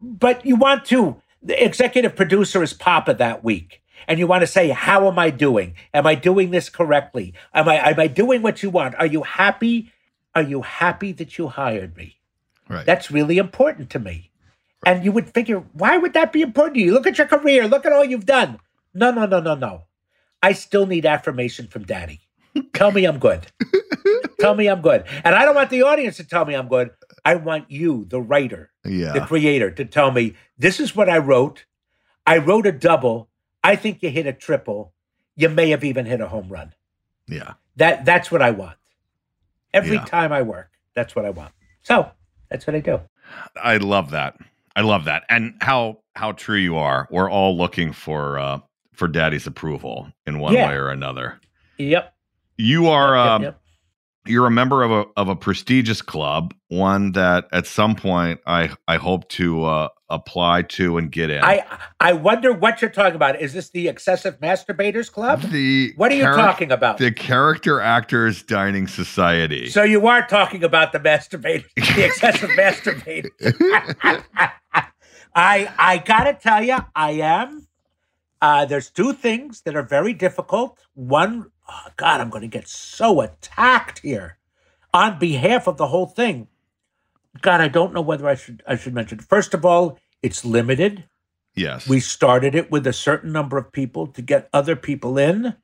But 0.00 0.44
you 0.46 0.56
want 0.56 0.84
to, 0.86 1.20
the 1.42 1.62
executive 1.62 2.16
producer 2.16 2.62
is 2.62 2.72
Papa 2.72 3.14
that 3.14 3.44
week. 3.44 3.82
And 4.08 4.18
you 4.18 4.26
want 4.26 4.40
to 4.40 4.46
say, 4.46 4.70
how 4.70 5.08
am 5.08 5.18
I 5.18 5.30
doing? 5.30 5.74
Am 5.92 6.06
I 6.06 6.14
doing 6.14 6.50
this 6.50 6.70
correctly? 6.70 7.34
Am 7.52 7.68
I, 7.68 7.90
am 7.90 8.00
I 8.00 8.06
doing 8.06 8.40
what 8.42 8.62
you 8.62 8.70
want? 8.70 8.94
Are 8.96 9.06
you 9.06 9.22
happy? 9.22 9.92
Are 10.34 10.42
you 10.42 10.62
happy 10.62 11.12
that 11.12 11.36
you 11.38 11.48
hired 11.48 11.96
me? 11.96 12.16
right. 12.68 12.86
That's 12.86 13.10
really 13.10 13.36
important 13.36 13.90
to 13.90 13.98
me. 13.98 14.30
And 14.86 15.04
you 15.04 15.12
would 15.12 15.28
figure, 15.34 15.58
why 15.74 15.98
would 15.98 16.14
that 16.14 16.32
be 16.32 16.40
important 16.40 16.76
to 16.76 16.80
you? 16.80 16.92
Look 16.92 17.06
at 17.06 17.18
your 17.18 17.26
career. 17.26 17.68
Look 17.68 17.84
at 17.84 17.92
all 17.92 18.04
you've 18.04 18.24
done. 18.26 18.58
No, 18.94 19.10
no, 19.10 19.26
no, 19.26 19.40
no, 19.40 19.54
no. 19.54 19.84
I 20.42 20.52
still 20.52 20.86
need 20.86 21.04
affirmation 21.04 21.66
from 21.66 21.84
daddy. 21.84 22.20
Tell 22.72 22.90
me 22.90 23.04
I'm 23.04 23.18
good. 23.18 23.46
tell 24.40 24.54
me 24.54 24.68
I'm 24.68 24.80
good. 24.80 25.04
And 25.22 25.34
I 25.34 25.44
don't 25.44 25.54
want 25.54 25.70
the 25.70 25.82
audience 25.82 26.16
to 26.16 26.24
tell 26.24 26.44
me 26.46 26.54
I'm 26.54 26.68
good. 26.68 26.90
I 27.24 27.34
want 27.36 27.70
you, 27.70 28.04
the 28.08 28.20
writer, 28.20 28.70
the 28.84 29.24
creator, 29.26 29.70
to 29.70 29.84
tell 29.84 30.10
me 30.10 30.34
this 30.58 30.80
is 30.80 30.94
what 30.96 31.08
I 31.08 31.18
wrote. 31.18 31.64
I 32.26 32.38
wrote 32.38 32.66
a 32.66 32.72
double. 32.72 33.28
I 33.62 33.76
think 33.76 34.02
you 34.02 34.10
hit 34.10 34.26
a 34.26 34.32
triple. 34.32 34.92
You 35.36 35.48
may 35.48 35.70
have 35.70 35.84
even 35.84 36.06
hit 36.06 36.20
a 36.20 36.28
home 36.28 36.48
run. 36.48 36.74
Yeah. 37.28 37.54
That 37.76 38.04
that's 38.04 38.30
what 38.30 38.42
I 38.42 38.50
want. 38.50 38.76
Every 39.72 39.96
Yeah. 39.96 40.04
time 40.04 40.32
I 40.32 40.42
work, 40.42 40.70
that's 40.94 41.14
what 41.14 41.24
I 41.24 41.30
want. 41.30 41.52
So 41.82 42.10
that's 42.50 42.66
what 42.66 42.76
I 42.76 42.80
do. 42.80 43.00
I 43.62 43.76
love 43.76 44.10
that. 44.10 44.36
I 44.76 44.82
love 44.82 45.04
that. 45.04 45.24
And 45.28 45.54
how 45.60 45.98
how 46.16 46.32
true 46.32 46.58
you 46.58 46.76
are. 46.76 47.06
We're 47.10 47.30
all 47.30 47.56
looking 47.56 47.92
for 47.92 48.38
uh 48.38 48.58
for 48.92 49.08
daddy's 49.08 49.46
approval 49.46 50.12
in 50.26 50.38
one 50.40 50.52
Yeah. 50.54 50.68
way 50.68 50.74
or 50.74 50.90
another. 50.90 51.40
Yep. 51.78 52.14
You 52.58 52.88
are 52.88 53.16
Yep, 53.16 53.26
um, 53.26 53.42
yep. 53.42 53.59
You're 54.26 54.46
a 54.46 54.50
member 54.50 54.82
of 54.82 54.90
a 54.90 55.06
of 55.16 55.28
a 55.28 55.36
prestigious 55.36 56.02
club, 56.02 56.54
one 56.68 57.12
that 57.12 57.48
at 57.52 57.66
some 57.66 57.94
point 57.94 58.40
I 58.46 58.70
I 58.86 58.96
hope 58.96 59.28
to 59.30 59.64
uh 59.64 59.88
apply 60.10 60.62
to 60.62 60.98
and 60.98 61.10
get 61.10 61.30
in. 61.30 61.42
I 61.42 61.64
I 62.00 62.12
wonder 62.12 62.52
what 62.52 62.82
you're 62.82 62.90
talking 62.90 63.16
about. 63.16 63.40
Is 63.40 63.52
this 63.52 63.70
the 63.70 63.88
excessive 63.88 64.38
masturbators 64.40 65.10
club? 65.10 65.42
the 65.42 65.92
What 65.96 66.12
are 66.12 66.16
you 66.16 66.24
talking 66.24 66.70
about? 66.70 66.98
The 66.98 67.12
Character 67.12 67.80
Actors 67.80 68.42
Dining 68.42 68.86
Society. 68.86 69.68
So 69.68 69.82
you 69.82 70.06
are 70.06 70.26
talking 70.26 70.64
about 70.64 70.92
the 70.92 71.00
masturbators, 71.00 71.64
the 71.76 72.04
excessive 72.04 72.50
masturbators. 72.50 73.30
I 75.34 75.72
I 75.78 76.02
gotta 76.04 76.34
tell 76.34 76.62
you, 76.62 76.78
I 76.94 77.12
am. 77.12 77.66
Uh, 78.42 78.64
there's 78.64 78.90
two 78.90 79.12
things 79.12 79.62
that 79.62 79.76
are 79.76 79.82
very 79.82 80.14
difficult. 80.14 80.78
One, 80.94 81.50
oh 81.70 81.86
God, 81.96 82.20
I'm 82.20 82.30
going 82.30 82.42
to 82.42 82.48
get 82.48 82.68
so 82.68 83.20
attacked 83.20 84.00
here 84.00 84.38
on 84.92 85.18
behalf 85.18 85.66
of 85.66 85.76
the 85.76 85.86
whole 85.88 86.06
thing. 86.06 86.48
God, 87.42 87.60
I 87.60 87.68
don't 87.68 87.94
know 87.94 88.00
whether 88.00 88.28
I 88.28 88.34
should 88.34 88.62
I 88.66 88.76
should 88.76 88.94
mention. 88.94 89.18
First 89.18 89.54
of 89.54 89.64
all, 89.64 89.98
it's 90.22 90.44
limited. 90.44 91.04
yes. 91.54 91.88
We 91.88 92.00
started 92.00 92.54
it 92.54 92.70
with 92.70 92.86
a 92.86 92.92
certain 92.92 93.32
number 93.32 93.56
of 93.56 93.72
people 93.72 94.06
to 94.08 94.22
get 94.22 94.48
other 94.52 94.76
people 94.76 95.16
in. 95.16 95.54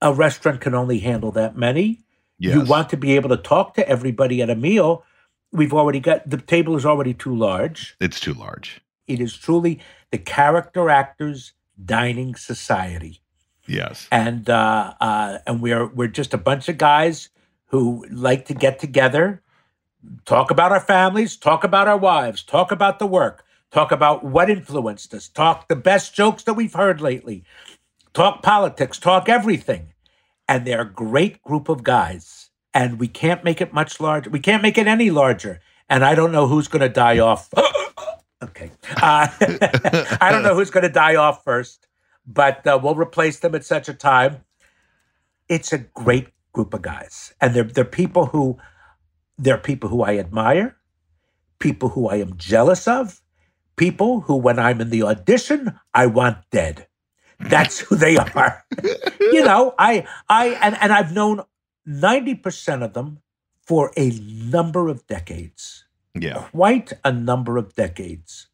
A 0.00 0.12
restaurant 0.14 0.60
can 0.60 0.74
only 0.74 1.00
handle 1.00 1.30
that 1.32 1.56
many. 1.56 2.00
Yes. 2.38 2.54
You 2.54 2.64
want 2.64 2.88
to 2.90 2.96
be 2.96 3.16
able 3.16 3.28
to 3.30 3.36
talk 3.36 3.74
to 3.74 3.88
everybody 3.88 4.40
at 4.42 4.48
a 4.50 4.54
meal. 4.54 5.04
We've 5.52 5.74
already 5.74 6.00
got 6.00 6.28
the 6.28 6.36
table 6.38 6.76
is 6.76 6.86
already 6.86 7.14
too 7.14 7.34
large. 7.36 7.96
it's 8.00 8.20
too 8.20 8.34
large. 8.34 8.80
It 9.06 9.20
is 9.20 9.36
truly 9.36 9.80
the 10.10 10.18
character 10.18 10.88
actors 10.90 11.52
dining 11.84 12.34
society, 12.34 13.20
Yes. 13.68 14.08
and 14.10 14.48
uh, 14.48 14.94
uh, 15.00 15.38
and 15.46 15.60
we're 15.60 15.86
we're 15.86 16.08
just 16.08 16.34
a 16.34 16.38
bunch 16.38 16.68
of 16.68 16.78
guys 16.78 17.28
who 17.66 18.06
like 18.10 18.46
to 18.46 18.54
get 18.54 18.78
together, 18.78 19.42
talk 20.24 20.50
about 20.50 20.72
our 20.72 20.80
families, 20.80 21.36
talk 21.36 21.64
about 21.64 21.86
our 21.86 21.98
wives, 21.98 22.42
talk 22.42 22.72
about 22.72 22.98
the 22.98 23.06
work, 23.06 23.44
talk 23.70 23.92
about 23.92 24.24
what 24.24 24.50
influenced 24.50 25.12
us, 25.14 25.28
talk 25.28 25.68
the 25.68 25.76
best 25.76 26.14
jokes 26.14 26.42
that 26.44 26.54
we've 26.54 26.74
heard 26.74 27.00
lately, 27.00 27.44
talk 28.14 28.42
politics, 28.42 28.98
talk 28.98 29.28
everything. 29.28 29.92
And 30.48 30.66
they're 30.66 30.80
a 30.80 30.90
great 30.90 31.42
group 31.42 31.68
of 31.68 31.82
guys. 31.82 32.50
And 32.72 32.98
we 32.98 33.08
can't 33.08 33.44
make 33.44 33.60
it 33.60 33.72
much 33.72 34.00
larger. 34.00 34.30
We 34.30 34.40
can't 34.40 34.62
make 34.62 34.78
it 34.78 34.86
any 34.86 35.10
larger. 35.10 35.60
And 35.88 36.04
I 36.04 36.14
don't 36.14 36.32
know 36.32 36.46
who's 36.46 36.68
going 36.68 36.82
to 36.82 36.88
die 36.88 37.18
off. 37.18 37.50
okay. 38.42 38.70
Uh, 38.96 39.28
I 40.20 40.28
don't 40.30 40.42
know 40.42 40.54
who's 40.54 40.70
going 40.70 40.84
to 40.84 40.92
die 40.92 41.16
off 41.16 41.44
first, 41.44 41.87
but 42.28 42.66
uh, 42.66 42.78
we'll 42.80 42.94
replace 42.94 43.40
them 43.40 43.54
at 43.54 43.64
such 43.64 43.88
a 43.88 43.94
time. 43.94 44.44
It's 45.48 45.72
a 45.72 45.78
great 45.78 46.28
group 46.52 46.74
of 46.74 46.82
guys. 46.82 47.32
And 47.40 47.54
they're, 47.54 47.64
they're 47.64 47.84
people 47.84 48.26
who 48.26 48.58
they're 49.38 49.58
people 49.58 49.88
who 49.88 50.02
I 50.02 50.18
admire, 50.18 50.76
people 51.58 51.90
who 51.90 52.08
I 52.08 52.16
am 52.16 52.36
jealous 52.36 52.88
of, 52.88 53.22
people 53.76 54.22
who, 54.22 54.36
when 54.36 54.58
I'm 54.58 54.80
in 54.80 54.90
the 54.90 55.04
audition, 55.04 55.78
I 55.94 56.06
want 56.06 56.38
dead. 56.50 56.88
That's 57.38 57.78
who 57.78 57.96
they 57.96 58.16
are. 58.34 58.64
you 59.20 59.44
know, 59.44 59.74
I, 59.78 60.06
I, 60.28 60.58
and, 60.60 60.76
and 60.80 60.92
I've 60.92 61.12
known 61.12 61.42
90% 61.88 62.82
of 62.84 62.94
them 62.94 63.20
for 63.62 63.92
a 63.96 64.10
number 64.10 64.88
of 64.88 65.06
decades. 65.06 65.84
Yeah. 66.14 66.48
Quite 66.50 66.92
a 67.04 67.12
number 67.12 67.56
of 67.56 67.74
decades. 67.76 68.48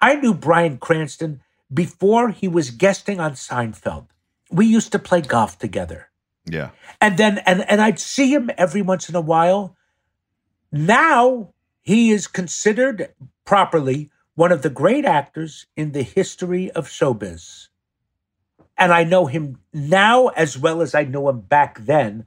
I 0.00 0.16
knew 0.16 0.34
Bryan 0.34 0.78
Cranston 0.78 1.40
before 1.72 2.30
he 2.30 2.48
was 2.48 2.70
guesting 2.70 3.20
on 3.20 3.32
Seinfeld. 3.32 4.06
We 4.50 4.66
used 4.66 4.92
to 4.92 4.98
play 4.98 5.20
golf 5.22 5.58
together. 5.58 6.08
Yeah. 6.44 6.70
And 7.00 7.16
then 7.18 7.38
and 7.38 7.68
and 7.68 7.80
I'd 7.80 7.98
see 7.98 8.32
him 8.32 8.50
every 8.56 8.82
once 8.82 9.08
in 9.08 9.16
a 9.16 9.20
while. 9.20 9.76
Now 10.72 11.52
he 11.82 12.10
is 12.10 12.26
considered 12.26 13.12
properly 13.44 14.10
one 14.34 14.52
of 14.52 14.62
the 14.62 14.70
great 14.70 15.04
actors 15.04 15.66
in 15.76 15.92
the 15.92 16.02
history 16.02 16.70
of 16.72 16.88
showbiz. 16.88 17.68
And 18.78 18.92
I 18.92 19.04
know 19.04 19.26
him 19.26 19.58
now 19.72 20.28
as 20.28 20.58
well 20.58 20.82
as 20.82 20.94
I 20.94 21.04
knew 21.04 21.28
him 21.28 21.40
back 21.40 21.78
then. 21.80 22.26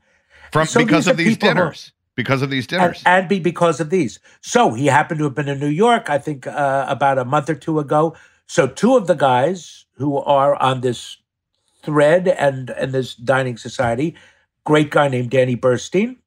From 0.52 0.66
So 0.66 0.80
because 0.80 1.06
these 1.06 1.12
of 1.12 1.18
these 1.18 1.28
people 1.30 1.50
who- 1.50 1.54
dinners. 1.56 1.92
because 2.16 2.42
of 2.42 2.50
these 2.50 2.64
and, 2.66 2.70
dinners. 2.82 3.04
and 3.06 3.30
be 3.30 3.40
because 3.40 3.80
of 3.80 3.90
these. 3.92 4.20
So 4.42 4.74
he 4.74 4.88
happened 4.88 5.20
to 5.20 5.26
have 5.26 5.36
been 5.36 5.48
in 5.48 5.60
New 5.60 5.68
York, 5.68 6.10
I 6.10 6.18
think, 6.18 6.48
uh, 6.48 6.86
about 6.90 7.20
a 7.20 7.26
month 7.26 7.50
or 7.50 7.56
two 7.56 7.80
ago. 7.80 8.16
So 8.50 8.66
two 8.66 8.98
of 8.98 9.06
the 9.06 9.14
guys 9.14 9.86
who 9.98 10.18
are 10.18 10.56
on 10.56 10.82
this 10.82 11.18
thread 11.84 12.28
and 12.28 12.72
and 12.72 12.92
this 12.92 13.14
dining 13.14 13.58
society, 13.58 14.16
great 14.66 14.90
guy 14.90 15.08
named 15.08 15.30
Danny 15.30 15.56
Burstein, 15.56 16.18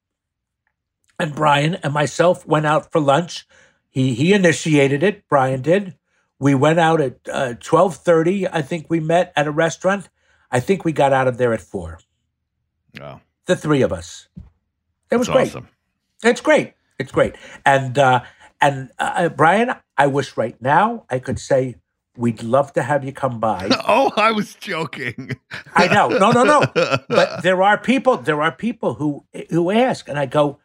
and 1.19 1.35
Brian 1.35 1.75
and 1.83 1.93
myself 1.93 2.47
went 2.47 2.65
out 2.65 2.93
for 2.93 3.01
lunch. 3.01 3.45
He 3.91 4.15
he 4.15 4.33
initiated 4.33 5.03
it. 5.03 5.29
Brian 5.29 5.63
did. 5.63 5.97
We 6.39 6.55
went 6.55 6.79
out 6.79 7.01
at 7.01 7.19
uh, 7.29 7.55
twelve 7.59 7.97
thirty. 7.97 8.47
I 8.47 8.63
think 8.63 8.87
we 8.89 9.01
met 9.01 9.33
at 9.35 9.49
a 9.49 9.51
restaurant. 9.51 10.09
I 10.49 10.61
think 10.61 10.85
we 10.85 10.93
got 10.93 11.13
out 11.13 11.27
of 11.27 11.39
there 11.39 11.53
at 11.53 11.61
four. 11.61 11.99
oh, 13.01 13.21
The 13.47 13.57
three 13.57 13.83
of 13.83 13.93
us. 13.93 14.29
It 15.11 15.17
was 15.17 15.27
that's 15.27 15.37
great. 15.37 15.49
awesome. 15.49 15.69
It's 16.23 16.41
great. 16.41 16.75
It's 17.01 17.11
great. 17.11 17.35
And 17.67 17.99
uh, 17.99 18.23
and 18.61 18.93
uh, 19.01 19.29
Brian, 19.31 19.75
I 19.99 20.07
wish 20.07 20.37
right 20.37 20.55
now 20.63 21.05
I 21.11 21.19
could 21.19 21.41
say 21.41 21.82
we'd 22.17 22.43
love 22.43 22.73
to 22.75 22.83
have 22.83 23.05
you 23.05 23.13
come 23.13 23.41
by. 23.41 23.69
Oh, 23.89 24.13
I 24.17 24.33
was 24.33 24.55
joking. 24.55 25.39
I 25.75 25.87
know, 25.89 26.09
no, 26.09 26.31
no, 26.31 26.45
no. 26.45 26.63
But 27.09 27.43
there 27.43 27.63
are 27.63 27.79
people. 27.79 28.17
There 28.17 28.41
are 28.43 28.53
people 28.53 28.95
who 28.95 29.25
who 29.51 29.71
ask, 29.71 30.09
and 30.09 30.19
I 30.19 30.27
go, 30.27 30.59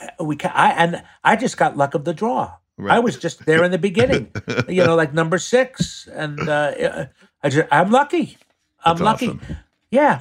"Uh, 0.00 0.24
we 0.24 0.36
can. 0.36 0.50
I 0.54 0.70
and 0.72 1.02
I 1.22 1.36
just 1.36 1.56
got 1.56 1.76
luck 1.76 1.94
of 1.94 2.04
the 2.04 2.14
draw. 2.14 2.56
I 2.78 2.98
was 2.98 3.16
just 3.16 3.46
there 3.46 3.64
in 3.64 3.70
the 3.70 3.78
beginning, 3.78 4.30
you 4.68 4.84
know, 4.84 4.94
like 4.96 5.14
number 5.14 5.38
six, 5.38 6.06
and 6.12 6.38
uh, 6.46 7.06
I 7.42 7.48
just, 7.48 7.66
I'm 7.72 7.90
lucky. 7.90 8.36
I'm 8.84 8.98
That's 8.98 9.00
lucky. 9.00 9.28
awesome. 9.28 9.56
Yeah, 9.90 10.20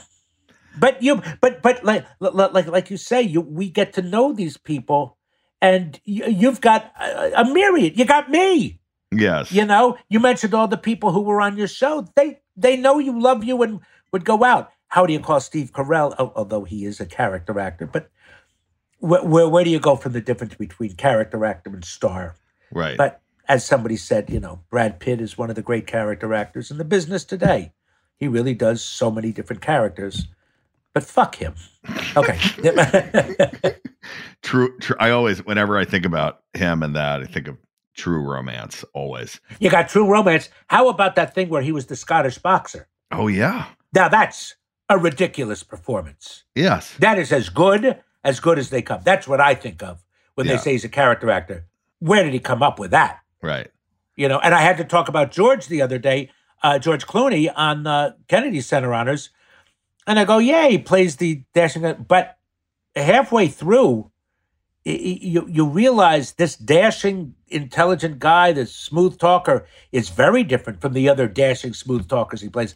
but 0.79 1.03
you, 1.03 1.21
but 1.41 1.61
but 1.61 1.83
like 1.83 2.05
like 2.21 2.67
like 2.67 2.89
you 2.89 2.95
say, 2.97 3.21
you 3.21 3.41
we 3.41 3.69
get 3.69 3.91
to 3.93 4.01
know 4.01 4.31
these 4.31 4.55
people, 4.55 5.17
and 5.61 5.99
you, 6.05 6.25
you've 6.27 6.61
got 6.61 6.93
a, 6.99 7.41
a 7.41 7.45
myriad. 7.45 7.99
You 7.99 8.05
got 8.05 8.29
me. 8.31 8.79
Yes. 9.17 9.51
You 9.51 9.65
know, 9.65 9.97
you 10.09 10.19
mentioned 10.19 10.53
all 10.53 10.67
the 10.67 10.77
people 10.77 11.11
who 11.11 11.21
were 11.21 11.41
on 11.41 11.57
your 11.57 11.67
show. 11.67 12.07
They 12.15 12.39
they 12.55 12.77
know 12.77 12.99
you, 12.99 13.19
love 13.19 13.43
you, 13.43 13.61
and 13.63 13.79
would 14.11 14.25
go 14.25 14.43
out. 14.43 14.71
How 14.87 15.05
do 15.05 15.13
you 15.13 15.19
call 15.19 15.39
Steve 15.39 15.71
Carell? 15.71 16.15
al- 16.19 16.33
Although 16.35 16.63
he 16.63 16.85
is 16.85 16.99
a 16.99 17.05
character 17.05 17.59
actor, 17.59 17.85
but 17.85 18.09
where 18.99 19.23
where, 19.23 19.49
where 19.49 19.63
do 19.63 19.69
you 19.69 19.79
go 19.79 19.95
from 19.95 20.13
the 20.13 20.21
difference 20.21 20.55
between 20.55 20.93
character 20.95 21.43
actor 21.45 21.71
and 21.71 21.83
star? 21.83 22.35
Right. 22.71 22.97
But 22.97 23.21
as 23.47 23.65
somebody 23.65 23.97
said, 23.97 24.29
you 24.29 24.39
know, 24.39 24.61
Brad 24.69 24.99
Pitt 24.99 25.21
is 25.21 25.37
one 25.37 25.49
of 25.49 25.55
the 25.55 25.61
great 25.61 25.87
character 25.87 26.33
actors 26.33 26.71
in 26.71 26.77
the 26.77 26.85
business 26.85 27.23
today. 27.23 27.73
He 28.17 28.27
really 28.27 28.53
does 28.53 28.81
so 28.81 29.11
many 29.11 29.31
different 29.31 29.61
characters. 29.61 30.27
But 30.93 31.03
fuck 31.03 31.35
him. 31.35 31.55
Okay. 32.15 32.39
true, 34.41 34.77
true. 34.79 34.95
I 34.97 35.09
always, 35.09 35.45
whenever 35.45 35.77
I 35.77 35.83
think 35.83 36.05
about 36.05 36.43
him 36.53 36.81
and 36.81 36.95
that, 36.95 37.21
I 37.21 37.25
think 37.25 37.49
of 37.49 37.57
true 37.95 38.21
romance 38.21 38.83
always. 38.93 39.39
you 39.59 39.69
got 39.69 39.89
True 39.89 40.07
Romance. 40.07 40.49
How 40.67 40.89
about 40.89 41.15
that 41.15 41.33
thing 41.33 41.49
where 41.49 41.61
he 41.61 41.71
was 41.71 41.87
the 41.87 41.95
Scottish 41.95 42.37
boxer? 42.37 42.87
Oh, 43.11 43.27
yeah. 43.27 43.67
Now 43.93 44.09
that's 44.09 44.55
a 44.89 44.97
ridiculous 44.97 45.63
performance. 45.63 46.43
Yes. 46.53 46.93
That 46.99 47.17
is 47.17 47.31
as 47.31 47.49
good 47.49 48.01
as 48.23 48.39
good 48.39 48.59
as 48.59 48.69
they 48.69 48.81
come. 48.81 49.01
That's 49.03 49.27
what 49.27 49.39
I 49.41 49.55
think 49.55 49.81
of 49.81 50.03
when 50.35 50.45
Yeah. 50.47 50.53
they 50.53 50.61
say 50.61 50.71
he's 50.73 50.83
a 50.83 50.89
character 50.89 51.29
actor. 51.31 51.65
Where 51.99 52.23
did 52.23 52.33
he 52.33 52.39
come 52.39 52.61
up 52.61 52.77
with 52.79 52.91
that? 52.91 53.19
Right. 53.41 53.71
You 54.15 54.27
know, 54.27 54.39
and 54.39 54.53
I 54.53 54.61
had 54.61 54.77
to 54.77 54.83
talk 54.83 55.07
about 55.07 55.31
George 55.31 55.67
the 55.67 55.81
other 55.81 55.97
day, 55.97 56.29
uh, 56.63 56.79
George 56.79 57.05
Clooney 57.07 57.51
on 57.55 57.85
uh, 57.87 58.11
Kennedy 58.27 58.61
Center 58.61 58.93
Honors, 58.93 59.29
and 60.07 60.19
I 60.19 60.25
go, 60.25 60.37
yeah, 60.37 60.67
he 60.67 60.77
plays 60.77 61.15
the 61.17 61.43
dashing, 61.53 62.05
but 62.07 62.37
halfway 62.95 63.47
through, 63.47 64.11
you 64.85 65.47
you 65.49 65.65
realize 65.65 66.33
this 66.33 66.55
dashing, 66.55 67.33
intelligent 67.47 68.19
guy, 68.19 68.51
this 68.51 68.73
smooth 68.73 69.17
talker, 69.17 69.65
is 69.91 70.09
very 70.09 70.43
different 70.43 70.79
from 70.81 70.93
the 70.93 71.09
other 71.09 71.27
dashing, 71.27 71.73
smooth 71.73 72.07
talkers 72.07 72.41
he 72.41 72.49
plays. 72.49 72.75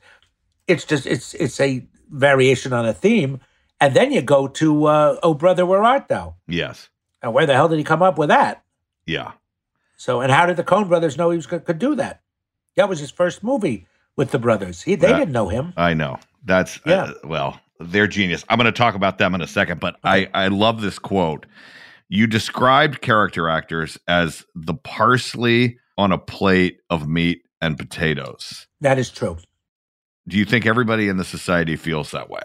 It's 0.67 0.85
just 0.85 1.05
it's 1.05 1.33
it's 1.35 1.59
a 1.59 1.85
variation 2.09 2.73
on 2.73 2.85
a 2.87 2.93
theme, 2.93 3.39
and 3.79 3.95
then 3.95 4.11
you 4.11 4.21
go 4.21 4.47
to 4.47 4.85
uh, 4.85 5.19
Oh 5.21 5.33
Brother, 5.35 5.65
Where 5.65 5.83
Art 5.83 6.07
Thou? 6.07 6.35
Yes. 6.47 6.89
And 7.21 7.33
where 7.33 7.45
the 7.45 7.53
hell 7.53 7.67
did 7.67 7.77
he 7.77 7.83
come 7.83 8.01
up 8.01 8.17
with 8.17 8.29
that? 8.29 8.63
Yeah. 9.05 9.33
So, 9.97 10.21
and 10.21 10.31
how 10.31 10.45
did 10.45 10.55
the 10.57 10.63
Coen 10.63 10.87
brothers 10.87 11.17
know 11.17 11.29
he 11.29 11.35
was 11.35 11.45
could, 11.47 11.65
could 11.65 11.77
do 11.79 11.93
that? 11.95 12.21
That 12.75 12.87
was 12.87 12.99
his 12.99 13.11
first 13.11 13.43
movie 13.43 13.85
with 14.15 14.31
the 14.31 14.39
brothers. 14.39 14.81
He, 14.81 14.95
they 14.95 15.09
Yeah. 15.09 15.19
didn't 15.19 15.33
know 15.33 15.49
him. 15.49 15.73
I 15.75 15.93
know. 15.93 16.17
That's 16.45 16.79
Yeah. 16.85 17.03
uh, 17.03 17.13
well, 17.25 17.59
they're 17.79 18.07
genius. 18.07 18.45
I'm 18.49 18.57
going 18.57 18.65
to 18.65 18.71
talk 18.71 18.95
about 18.95 19.17
them 19.17 19.35
in 19.35 19.41
a 19.41 19.47
second, 19.47 19.79
but 19.81 19.97
I 20.03 20.29
I 20.33 20.47
love 20.47 20.81
this 20.81 20.97
quote. 20.97 21.45
You 22.09 22.25
described 22.25 23.01
character 23.01 23.47
actors 23.47 23.97
as 24.07 24.43
the 24.55 24.73
parsley 24.73 25.77
on 25.97 26.11
a 26.11 26.17
plate 26.17 26.79
of 26.89 27.07
meat 27.07 27.43
and 27.61 27.77
potatoes. 27.77 28.67
That 28.81 28.97
is 28.97 29.11
true. 29.11 29.37
Do 30.27 30.37
you 30.37 30.45
think 30.45 30.65
everybody 30.65 31.07
in 31.07 31.17
the 31.17 31.23
society 31.23 31.75
feels 31.75 32.11
that 32.11 32.29
way? 32.29 32.41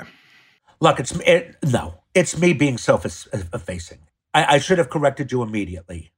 Look, 0.81 1.01
it's 1.01 1.12
it, 1.21 1.57
no, 1.65 1.95
it's 2.15 2.37
me 2.39 2.53
being 2.53 2.79
self-effacing. 2.79 3.99
Uh, 4.35 4.39
I, 4.39 4.55
I 4.55 4.59
should 4.59 4.79
have 4.79 4.91
corrected 4.91 5.33
you 5.33 5.43
immediately. 5.43 6.12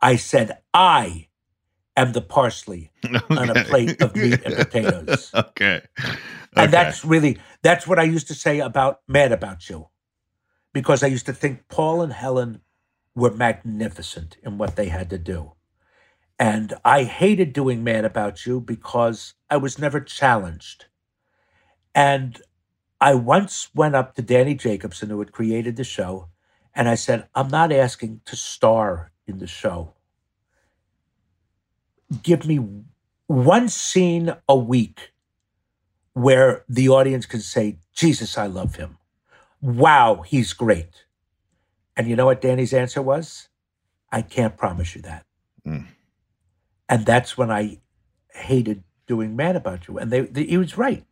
I 0.00 0.16
said 0.16 0.58
I 0.72 1.28
am 1.96 2.12
the 2.12 2.20
parsley 2.20 2.92
on 3.30 3.50
a 3.50 3.64
plate 3.64 4.00
of 4.00 4.14
meat 4.14 4.40
and 4.44 4.54
potatoes. 4.56 5.30
okay. 5.34 5.82
And 6.56 6.72
that's 6.72 7.04
really 7.04 7.38
that's 7.62 7.86
what 7.86 7.98
I 7.98 8.04
used 8.04 8.28
to 8.28 8.34
say 8.34 8.60
about 8.60 9.00
Mad 9.08 9.32
About 9.32 9.68
You. 9.68 9.88
Because 10.72 11.02
I 11.02 11.08
used 11.08 11.26
to 11.26 11.32
think 11.32 11.68
Paul 11.68 12.02
and 12.02 12.12
Helen 12.12 12.60
were 13.14 13.30
magnificent 13.32 14.36
in 14.42 14.58
what 14.58 14.76
they 14.76 14.88
had 14.88 15.10
to 15.10 15.18
do. 15.18 15.52
And 16.38 16.74
I 16.84 17.04
hated 17.04 17.52
doing 17.52 17.84
Mad 17.84 18.04
About 18.04 18.46
You 18.46 18.60
because 18.60 19.34
I 19.50 19.58
was 19.58 19.78
never 19.78 20.00
challenged. 20.00 20.86
And 21.94 22.40
I 23.00 23.14
once 23.14 23.68
went 23.74 23.94
up 23.94 24.14
to 24.14 24.22
Danny 24.22 24.54
Jacobson, 24.54 25.10
who 25.10 25.18
had 25.18 25.32
created 25.32 25.76
the 25.76 25.84
show, 25.84 26.28
and 26.74 26.88
I 26.88 26.94
said, 26.94 27.28
I'm 27.34 27.48
not 27.48 27.72
asking 27.72 28.20
to 28.26 28.36
star 28.36 29.10
in 29.26 29.38
the 29.38 29.46
show. 29.46 29.94
Give 32.22 32.46
me 32.46 32.60
one 33.26 33.68
scene 33.68 34.34
a 34.48 34.56
week 34.56 35.12
where 36.12 36.64
the 36.68 36.88
audience 36.88 37.26
can 37.26 37.40
say, 37.40 37.78
Jesus, 37.94 38.38
I 38.38 38.46
love 38.46 38.76
him. 38.76 38.98
Wow, 39.60 40.22
he's 40.26 40.52
great. 40.52 41.04
And 41.96 42.08
you 42.08 42.16
know 42.16 42.26
what 42.26 42.40
Danny's 42.40 42.72
answer 42.72 43.02
was? 43.02 43.48
I 44.10 44.22
can't 44.22 44.56
promise 44.56 44.94
you 44.94 45.02
that. 45.02 45.26
Mm. 45.66 45.86
And 46.88 47.06
that's 47.06 47.36
when 47.36 47.50
I 47.50 47.78
hated 48.32 48.82
doing 49.06 49.36
Mad 49.36 49.56
About 49.56 49.86
You. 49.86 49.98
And 49.98 50.10
they, 50.10 50.22
they, 50.22 50.44
he 50.44 50.56
was 50.56 50.78
right. 50.78 51.04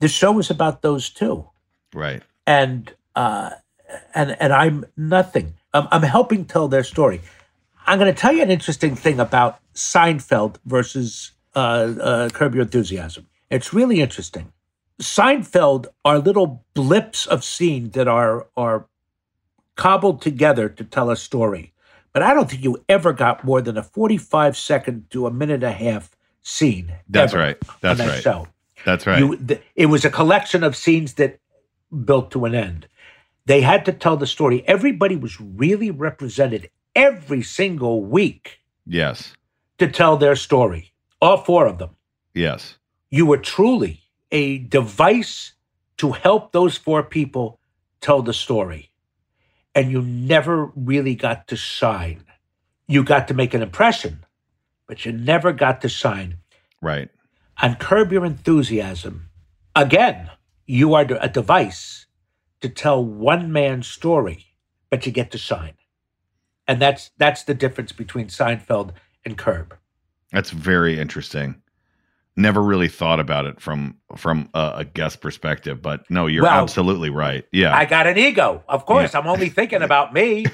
The 0.00 0.08
show 0.08 0.32
was 0.32 0.50
about 0.50 0.82
those 0.82 1.08
two. 1.10 1.48
right. 1.94 2.22
And 2.46 2.92
uh, 3.14 3.50
and 4.14 4.36
and 4.40 4.52
I'm 4.52 4.84
nothing. 4.96 5.54
I'm, 5.72 5.86
I'm 5.90 6.02
helping 6.02 6.44
tell 6.44 6.66
their 6.66 6.82
story. 6.82 7.20
I'm 7.86 7.98
going 7.98 8.12
to 8.12 8.20
tell 8.20 8.32
you 8.32 8.42
an 8.42 8.50
interesting 8.50 8.96
thing 8.96 9.20
about 9.20 9.60
Seinfeld 9.74 10.56
versus 10.64 11.32
uh, 11.54 11.58
uh, 12.00 12.28
Curb 12.30 12.54
Your 12.54 12.62
Enthusiasm. 12.62 13.28
It's 13.50 13.72
really 13.72 14.00
interesting. 14.00 14.52
Seinfeld 15.02 15.86
are 16.04 16.18
little 16.18 16.64
blips 16.74 17.26
of 17.26 17.44
scene 17.44 17.90
that 17.90 18.08
are 18.08 18.46
are 18.56 18.86
cobbled 19.76 20.22
together 20.22 20.68
to 20.68 20.84
tell 20.84 21.10
a 21.10 21.16
story. 21.16 21.72
But 22.12 22.22
I 22.22 22.34
don't 22.34 22.48
think 22.48 22.62
you 22.62 22.84
ever 22.88 23.12
got 23.12 23.42
more 23.42 23.62
than 23.62 23.78
a 23.78 23.82
45 23.82 24.56
second 24.56 25.10
to 25.10 25.26
a 25.26 25.30
minute 25.30 25.54
and 25.54 25.62
a 25.64 25.72
half 25.72 26.10
scene. 26.42 26.94
That's 27.08 27.32
right. 27.34 27.56
That's 27.80 27.98
that 27.98 28.08
right. 28.08 28.22
show. 28.22 28.48
That's 28.84 29.06
right. 29.06 29.18
You, 29.18 29.36
th- 29.36 29.62
it 29.74 29.86
was 29.86 30.04
a 30.04 30.10
collection 30.10 30.62
of 30.62 30.76
scenes 30.76 31.14
that 31.14 31.38
built 32.04 32.30
to 32.32 32.44
an 32.44 32.54
end. 32.54 32.86
They 33.46 33.62
had 33.62 33.84
to 33.86 33.92
tell 33.92 34.16
the 34.16 34.26
story. 34.26 34.62
Everybody 34.68 35.16
was 35.16 35.40
really 35.40 35.90
represented 35.90 36.70
every 36.94 37.42
single 37.42 38.04
week. 38.04 38.60
Yes. 38.86 39.32
to 39.78 39.88
tell 39.88 40.16
their 40.16 40.36
story, 40.36 40.92
all 41.20 41.38
four 41.38 41.66
of 41.66 41.78
them. 41.78 41.90
Yes. 42.34 42.76
You 43.10 43.26
were 43.26 43.38
truly 43.38 44.01
a 44.32 44.58
device 44.58 45.52
to 45.98 46.12
help 46.12 46.50
those 46.50 46.76
four 46.76 47.02
people 47.04 47.60
tell 48.00 48.22
the 48.22 48.34
story. 48.34 48.90
And 49.74 49.90
you 49.90 50.02
never 50.02 50.72
really 50.74 51.14
got 51.14 51.46
to 51.48 51.56
shine. 51.56 52.24
You 52.88 53.04
got 53.04 53.28
to 53.28 53.34
make 53.34 53.54
an 53.54 53.62
impression, 53.62 54.24
but 54.88 55.04
you 55.06 55.12
never 55.12 55.52
got 55.52 55.80
to 55.82 55.88
shine. 55.88 56.38
Right. 56.80 57.10
And 57.60 57.78
Curb 57.78 58.12
Your 58.12 58.24
Enthusiasm, 58.24 59.28
again, 59.76 60.30
you 60.66 60.94
are 60.94 61.06
a 61.20 61.28
device 61.28 62.06
to 62.60 62.68
tell 62.68 63.04
one 63.04 63.52
man's 63.52 63.86
story, 63.86 64.46
but 64.90 65.06
you 65.06 65.12
get 65.12 65.30
to 65.30 65.38
shine. 65.38 65.74
And 66.66 66.80
that's 66.80 67.10
that's 67.18 67.44
the 67.44 67.54
difference 67.54 67.92
between 67.92 68.28
Seinfeld 68.28 68.92
and 69.24 69.36
Curb. 69.36 69.76
That's 70.32 70.50
very 70.50 70.98
interesting. 70.98 71.61
Never 72.34 72.62
really 72.62 72.88
thought 72.88 73.20
about 73.20 73.44
it 73.46 73.60
from 73.60 73.96
from 74.16 74.48
a, 74.54 74.72
a 74.76 74.84
guest 74.84 75.20
perspective, 75.20 75.82
but 75.82 76.08
no, 76.10 76.26
you're 76.26 76.44
Well, 76.44 76.62
absolutely 76.62 77.10
right. 77.10 77.44
Yeah. 77.52 77.76
I 77.76 77.84
got 77.84 78.06
an 78.06 78.16
ego. 78.16 78.62
Of 78.68 78.86
course, 78.86 79.14
I'm 79.14 79.26
only 79.26 79.50
thinking 79.50 79.82
about 79.88 80.14
me. 80.14 80.46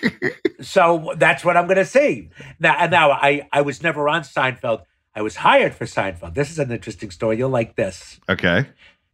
so 0.60 1.12
that's 1.16 1.44
what 1.44 1.56
I'm 1.56 1.66
going 1.66 1.76
to 1.76 1.84
say. 1.84 2.30
Now, 2.58 2.76
and 2.78 2.90
now 2.90 3.10
I, 3.12 3.48
I 3.52 3.62
was 3.62 3.82
never 3.82 4.08
on 4.08 4.22
Seinfeld. 4.22 4.82
I 5.14 5.22
was 5.22 5.36
hired 5.36 5.74
for 5.74 5.84
Seinfeld. 5.84 6.34
This 6.34 6.50
is 6.50 6.58
an 6.58 6.70
interesting 6.72 7.10
story. 7.10 7.38
You'll 7.38 7.50
like 7.50 7.76
this. 7.76 8.18
okay. 8.28 8.66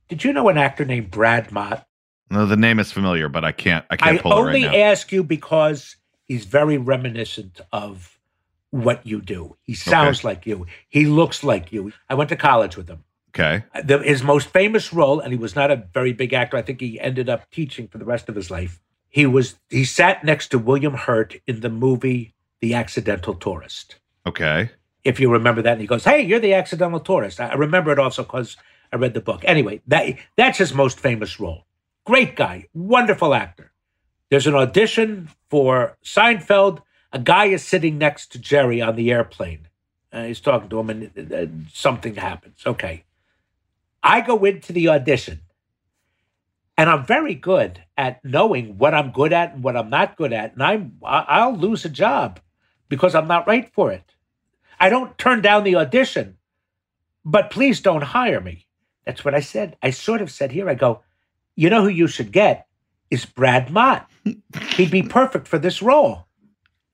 Did 0.08 0.24
you 0.24 0.32
know 0.32 0.48
an 0.48 0.56
actor 0.56 0.86
named 0.86 1.10
Brad 1.10 1.52
Mott? 1.52 1.86
No, 2.30 2.46
the 2.46 2.56
name 2.56 2.78
is 2.78 2.90
familiar, 2.92 3.28
but 3.28 3.44
I 3.44 3.52
can't. 3.52 3.84
I 3.90 3.96
can't 3.96 4.18
I 4.18 4.22
pull 4.22 4.32
it 4.32 4.36
only 4.36 4.64
right 4.64 4.72
now. 4.72 4.78
ask 4.78 5.12
you 5.12 5.22
because 5.22 5.96
he's 6.26 6.46
very 6.46 6.78
reminiscent 6.78 7.60
of 7.72 8.17
what 8.70 9.06
you 9.06 9.20
do. 9.20 9.56
He 9.62 9.74
sounds 9.74 10.24
like 10.24 10.46
you. 10.46 10.66
He 10.88 11.06
looks 11.06 11.42
like 11.42 11.72
you. 11.72 11.92
I 12.08 12.14
went 12.14 12.28
to 12.30 12.36
college 12.36 12.76
with 12.76 12.88
him. 12.88 13.04
okay. 13.30 13.64
The, 13.84 13.98
his 13.98 14.22
most 14.22 14.48
famous 14.48 14.92
role, 14.92 15.20
and 15.20 15.32
he 15.32 15.38
was 15.38 15.54
not 15.56 15.70
a 15.70 15.76
very 15.94 16.12
big 16.12 16.32
actor. 16.32 16.56
I 16.56 16.62
think 16.62 16.80
he 16.80 17.00
ended 17.00 17.28
up 17.28 17.50
teaching 17.50 17.88
for 17.88 17.98
the 17.98 18.04
rest 18.04 18.28
of 18.28 18.34
his 18.34 18.50
life. 18.50 18.80
He 19.08 19.24
was 19.26 19.56
he 19.70 19.84
sat 19.84 20.22
next 20.24 20.48
to 20.48 20.58
William 20.58 20.94
Hurt 20.94 21.36
in 21.46 21.60
the 21.60 21.70
movie 21.70 22.34
The 22.60 22.74
Accidental 22.74 23.34
Tourist. 23.34 23.96
Okay. 24.26 24.70
If 25.04 25.18
you 25.18 25.32
remember 25.32 25.62
that, 25.62 25.72
and 25.72 25.80
he 25.80 25.86
goes, 25.86 26.04
"Hey, 26.04 26.20
you're 26.22 26.40
the 26.40 26.52
accidental 26.54 27.00
tourist." 27.00 27.40
I 27.40 27.48
I 27.48 27.54
remember 27.54 27.90
it 27.92 27.98
also 27.98 28.22
because 28.22 28.56
I 28.92 28.96
read 28.96 29.14
the 29.14 29.20
book. 29.22 29.42
Anyway, 29.44 29.80
that 29.86 30.16
that's 30.36 30.58
his 30.58 30.74
most 30.74 31.00
famous 31.00 31.40
role. 31.40 31.64
Great 32.04 32.36
guy, 32.36 32.66
wonderful 32.74 33.32
actor. 33.34 33.72
There's 34.30 34.46
an 34.46 34.54
audition 34.54 35.30
for 35.48 35.96
Seinfeld. 36.04 36.82
A 37.12 37.18
guy 37.18 37.46
is 37.46 37.64
sitting 37.64 37.98
next 37.98 38.32
to 38.32 38.38
Jerry 38.38 38.80
on 38.82 38.96
the 38.96 39.10
airplane. 39.10 39.68
Uh, 40.12 40.24
he's 40.24 40.40
talking 40.40 40.68
to 40.68 40.80
him, 40.80 40.90
and 40.90 41.32
uh, 41.32 41.46
something 41.72 42.14
happens. 42.14 42.60
Okay, 42.66 43.04
I 44.02 44.20
go 44.20 44.44
into 44.44 44.72
the 44.72 44.88
audition, 44.88 45.40
and 46.76 46.88
I'm 46.88 47.04
very 47.04 47.34
good 47.34 47.82
at 47.96 48.24
knowing 48.24 48.78
what 48.78 48.94
I'm 48.94 49.10
good 49.10 49.32
at 49.32 49.54
and 49.54 49.62
what 49.62 49.76
I'm 49.76 49.90
not 49.90 50.16
good 50.16 50.32
at, 50.32 50.54
and 50.54 50.62
I'm 50.62 50.98
I'll 51.02 51.56
lose 51.56 51.84
a 51.84 51.90
job 51.90 52.40
because 52.88 53.14
I'm 53.14 53.28
not 53.28 53.46
right 53.46 53.70
for 53.72 53.92
it. 53.92 54.14
I 54.80 54.88
don't 54.88 55.18
turn 55.18 55.42
down 55.42 55.64
the 55.64 55.76
audition, 55.76 56.38
but 57.24 57.50
please 57.50 57.80
don't 57.80 58.02
hire 58.02 58.40
me. 58.40 58.66
That's 59.04 59.24
what 59.24 59.34
I 59.34 59.40
said. 59.40 59.76
I 59.82 59.90
sort 59.90 60.22
of 60.22 60.30
said 60.30 60.52
here, 60.52 60.68
I 60.68 60.74
go, 60.74 61.02
you 61.56 61.70
know 61.70 61.82
who 61.82 61.88
you 61.88 62.06
should 62.06 62.30
get 62.32 62.66
is 63.10 63.26
Brad 63.26 63.70
Mott. 63.70 64.08
He'd 64.76 64.90
be 64.90 65.02
perfect 65.02 65.48
for 65.48 65.58
this 65.58 65.82
role. 65.82 66.27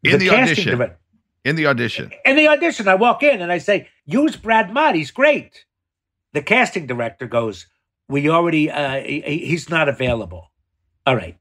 In 0.05 0.19
the 0.19 0.31
audition. 0.31 0.77
direct- 0.79 1.01
In 1.45 1.57
the 1.57 1.67
audition. 1.67 2.11
in 2.25 2.37
the 2.37 2.49
audition, 2.49 2.89
I 2.89 2.95
walk 2.95 3.23
in 3.23 3.41
and 3.43 3.51
I 3.53 3.59
say, 3.59 3.89
use 4.07 4.37
Brad 4.37 4.73
Mott. 4.73 4.95
He's 4.95 5.11
great. 5.11 5.65
The 6.33 6.43
casting 6.43 6.87
director 6.87 7.27
goes, 7.27 7.67
we 8.09 8.29
already, 8.29 8.71
uh, 8.71 9.01
he- 9.03 9.21
he's 9.47 9.69
not 9.71 9.89
available. 9.89 10.51
All 11.07 11.17
right. 11.17 11.37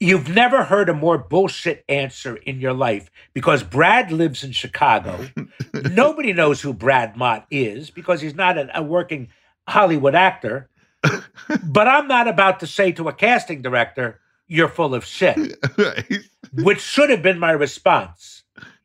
You've 0.00 0.28
never 0.28 0.62
heard 0.64 0.88
a 0.88 0.94
more 0.94 1.18
bullshit 1.18 1.84
answer 1.88 2.36
in 2.36 2.60
your 2.60 2.72
life 2.72 3.10
because 3.34 3.64
Brad 3.64 4.12
lives 4.12 4.44
in 4.44 4.52
Chicago. 4.52 5.26
Nobody 5.90 6.32
knows 6.32 6.60
who 6.60 6.72
Brad 6.72 7.16
Mott 7.16 7.46
is 7.50 7.90
because 7.90 8.20
he's 8.20 8.36
not 8.36 8.56
a, 8.58 8.78
a 8.78 8.82
working 8.82 9.28
Hollywood 9.68 10.14
actor. 10.14 10.68
but 11.02 11.88
I'm 11.88 12.06
not 12.06 12.28
about 12.28 12.60
to 12.60 12.66
say 12.68 12.92
to 12.92 13.08
a 13.08 13.12
casting 13.12 13.60
director, 13.60 14.20
you're 14.46 14.68
full 14.68 14.94
of 14.94 15.04
shit 15.04 15.36
which 16.52 16.80
should 16.80 17.10
have 17.10 17.22
been 17.22 17.38
my 17.38 17.50
response. 17.52 18.42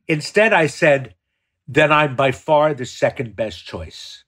Instead, 0.08 0.54
I 0.54 0.68
said, 0.68 1.16
then 1.68 1.92
I'm 1.92 2.16
by 2.16 2.32
far 2.32 2.74
the 2.74 2.86
second 2.86 3.36
best 3.36 3.66
choice. 3.66 4.24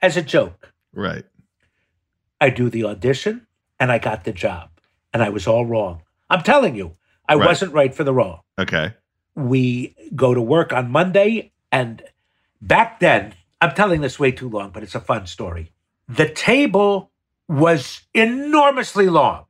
As 0.00 0.16
a 0.16 0.22
joke, 0.22 0.72
right. 0.92 1.24
I 2.40 2.50
do 2.50 2.70
the 2.70 2.84
audition 2.84 3.46
and 3.80 3.90
I 3.90 3.98
got 3.98 4.24
the 4.24 4.32
job, 4.32 4.70
and 5.12 5.22
I 5.22 5.28
was 5.28 5.46
all 5.46 5.66
wrong. 5.66 6.02
I'm 6.30 6.42
telling 6.42 6.74
you, 6.74 6.92
I 7.28 7.34
Right. 7.34 7.46
wasn't 7.46 7.72
right 7.72 7.94
for 7.94 8.04
the 8.04 8.12
role. 8.14 8.44
Okay. 8.58 8.94
We 9.34 9.94
go 10.14 10.34
to 10.34 10.40
work 10.42 10.72
on 10.72 10.90
Monday, 10.90 11.52
and 11.70 12.02
back 12.60 13.00
then, 13.00 13.34
I'm 13.60 13.72
telling 13.74 14.00
this 14.00 14.18
way 14.18 14.32
too 14.32 14.48
long, 14.48 14.70
but 14.70 14.82
it's 14.82 14.94
a 14.94 15.00
fun 15.00 15.26
story. 15.26 15.72
The 16.08 16.28
table 16.28 17.10
was 17.48 18.02
enormously 18.14 19.08
long. 19.08 19.44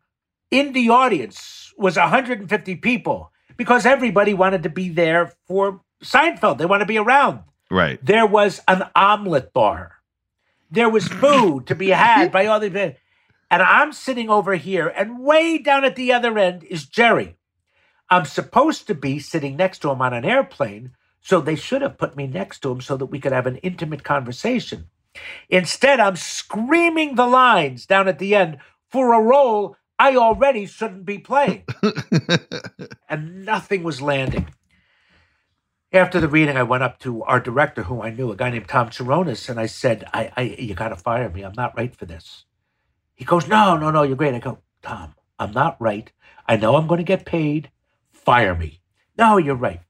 In 0.50 0.72
the 0.72 0.88
audience 0.88 1.67
was 1.78 1.96
150 1.96 2.76
people 2.76 3.32
because 3.56 3.86
everybody 3.86 4.34
wanted 4.34 4.62
to 4.64 4.68
be 4.68 4.88
there 4.88 5.32
for 5.46 5.80
Seinfeld. 6.02 6.58
They 6.58 6.66
want 6.66 6.80
to 6.80 6.86
be 6.86 6.98
around. 6.98 7.40
Right. 7.70 8.04
There 8.04 8.26
was 8.26 8.60
an 8.66 8.84
omelet 8.94 9.52
bar. 9.52 9.96
There 10.70 10.88
was 10.88 11.08
food 11.08 11.66
to 11.66 11.74
be 11.74 11.88
had 11.88 12.30
by 12.30 12.46
all 12.46 12.60
the 12.60 12.96
and 13.50 13.62
I'm 13.62 13.92
sitting 13.92 14.28
over 14.28 14.54
here, 14.56 14.88
and 14.88 15.20
way 15.20 15.58
down 15.58 15.84
at 15.84 15.96
the 15.96 16.12
other 16.12 16.38
end 16.38 16.64
is 16.64 16.86
Jerry. 16.86 17.36
I'm 18.10 18.26
supposed 18.26 18.86
to 18.86 18.94
be 18.94 19.18
sitting 19.18 19.56
next 19.56 19.78
to 19.80 19.90
him 19.90 20.02
on 20.02 20.12
an 20.12 20.24
airplane, 20.24 20.92
so 21.20 21.40
they 21.40 21.56
should 21.56 21.82
have 21.82 21.98
put 21.98 22.16
me 22.16 22.26
next 22.26 22.60
to 22.60 22.70
him 22.70 22.80
so 22.80 22.96
that 22.96 23.06
we 23.06 23.20
could 23.20 23.32
have 23.32 23.46
an 23.46 23.56
intimate 23.56 24.04
conversation. 24.04 24.88
Instead, 25.48 26.00
I'm 26.00 26.16
screaming 26.16 27.14
the 27.14 27.26
lines 27.26 27.86
down 27.86 28.08
at 28.08 28.18
the 28.18 28.34
end 28.34 28.58
for 28.90 29.14
a 29.14 29.20
role 29.20 29.76
I 29.98 30.16
already 30.16 30.66
shouldn't 30.66 31.04
be 31.04 31.18
playing. 31.18 31.64
and 33.08 33.44
nothing 33.44 33.82
was 33.82 34.00
landing. 34.00 34.48
After 35.92 36.20
the 36.20 36.28
reading, 36.28 36.56
I 36.56 36.62
went 36.64 36.82
up 36.82 36.98
to 37.00 37.22
our 37.24 37.40
director, 37.40 37.84
who 37.84 38.02
I 38.02 38.10
knew, 38.10 38.30
a 38.30 38.36
guy 38.36 38.50
named 38.50 38.68
Tom 38.68 38.90
Cherones, 38.90 39.48
and 39.48 39.58
I 39.58 39.66
said, 39.66 40.08
I, 40.12 40.30
I 40.36 40.42
you 40.42 40.74
got 40.74 40.90
to 40.90 40.96
fire 40.96 41.30
me. 41.30 41.42
I'm 41.42 41.54
not 41.56 41.76
right 41.76 41.94
for 41.96 42.04
this. 42.06 42.44
He 43.14 43.24
goes, 43.24 43.48
No, 43.48 43.76
no, 43.76 43.90
no, 43.90 44.02
you're 44.02 44.16
great. 44.16 44.34
I 44.34 44.38
go, 44.38 44.58
Tom, 44.82 45.14
I'm 45.38 45.52
not 45.52 45.80
right. 45.80 46.12
I 46.46 46.56
know 46.56 46.76
I'm 46.76 46.86
going 46.86 46.98
to 46.98 47.04
get 47.04 47.26
paid. 47.26 47.70
Fire 48.12 48.54
me. 48.54 48.80
No, 49.16 49.38
you're 49.38 49.54
right. 49.54 49.80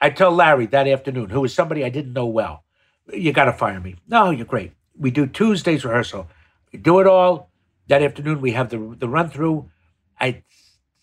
I 0.00 0.10
tell 0.10 0.32
Larry 0.32 0.66
that 0.66 0.88
afternoon, 0.88 1.30
who 1.30 1.42
was 1.42 1.52
somebody 1.52 1.84
I 1.84 1.90
didn't 1.90 2.14
know 2.14 2.26
well, 2.26 2.64
you 3.12 3.32
got 3.32 3.46
to 3.46 3.52
fire 3.52 3.80
me. 3.80 3.96
No, 4.08 4.30
you're 4.30 4.46
great. 4.46 4.72
We 4.98 5.10
do 5.10 5.26
Tuesday's 5.26 5.84
rehearsal. 5.84 6.28
We 6.72 6.78
do 6.78 7.00
it 7.00 7.06
all. 7.06 7.49
That 7.90 8.02
afternoon, 8.02 8.40
we 8.40 8.52
have 8.52 8.68
the, 8.68 8.94
the 8.96 9.08
run 9.08 9.30
through. 9.30 9.68
I 10.20 10.44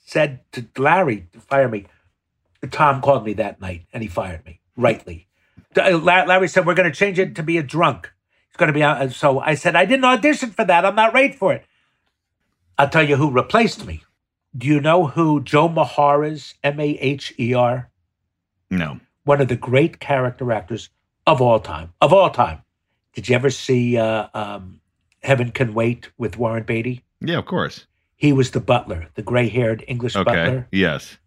said 0.05 0.39
to 0.53 0.65
Larry 0.77 1.27
to 1.33 1.41
fire 1.41 1.67
me. 1.67 1.85
Tom 2.71 3.01
called 3.01 3.25
me 3.25 3.33
that 3.33 3.59
night 3.59 3.87
and 3.91 4.01
he 4.01 4.07
fired 4.07 4.45
me, 4.45 4.61
rightly. 4.77 5.27
Uh, 5.75 5.97
Larry 5.97 6.47
said, 6.47 6.65
We're 6.65 6.75
going 6.75 6.89
to 6.89 6.97
change 6.97 7.19
it 7.19 7.35
to 7.35 7.43
be 7.43 7.57
a 7.57 7.63
drunk. 7.63 8.13
It's 8.47 8.55
going 8.55 8.67
to 8.67 8.73
be 8.73 8.83
out. 8.83 9.11
So 9.11 9.41
I 9.41 9.55
said, 9.55 9.75
I 9.75 9.83
didn't 9.83 10.05
audition 10.05 10.51
for 10.51 10.63
that. 10.63 10.85
I'm 10.85 10.95
not 10.95 11.13
right 11.13 11.35
for 11.35 11.51
it. 11.51 11.65
I'll 12.77 12.87
tell 12.87 13.03
you 13.03 13.17
who 13.17 13.31
replaced 13.31 13.85
me. 13.85 14.03
Do 14.57 14.65
you 14.65 14.79
know 14.79 15.07
who 15.07 15.43
Joe 15.43 15.67
Maher 15.67 16.23
is? 16.23 16.53
M 16.63 16.79
A 16.79 16.87
H 16.87 17.33
E 17.37 17.53
R? 17.53 17.91
No. 18.71 19.01
One 19.25 19.41
of 19.41 19.49
the 19.49 19.57
great 19.57 19.99
character 19.99 20.53
actors 20.53 20.87
of 21.25 21.41
all 21.41 21.59
time. 21.59 21.91
Of 21.99 22.13
all 22.13 22.29
time. 22.29 22.61
Did 23.13 23.27
you 23.27 23.35
ever 23.35 23.49
see 23.49 23.97
uh, 23.97 24.29
um, 24.33 24.79
Heaven 25.27 25.51
Can 25.51 25.73
Wait 25.73 26.09
with 26.17 26.37
Warren 26.37 26.63
Beatty? 26.63 27.03
Yeah, 27.21 27.37
of 27.37 27.45
course. 27.45 27.85
He 28.15 28.31
was 28.33 28.51
the 28.51 28.59
butler, 28.61 29.07
the 29.15 29.21
gray 29.21 29.49
haired 29.49 29.83
English 29.87 30.15
Okay. 30.15 30.23
butler. 30.23 30.67
Yes. 30.71 31.17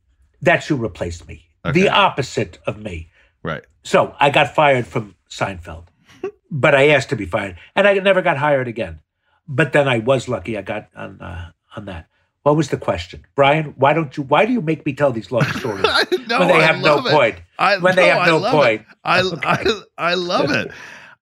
That's 0.40 0.66
who 0.66 0.76
replaced 0.76 1.28
me. 1.28 1.44
Okay. 1.64 1.82
The 1.82 1.88
opposite 1.90 2.59
of 2.66 2.78
me. 2.78 3.11
Right. 3.42 3.62
So 3.82 4.14
I 4.18 4.30
got 4.30 4.55
fired 4.55 4.86
from 4.86 5.14
Seinfeld, 5.30 5.88
but 6.51 6.74
I 6.74 6.88
asked 6.88 7.11
to 7.11 7.16
be 7.16 7.26
fired, 7.26 7.57
and 7.76 7.86
I 7.86 7.92
never 7.94 8.22
got 8.22 8.38
hired 8.38 8.68
again. 8.68 9.01
But 9.46 9.72
then 9.72 9.86
I 9.86 9.98
was 9.98 10.28
lucky; 10.28 10.57
I 10.57 10.62
got 10.62 10.88
on 10.96 11.20
uh, 11.20 11.51
on 11.76 11.84
that. 11.84 12.07
What 12.42 12.57
was 12.57 12.70
the 12.70 12.78
question, 12.78 13.26
Brian? 13.34 13.74
Why 13.76 13.92
don't 13.92 14.16
you? 14.16 14.22
Why 14.22 14.46
do 14.46 14.53
you 14.53 14.62
make 14.62 14.86
me 14.86 14.94
tell 14.94 15.12
these 15.12 15.30
long 15.30 15.44
stories 15.61 15.84
no, 16.26 16.38
when 16.38 16.48
they 16.48 16.55
I 16.55 16.62
have 16.62 16.80
no 16.80 16.98
it. 17.05 17.12
point? 17.12 17.36
I, 17.59 17.76
when 17.76 17.94
they 17.96 18.07
no, 18.09 18.12
have 18.14 18.22
I 18.22 18.26
no 18.26 18.38
love 18.38 18.53
point. 18.53 18.80
It. 18.80 18.86
I, 19.05 19.20
Okay. 19.36 19.40
I 19.44 20.11
I 20.11 20.14
love 20.14 20.51
it. 20.51 20.70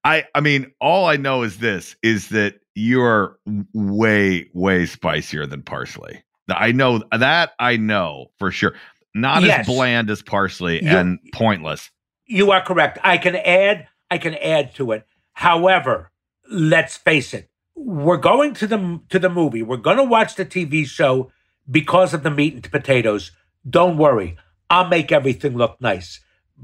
I 0.04 0.24
I 0.34 0.40
mean, 0.40 0.70
all 0.80 1.06
I 1.06 1.16
know 1.16 1.42
is 1.42 1.58
this: 1.58 1.96
is 2.02 2.28
that 2.28 2.60
you're 2.78 3.38
way 3.74 4.48
way 4.54 4.86
spicier 4.86 5.46
than 5.46 5.62
parsley. 5.62 6.22
I 6.48 6.72
know 6.72 7.02
that 7.12 7.52
I 7.58 7.76
know 7.76 8.26
for 8.38 8.50
sure. 8.50 8.74
Not 9.14 9.42
Yes. 9.42 9.60
as 9.60 9.66
bland 9.66 10.10
as 10.10 10.22
parsley 10.22 10.82
You're- 10.82 10.96
and 10.96 11.18
pointless. 11.32 11.90
You 12.26 12.50
are 12.52 12.62
correct. 12.62 12.98
I 13.02 13.18
can 13.18 13.36
add. 13.36 13.88
I 14.10 14.18
can 14.18 14.34
add 14.36 14.74
to 14.76 14.92
it. 14.92 15.06
However, 15.32 16.10
let's 16.50 16.96
face 16.96 17.34
it. 17.34 17.48
We're 17.74 18.16
going 18.16 18.54
to 18.54 18.66
the 18.66 19.00
to 19.10 19.18
the 19.18 19.28
movie. 19.30 19.62
We're 19.62 19.76
going 19.76 19.96
to 19.98 20.04
watch 20.04 20.34
the 20.36 20.44
TV 20.44 20.84
show 20.86 21.30
because 21.70 22.14
of 22.14 22.22
the 22.22 22.30
meat 22.30 22.54
and 22.54 22.70
potatoes. 22.70 23.32
Don't 23.68 23.96
worry. 23.98 24.36
I'll 24.70 24.88
make 24.88 25.10
everything 25.12 25.56
look 25.56 25.80
nice. 25.80 26.20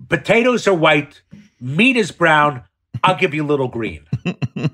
Potatoes 0.09 0.67
are 0.67 0.75
white, 0.75 1.23
meat 1.61 1.97
is 1.97 2.11
brown. 2.11 2.63
I'll 3.03 3.17
give 3.17 3.33
you 3.35 3.45
a 3.45 3.47
little 3.47 3.69
green. 3.69 4.07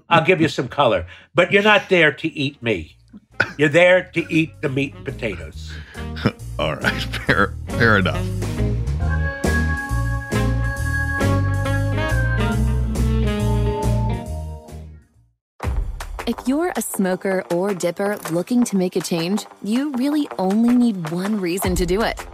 I'll 0.09 0.25
give 0.25 0.41
you 0.41 0.49
some 0.49 0.69
color. 0.69 1.07
But 1.35 1.53
you're 1.53 1.63
not 1.63 1.89
there 1.89 2.13
to 2.13 2.29
eat 2.29 2.63
me. 2.63 2.97
You're 3.59 3.69
there 3.69 4.05
to 4.15 4.27
eat 4.31 4.61
the 4.61 4.69
meat 4.69 4.95
and 4.95 5.05
potatoes. 5.05 5.73
All 6.59 6.77
right, 6.77 7.03
fair, 7.03 7.55
fair 7.69 7.99
enough. 7.99 8.27
If 16.27 16.37
you're 16.47 16.73
a 16.77 16.83
smoker 16.83 17.45
or 17.51 17.75
dipper 17.75 18.17
looking 18.31 18.63
to 18.65 18.77
make 18.77 18.95
a 18.95 19.01
change, 19.01 19.47
you 19.65 19.91
really 19.93 20.29
only 20.39 20.77
need 20.77 21.11
one 21.11 21.41
reason 21.41 21.75
to 21.75 21.85
do 21.85 22.03
it. 22.03 22.25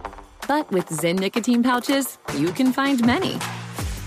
But 0.47 0.69
with 0.71 0.87
Zyn 0.89 1.17
nicotine 1.17 1.63
pouches, 1.63 2.19
you 2.35 2.51
can 2.51 2.71
find 2.71 3.03
many. 3.05 3.39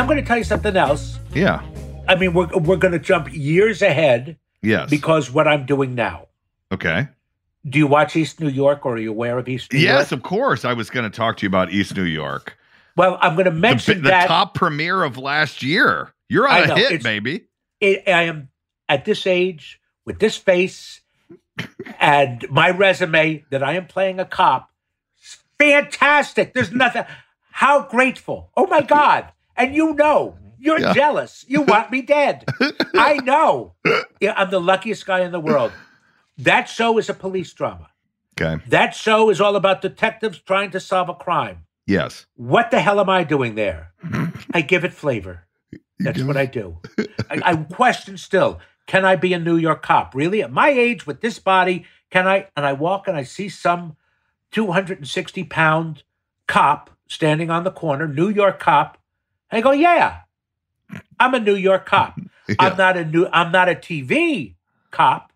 I'm 0.00 0.06
going 0.06 0.16
to 0.18 0.24
tell 0.26 0.38
you 0.38 0.44
something 0.44 0.76
else. 0.76 1.18
Yeah. 1.34 1.62
I 2.08 2.14
mean, 2.14 2.32
we're 2.32 2.48
we're 2.56 2.76
going 2.76 2.92
to 2.92 2.98
jump 2.98 3.28
years 3.32 3.82
ahead 3.82 4.38
Yes. 4.62 4.88
because 4.90 5.30
what 5.30 5.46
I'm 5.46 5.66
doing 5.66 5.94
now. 5.94 6.28
okay. 6.72 7.08
Do 7.68 7.78
you 7.78 7.86
watch 7.86 8.16
East 8.16 8.40
New 8.40 8.48
York, 8.48 8.86
or 8.86 8.94
are 8.94 8.98
you 8.98 9.10
aware 9.10 9.36
of 9.38 9.46
East 9.46 9.70
New 9.74 9.80
Yes, 9.80 9.84
York? 9.88 9.98
Yes, 10.00 10.12
of 10.12 10.22
course. 10.22 10.64
I 10.64 10.72
was 10.72 10.88
going 10.88 11.04
to 11.10 11.14
talk 11.14 11.36
to 11.36 11.42
you 11.42 11.48
about 11.48 11.70
East 11.70 11.94
New 11.94 12.04
York. 12.04 12.56
Well, 12.96 13.18
I'm 13.20 13.34
going 13.34 13.44
to 13.44 13.50
mention 13.50 14.02
the 14.02 14.08
that 14.08 14.28
top 14.28 14.54
premiere 14.54 15.02
of 15.04 15.18
last 15.18 15.62
year. 15.62 16.10
You're 16.30 16.48
on 16.48 16.54
I 16.54 16.58
a 16.60 16.66
know, 16.68 16.74
hit, 16.76 17.02
baby. 17.02 17.44
it, 17.80 18.04
I 18.08 18.22
am 18.22 18.48
at 18.88 19.04
this 19.04 19.26
age 19.26 19.78
with 20.06 20.18
this 20.20 20.38
face 20.38 21.02
and 22.00 22.46
my 22.50 22.70
resume 22.70 23.44
that 23.50 23.62
I 23.62 23.74
am 23.74 23.86
playing 23.86 24.18
a 24.20 24.24
cop. 24.24 24.70
Fantastic. 25.58 26.54
There's 26.54 26.72
nothing. 26.72 27.04
How 27.50 27.82
grateful. 27.82 28.50
Oh 28.56 28.66
my 28.68 28.80
God. 28.80 29.30
And 29.60 29.74
you 29.74 29.94
know, 29.94 30.36
you're 30.58 30.80
Yeah. 30.80 30.92
jealous. 30.92 31.44
You 31.48 31.62
want 31.62 31.90
me 31.90 32.02
dead. 32.02 32.44
I 32.94 33.14
know. 33.24 33.74
Yeah, 34.20 34.34
I'm 34.36 34.50
the 34.50 34.60
luckiest 34.60 35.06
guy 35.06 35.20
in 35.20 35.32
the 35.32 35.40
world. 35.40 35.72
That 36.38 36.68
show 36.68 36.98
is 36.98 37.08
a 37.08 37.14
police 37.14 37.52
drama. 37.52 37.88
Okay. 38.40 38.62
That 38.68 38.94
show 38.94 39.30
is 39.30 39.40
all 39.40 39.56
about 39.56 39.82
detectives 39.82 40.38
trying 40.38 40.70
to 40.70 40.80
solve 40.80 41.08
a 41.08 41.14
crime. 41.14 41.66
Yes. 41.86 42.26
What 42.36 42.70
the 42.70 42.80
hell 42.80 43.00
am 43.00 43.10
I 43.10 43.24
doing 43.24 43.54
there? 43.54 43.92
I 44.54 44.60
give 44.62 44.84
it 44.84 44.92
flavor. 44.94 45.46
That's 45.98 46.22
what 46.22 46.36
I 46.36 46.46
do. 46.46 46.78
I, 47.28 47.40
I 47.44 47.56
question 47.56 48.16
still 48.16 48.60
can 48.86 49.04
I 49.04 49.16
be 49.16 49.32
a 49.34 49.38
New 49.38 49.56
York 49.56 49.82
cop? 49.82 50.14
Really? 50.14 50.42
At 50.42 50.50
my 50.52 50.70
age, 50.70 51.06
with 51.06 51.20
this 51.20 51.38
body, 51.38 51.84
can 52.10 52.26
I? 52.26 52.48
And 52.56 52.64
I 52.66 52.72
walk 52.72 53.06
and 53.06 53.16
I 53.16 53.22
see 53.22 53.48
some 53.48 53.96
260 54.52 55.44
pound 55.44 56.02
cop 56.48 56.90
standing 57.08 57.50
on 57.50 57.64
the 57.64 57.70
corner, 57.70 58.08
New 58.08 58.28
York 58.28 58.58
cop. 58.58 58.96
I 59.52 59.60
go, 59.60 59.72
yeah, 59.72 60.20
I'm 61.18 61.34
a 61.34 61.40
New 61.40 61.54
York 61.56 61.86
cop. 61.86 62.18
Yeah. 62.48 62.56
I'm 62.58 62.76
not 62.76 62.96
a 62.96 63.04
new. 63.04 63.28
I'm 63.32 63.52
not 63.52 63.68
a 63.68 63.76
TV 63.76 64.56
cop. 64.90 65.32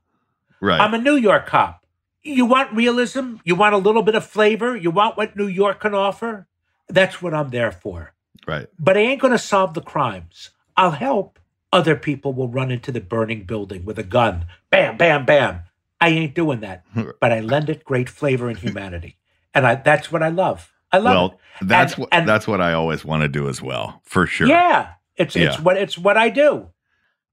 Right. 0.61 0.81
I'm 0.81 0.95
a 0.95 0.99
New 0.99 1.15
York 1.15 1.47
cop. 1.47 1.87
You 2.25 2.45
want 2.45 2.73
realism? 2.73 3.37
You 3.45 3.55
want 3.55 3.73
a 3.73 3.79
little 3.79 4.03
bit 4.03 4.17
of 4.17 4.27
flavor? 4.27 4.75
You 4.77 4.91
want 4.91 5.17
what 5.17 5.37
New 5.37 5.47
York 5.47 5.79
can 5.79 5.95
offer? 5.95 6.49
That's 6.89 7.23
what 7.23 7.33
I'm 7.33 7.51
there 7.51 7.71
for. 7.71 8.15
right. 8.49 8.67
But 8.81 8.97
I 8.97 9.01
ain't 9.03 9.21
going 9.21 9.31
to 9.31 9.39
solve 9.39 9.75
the 9.75 9.81
crimes. 9.81 10.51
I'll 10.77 10.91
help. 10.91 11.39
Other 11.73 11.95
people 11.95 12.33
will 12.33 12.49
run 12.49 12.73
into 12.73 12.91
the 12.91 13.01
burning 13.01 13.45
building 13.45 13.85
with 13.85 13.99
a 14.01 14.03
gun. 14.03 14.47
Bam, 14.71 14.97
bam, 14.97 15.25
bam. 15.25 15.61
I 16.01 16.09
ain't 16.09 16.35
doing 16.35 16.59
that. 16.61 16.83
But 17.21 17.31
I 17.31 17.39
lend 17.39 17.71
it 17.71 17.85
great 17.85 18.09
flavor 18.09 18.49
and 18.49 18.59
humanity. 18.59 19.19
And 19.55 19.65
I, 19.65 19.77
that's 19.77 20.11
what 20.11 20.25
I 20.25 20.31
love. 20.31 20.73
I 20.95 20.99
love 20.99 21.15
Well, 21.15 21.27
it. 21.61 21.67
that's 21.69 21.95
And- 21.95 22.01
what 22.01 22.09
and- 22.13 22.29
that's 22.29 22.47
what 22.47 22.61
I 22.61 22.73
always 22.73 23.05
want 23.05 23.23
to 23.23 23.29
do 23.29 23.49
as 23.49 23.61
well, 23.63 24.01
for 24.05 24.27
sure. 24.27 24.47
Yeah. 24.47 24.89
It's 25.17 25.37
it's 25.37 25.59
what 25.61 25.77
it's 25.77 25.97
what 25.97 26.17
I 26.17 26.29
do. 26.29 26.69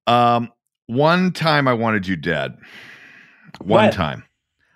Um, 0.08 0.52
one 0.88 1.32
time 1.32 1.68
I 1.68 1.74
wanted 1.74 2.08
you 2.08 2.16
dead. 2.16 2.58
One 3.60 3.92
time. 3.92 4.24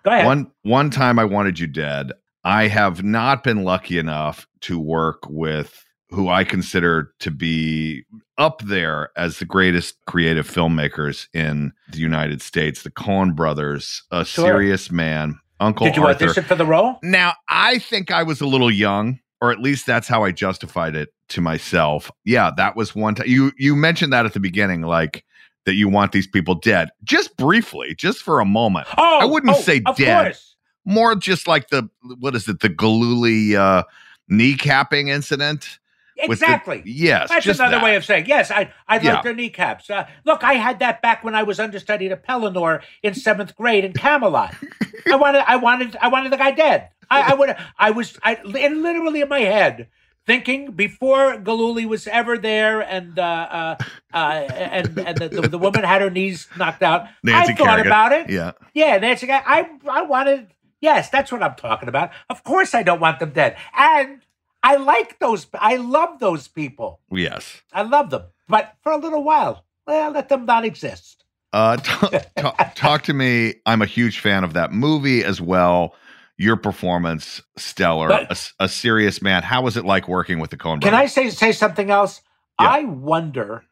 Go 0.04 0.12
ahead. 0.12 0.26
One 0.26 0.52
one 0.64 0.90
time 0.90 1.20
I 1.20 1.26
wanted 1.26 1.60
you 1.60 1.68
dead. 1.68 2.12
I 2.44 2.68
have 2.68 3.04
not 3.04 3.44
been 3.44 3.64
lucky 3.64 3.98
enough 3.98 4.48
to 4.62 4.80
work 4.80 5.20
with 5.30 5.84
who 6.12 6.30
I 6.30 6.44
consider 6.44 7.12
to 7.20 7.32
be 7.32 8.06
up 8.38 8.62
there 8.64 9.10
as 9.18 9.40
the 9.40 9.46
greatest 9.46 9.96
creative 10.06 10.48
filmmakers 10.50 11.28
in 11.34 11.72
the 11.92 11.98
United 11.98 12.42
States, 12.42 12.84
the 12.84 12.92
Coen 12.92 13.36
brothers, 13.36 14.04
a 14.12 14.24
Sure. 14.24 14.46
serious 14.46 14.92
man, 14.92 15.40
Uncle 15.60 15.86
Did 15.86 15.96
you 15.96 16.04
Arthur. 16.04 16.26
audition 16.26 16.44
for 16.44 16.56
the 16.56 16.66
role? 16.66 16.98
Now, 17.02 17.34
I 17.50 17.80
think 17.80 18.12
I 18.12 18.24
was 18.24 18.42
a 18.42 18.46
little 18.46 18.72
young, 18.72 19.20
or 19.42 19.52
at 19.52 19.60
least 19.60 19.86
that's 19.86 20.08
how 20.08 20.24
I 20.24 20.32
justified 20.32 20.96
it 20.96 21.10
to 21.30 21.42
myself. 21.42 22.12
Yeah, 22.26 22.52
that 22.58 22.76
was 22.76 22.96
one 22.96 23.16
time. 23.16 23.28
You 23.28 23.52
you 23.58 23.76
mentioned 23.76 24.12
that 24.14 24.26
at 24.26 24.34
the 24.34 24.40
beginning, 24.40 24.82
like 24.82 25.24
that 25.66 25.74
you 25.74 25.90
want 25.90 26.12
these 26.12 26.28
people 26.28 26.56
dead, 26.56 26.90
just 27.04 27.36
briefly, 27.38 27.96
just 27.96 28.22
for 28.22 28.40
a 28.40 28.46
moment. 28.46 28.88
Oh, 28.98 29.20
I 29.22 29.26
wouldn't 29.26 29.56
oh, 29.56 29.60
say 29.60 29.82
of 29.86 29.96
dead. 29.96 30.26
course. 30.26 30.56
More 30.86 31.16
just 31.16 31.48
like 31.48 31.70
the 31.70 31.90
what 32.20 32.36
is 32.36 32.48
it, 32.48 32.60
the 32.60 32.70
Gillooly 32.70 33.56
uh, 33.56 33.84
kneecapping 34.32 35.10
incident? 35.10 35.80
With 36.28 36.40
the- 36.40 36.46
Exactly. 36.46 36.82
yes, 36.86 37.30
That's 37.30 37.46
another 37.46 37.78
that. 37.78 37.84
way 37.84 37.96
of 37.96 38.06
saying 38.06 38.26
yes. 38.28 38.50
I 38.52 38.72
I 38.88 39.00
Yeah. 39.00 39.22
their 39.22 39.34
kneecaps. 39.36 39.90
Uh, 39.90 40.08
look, 40.24 40.44
I 40.44 40.54
had 40.54 40.80
that 40.80 41.02
back 41.02 41.24
when 41.24 41.36
I 41.36 41.44
was 41.44 41.60
understudy 41.60 42.08
to 42.10 42.16
Pellinore 42.18 42.82
in 43.04 43.14
seventh 43.14 43.56
grade 43.56 43.84
in 43.84 43.94
Camelot. 43.94 44.56
I 45.12 45.16
wanted, 45.18 45.44
I 45.48 45.58
wanted, 45.58 45.96
I 46.02 46.08
wanted 46.08 46.32
the 46.32 46.38
guy 46.38 46.52
dead. 46.52 46.90
I, 47.10 47.32
I 47.32 47.34
would, 47.36 47.56
I 47.78 47.92
was, 47.92 48.18
I 48.24 48.36
and 48.36 48.82
literally 48.82 49.22
in 49.22 49.30
my 49.30 49.42
head 49.42 49.88
thinking 50.26 50.72
before 50.72 51.38
Gillooly 51.38 51.86
was 51.86 52.08
ever 52.08 52.36
there, 52.38 52.82
and 52.82 53.20
uh, 53.20 53.22
uh, 53.22 53.76
uh, 54.14 54.18
and 54.18 54.98
and 54.98 55.18
the, 55.18 55.30
the, 55.30 55.42
the 55.50 55.58
woman 55.60 55.84
had 55.84 56.02
her 56.02 56.10
knees 56.10 56.48
knocked 56.58 56.82
out. 56.82 57.06
Nancy 57.24 57.54
I 57.54 57.56
thought 57.56 57.68
Kerrigan. 57.68 57.86
about 57.88 58.12
it. 58.14 58.30
Yeah. 58.32 58.54
Yeah, 58.74 58.98
Nancy. 58.98 59.32
I 59.32 59.70
I 59.88 60.02
wanted. 60.04 60.48
Yes, 60.82 61.10
that's 61.10 61.32
what 61.32 61.44
I'm 61.44 61.56
talking 61.56 61.90
about. 61.90 62.10
Of 62.30 62.44
course, 62.44 62.74
I 62.74 62.82
don't 62.84 63.00
want 63.00 63.20
them 63.20 63.32
dead, 63.32 63.56
and 63.78 64.22
I 64.66 64.78
like 64.78 65.20
those. 65.20 65.46
I 65.54 65.76
love 65.76 66.18
those 66.20 66.48
people. 66.48 67.00
Yes. 67.12 67.62
I 67.72 67.84
love 67.84 68.10
them, 68.10 68.24
but 68.48 68.74
for 68.82 68.92
a 68.92 68.98
little 68.98 69.24
while, 69.24 69.64
well, 69.86 70.10
let 70.10 70.28
them 70.28 70.48
not 70.48 70.66
exist. 70.66 71.24
Uh, 71.54 71.78
talk, 71.78 72.12
talk, 72.36 72.72
talk 72.76 73.04
to 73.04 73.14
me. 73.14 73.56
I'm 73.68 73.84
a 73.84 73.86
huge 73.86 74.20
fan 74.20 74.44
of 74.44 74.54
that 74.54 74.72
movie 74.74 75.24
as 75.24 75.40
well. 75.40 75.94
Your 76.38 76.56
performance, 76.58 77.44
stellar. 77.56 78.08
But- 78.08 78.32
a, 78.60 78.66
a 78.66 78.68
serious 78.68 79.22
man. 79.22 79.44
How 79.44 79.62
was 79.62 79.78
it 79.78 79.86
like 79.86 80.08
working 80.08 80.40
with 80.40 80.50
the 80.50 80.58
Coen 80.58 80.82
Can 80.82 80.96
I 80.96 81.06
say 81.06 81.30
say 81.30 81.52
something 81.52 81.92
else? 81.92 82.22
Yeah. 82.60 82.68
I 82.68 82.84
wonder, 82.86 83.64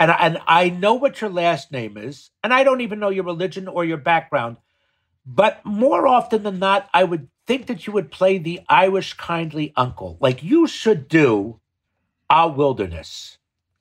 and 0.00 0.10
and 0.10 0.38
I 0.46 0.70
know 0.70 0.94
what 0.94 1.20
your 1.20 1.30
last 1.30 1.70
name 1.72 1.98
is, 1.98 2.30
and 2.42 2.54
I 2.54 2.64
don't 2.64 2.80
even 2.80 2.98
know 2.98 3.10
your 3.10 3.24
religion 3.24 3.68
or 3.68 3.84
your 3.84 3.98
background, 3.98 4.56
but 5.26 5.62
more 5.64 6.06
often 6.08 6.42
than 6.42 6.58
not, 6.58 6.88
I 6.94 7.04
would 7.04 7.28
think 7.46 7.66
that 7.66 7.86
you 7.86 7.92
would 7.92 8.10
play 8.10 8.38
the 8.38 8.60
Irish 8.68 9.14
kindly 9.14 9.72
uncle, 9.76 10.16
like 10.20 10.42
you 10.42 10.66
should 10.66 11.08
do. 11.08 11.58
Our 12.30 12.48
wilderness. 12.50 13.36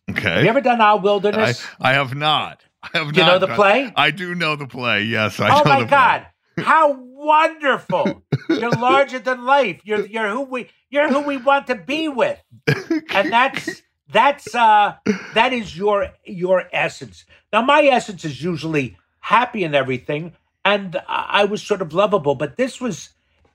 Okay. 0.09 0.29
Have 0.29 0.43
you 0.43 0.49
ever 0.49 0.59
done 0.59 0.81
Our 0.81 0.99
wilderness? 0.99 1.65
I 1.79 1.91
I 1.91 1.93
have 1.93 2.13
not. 2.15 2.65
I 2.83 2.97
have 2.97 3.13
Do 3.13 3.21
you 3.21 3.25
know 3.25 3.39
the 3.39 3.47
done- 3.47 3.55
play? 3.55 3.93
I 3.95 4.11
do 4.11 4.35
know 4.35 4.57
the 4.57 4.67
play. 4.67 5.03
Yes, 5.03 5.39
I 5.39 5.49
oh 5.57 5.63
know 5.63 5.79
my. 5.81 5.83
God! 5.85 6.25
How 6.57 6.91
wonderful! 6.99 8.23
You're 8.49 8.71
larger 8.71 9.19
than 9.19 9.45
life. 9.45 9.79
You're 9.85 10.05
you're 10.13 10.29
who 10.29 10.41
we 10.41 10.69
you're 10.89 11.07
who 11.07 11.21
we 11.21 11.37
want 11.37 11.67
to 11.67 11.75
be 11.75 12.09
with, 12.09 12.41
and 12.67 13.31
that's 13.31 13.81
that's 14.11 14.53
uh 14.53 14.95
that 15.33 15.53
is 15.53 15.77
your 15.77 16.09
your 16.25 16.65
essence. 16.73 17.23
Now 17.53 17.61
my 17.61 17.83
essence 17.83 18.25
is 18.25 18.43
usually 18.43 18.97
happy 19.21 19.63
and 19.63 19.75
everything, 19.75 20.33
and 20.65 21.01
I 21.07 21.45
was 21.45 21.61
sort 21.63 21.81
of 21.81 21.93
lovable, 21.93 22.35
but 22.35 22.57
this 22.57 22.81
was 22.81 23.11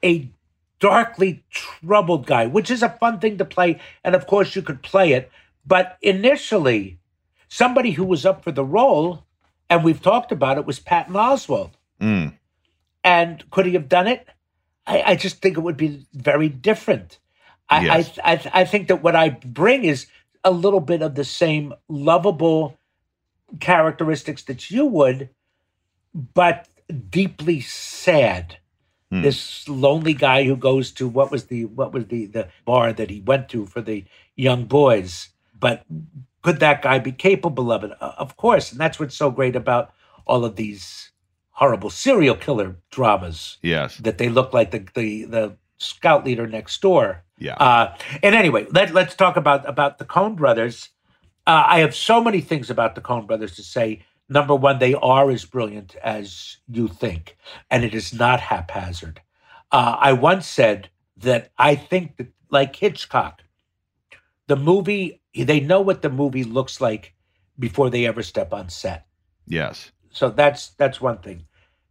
a 0.06 0.30
darkly 0.78 1.42
troubled 1.50 2.26
guy, 2.26 2.46
which 2.46 2.70
is 2.70 2.82
a 2.82 2.88
fun 3.00 3.18
thing 3.18 3.38
to 3.38 3.44
play, 3.44 3.80
and 4.04 4.14
of 4.14 4.26
course 4.26 4.54
you 4.56 4.62
could 4.62 4.82
play 4.82 5.12
it. 5.12 5.30
But 5.66 5.98
initially, 6.00 6.98
somebody 7.48 7.92
who 7.92 8.04
was 8.04 8.24
up 8.24 8.44
for 8.44 8.52
the 8.52 8.64
role, 8.64 9.24
and 9.68 9.82
we've 9.82 10.02
talked 10.02 10.32
about 10.32 10.58
it, 10.58 10.66
was 10.66 10.78
Patton 10.78 11.14
Oswalt. 11.14 11.72
Mm, 12.00 12.34
And 13.02 13.50
could 13.50 13.66
he 13.66 13.72
have 13.72 13.88
done 13.88 14.06
it? 14.06 14.28
I, 14.86 15.02
I 15.12 15.16
just 15.16 15.42
think 15.42 15.56
it 15.56 15.62
would 15.62 15.76
be 15.76 16.06
very 16.12 16.48
different. 16.48 17.18
I, 17.68 17.84
Yes. 17.84 18.18
I, 18.22 18.32
I 18.32 18.60
I 18.60 18.64
think 18.64 18.86
that 18.88 19.02
what 19.02 19.16
I 19.16 19.30
bring 19.30 19.84
is 19.84 20.06
a 20.44 20.50
little 20.52 20.80
bit 20.80 21.02
of 21.02 21.14
the 21.16 21.24
same 21.24 21.74
lovable 21.88 22.78
characteristics 23.60 24.42
that 24.44 24.70
you 24.70 24.86
would, 24.86 25.30
but 26.14 26.68
deeply 27.10 27.60
sad. 27.60 28.58
Hmm. 29.16 29.22
This 29.22 29.68
lonely 29.68 30.12
guy 30.12 30.44
who 30.44 30.56
goes 30.56 30.90
to 30.92 31.08
what 31.08 31.30
was 31.30 31.46
the 31.46 31.64
what 31.64 31.92
was 31.92 32.06
the 32.06 32.26
the 32.26 32.48
bar 32.64 32.92
that 32.92 33.10
he 33.10 33.20
went 33.20 33.48
to 33.50 33.66
for 33.66 33.80
the 33.80 34.04
young 34.34 34.64
boys, 34.64 35.30
but 35.58 35.84
could 36.42 36.60
that 36.60 36.82
guy 36.82 36.98
be 36.98 37.12
capable 37.12 37.72
of 37.72 37.84
it? 37.84 37.92
Uh, 38.00 38.12
Of 38.18 38.36
course, 38.36 38.72
and 38.72 38.80
that's 38.80 39.00
what's 39.00 39.16
so 39.16 39.30
great 39.30 39.56
about 39.56 39.92
all 40.26 40.44
of 40.44 40.56
these 40.56 41.12
horrible 41.52 41.88
serial 41.88 42.36
killer 42.36 42.76
dramas 42.90 43.56
yes. 43.62 43.96
that 43.98 44.18
they 44.18 44.28
look 44.28 44.52
like 44.52 44.70
the 44.70 44.86
the, 44.94 45.24
the 45.24 45.56
scout 45.78 46.24
leader 46.24 46.46
next 46.46 46.80
door. 46.82 47.24
Yeah. 47.38 47.54
Uh, 47.54 47.96
and 48.22 48.34
anyway, 48.34 48.66
let, 48.70 48.92
let's 48.92 49.14
talk 49.14 49.36
about 49.36 49.68
about 49.68 49.98
the 49.98 50.04
Coen 50.04 50.36
brothers. 50.36 50.90
Uh, 51.46 51.64
I 51.66 51.78
have 51.80 51.94
so 51.94 52.20
many 52.20 52.40
things 52.40 52.70
about 52.70 52.94
the 52.94 53.00
Coen 53.00 53.26
brothers 53.26 53.56
to 53.56 53.62
say. 53.62 54.04
Number 54.28 54.54
one, 54.54 54.78
they 54.78 54.94
are 54.94 55.30
as 55.30 55.44
brilliant 55.44 55.94
as 55.96 56.58
you 56.68 56.88
think, 56.88 57.36
and 57.70 57.84
it 57.84 57.94
is 57.94 58.12
not 58.12 58.40
haphazard. 58.40 59.20
Uh, 59.70 59.96
I 59.98 60.12
once 60.14 60.46
said 60.46 60.90
that 61.18 61.52
I 61.58 61.76
think 61.76 62.16
that, 62.16 62.28
like 62.50 62.74
Hitchcock, 62.76 63.42
the 64.46 64.56
movie 64.56 65.20
they 65.34 65.60
know 65.60 65.80
what 65.80 66.02
the 66.02 66.08
movie 66.08 66.44
looks 66.44 66.80
like 66.80 67.14
before 67.58 67.90
they 67.90 68.06
ever 68.06 68.22
step 68.22 68.52
on 68.52 68.68
set. 68.68 69.06
yes. 69.46 69.90
So 70.10 70.30
that's 70.30 70.70
that's 70.70 71.00
one 71.00 71.18
thing. 71.18 71.46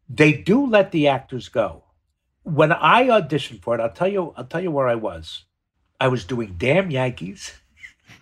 They 0.10 0.34
do 0.34 0.66
let 0.66 0.92
the 0.92 1.08
actors 1.08 1.48
go. 1.48 1.84
When 2.42 2.72
I 2.72 3.04
auditioned 3.06 3.62
for 3.62 3.76
it, 3.76 3.82
I'll 3.82 3.92
tell 3.92 4.08
you 4.08 4.34
I'll 4.36 4.46
tell 4.46 4.62
you 4.64 4.72
where 4.72 4.88
I 4.88 4.96
was. 4.96 5.46
I 6.00 6.08
was 6.08 6.26
doing 6.26 6.56
Damn 6.58 6.90
Yankees 6.90 7.54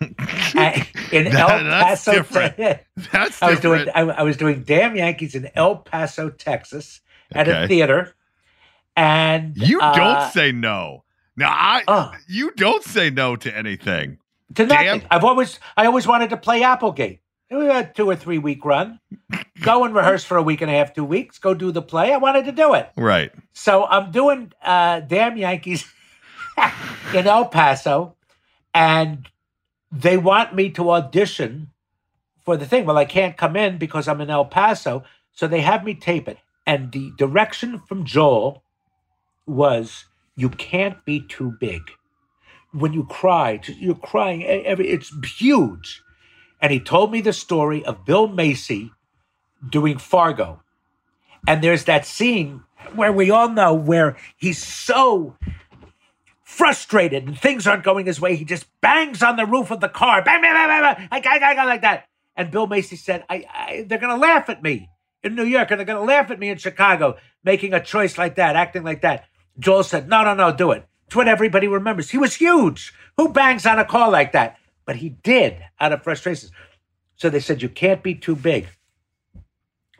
at- 0.54 0.86
in 1.12 1.24
That- 1.30 1.34
El 1.64 1.80
Paso. 1.82 2.12
different. 2.12 2.56
That's 3.12 3.42
I 3.42 3.50
was 3.50 3.60
doing. 3.60 3.88
I, 3.94 4.00
I 4.02 4.22
was 4.22 4.36
doing 4.36 4.62
Damn 4.64 4.96
Yankees 4.96 5.34
in 5.34 5.48
El 5.54 5.76
Paso, 5.76 6.30
Texas, 6.30 7.00
at 7.32 7.48
a 7.48 7.66
theater. 7.68 8.14
And 8.96 9.56
You 9.56 9.80
uh, 9.80 9.94
don't 9.94 10.32
say 10.32 10.52
no. 10.52 11.04
Now 11.36 11.50
I 11.50 11.82
uh, 11.88 12.12
you 12.28 12.52
don't 12.52 12.84
say 12.84 13.10
no 13.10 13.34
to 13.36 13.56
anything. 13.56 14.18
to 14.54 14.66
nothing. 14.66 15.00
Damn. 15.00 15.02
I've 15.10 15.24
always 15.24 15.58
I 15.76 15.86
always 15.86 16.06
wanted 16.06 16.30
to 16.30 16.36
play 16.36 16.62
Applegate. 16.62 17.20
We 17.50 17.66
had 17.66 17.86
a 17.86 17.92
two 17.92 18.08
or 18.08 18.16
three 18.16 18.38
week 18.38 18.64
run. 18.64 19.00
Go 19.62 19.84
and 19.84 19.94
rehearse 19.94 20.24
for 20.24 20.36
a 20.36 20.42
week 20.42 20.60
and 20.60 20.70
a 20.70 20.74
half, 20.74 20.94
two 20.94 21.04
weeks. 21.04 21.38
Go 21.38 21.54
do 21.54 21.70
the 21.72 21.82
play. 21.82 22.12
I 22.12 22.16
wanted 22.18 22.44
to 22.46 22.52
do 22.52 22.74
it. 22.74 22.88
Right. 22.96 23.32
So 23.52 23.84
I'm 23.86 24.10
doing 24.12 24.52
uh, 24.62 25.00
Damn 25.00 25.36
Yankees 25.36 25.84
in 27.14 27.26
El 27.26 27.46
Paso, 27.46 28.14
and 28.74 29.28
they 29.94 30.16
want 30.16 30.54
me 30.54 30.70
to 30.70 30.90
audition 30.90 31.70
for 32.44 32.56
the 32.56 32.66
thing. 32.66 32.84
Well, 32.84 32.98
I 32.98 33.04
can't 33.04 33.36
come 33.36 33.54
in 33.56 33.78
because 33.78 34.08
I'm 34.08 34.20
in 34.20 34.28
El 34.28 34.44
Paso. 34.44 35.04
So 35.32 35.46
they 35.46 35.60
have 35.60 35.84
me 35.84 35.94
tape 35.94 36.28
it. 36.28 36.38
And 36.66 36.90
the 36.92 37.12
direction 37.16 37.78
from 37.78 38.04
Joel 38.04 38.62
was 39.46 40.06
you 40.36 40.48
can't 40.48 41.04
be 41.04 41.20
too 41.20 41.54
big. 41.60 41.82
When 42.72 42.92
you 42.92 43.04
cry, 43.04 43.60
you're 43.78 43.94
crying, 43.94 44.42
it's 44.42 45.12
huge. 45.38 46.02
And 46.60 46.72
he 46.72 46.80
told 46.80 47.12
me 47.12 47.20
the 47.20 47.32
story 47.32 47.84
of 47.84 48.04
Bill 48.04 48.26
Macy 48.26 48.90
doing 49.70 49.98
Fargo. 49.98 50.62
And 51.46 51.62
there's 51.62 51.84
that 51.84 52.06
scene 52.06 52.62
where 52.94 53.12
we 53.12 53.30
all 53.30 53.48
know 53.48 53.74
where 53.74 54.16
he's 54.36 54.62
so 54.62 55.36
frustrated 56.54 57.26
and 57.26 57.38
things 57.38 57.66
aren't 57.66 57.84
going 57.84 58.06
his 58.06 58.20
way. 58.20 58.36
He 58.36 58.44
just 58.44 58.66
bangs 58.80 59.22
on 59.22 59.36
the 59.36 59.46
roof 59.46 59.70
of 59.70 59.80
the 59.80 59.88
car, 59.88 60.22
bang, 60.22 60.40
bang, 60.40 60.54
bang, 60.54 60.68
bang, 60.68 60.96
bang, 60.96 61.08
like, 61.10 61.24
like, 61.24 61.40
like, 61.40 61.56
like 61.56 61.82
that. 61.82 62.06
And 62.36 62.50
Bill 62.50 62.66
Macy 62.66 62.96
said, 62.96 63.24
I, 63.28 63.44
I, 63.52 63.84
they're 63.86 63.98
going 63.98 64.14
to 64.14 64.20
laugh 64.20 64.48
at 64.48 64.62
me 64.62 64.88
in 65.22 65.34
New 65.34 65.44
York 65.44 65.70
and 65.70 65.78
they're 65.78 65.86
going 65.86 65.98
to 65.98 66.04
laugh 66.04 66.30
at 66.30 66.38
me 66.38 66.48
in 66.48 66.58
Chicago 66.58 67.16
making 67.42 67.74
a 67.74 67.82
choice 67.82 68.16
like 68.16 68.36
that, 68.36 68.56
acting 68.56 68.84
like 68.84 69.02
that. 69.02 69.24
Joel 69.58 69.82
said, 69.82 70.08
no, 70.08 70.24
no, 70.24 70.34
no, 70.34 70.54
do 70.54 70.70
it. 70.72 70.86
It's 71.06 71.16
what 71.16 71.28
everybody 71.28 71.68
remembers. 71.68 72.10
He 72.10 72.18
was 72.18 72.34
huge. 72.34 72.94
Who 73.16 73.32
bangs 73.32 73.66
on 73.66 73.78
a 73.78 73.84
car 73.84 74.10
like 74.10 74.32
that? 74.32 74.56
But 74.84 74.96
he 74.96 75.10
did 75.10 75.58
out 75.80 75.92
of 75.92 76.02
frustration. 76.02 76.50
So 77.16 77.30
they 77.30 77.40
said, 77.40 77.62
you 77.62 77.68
can't 77.68 78.02
be 78.02 78.14
too 78.14 78.36
big. 78.36 78.68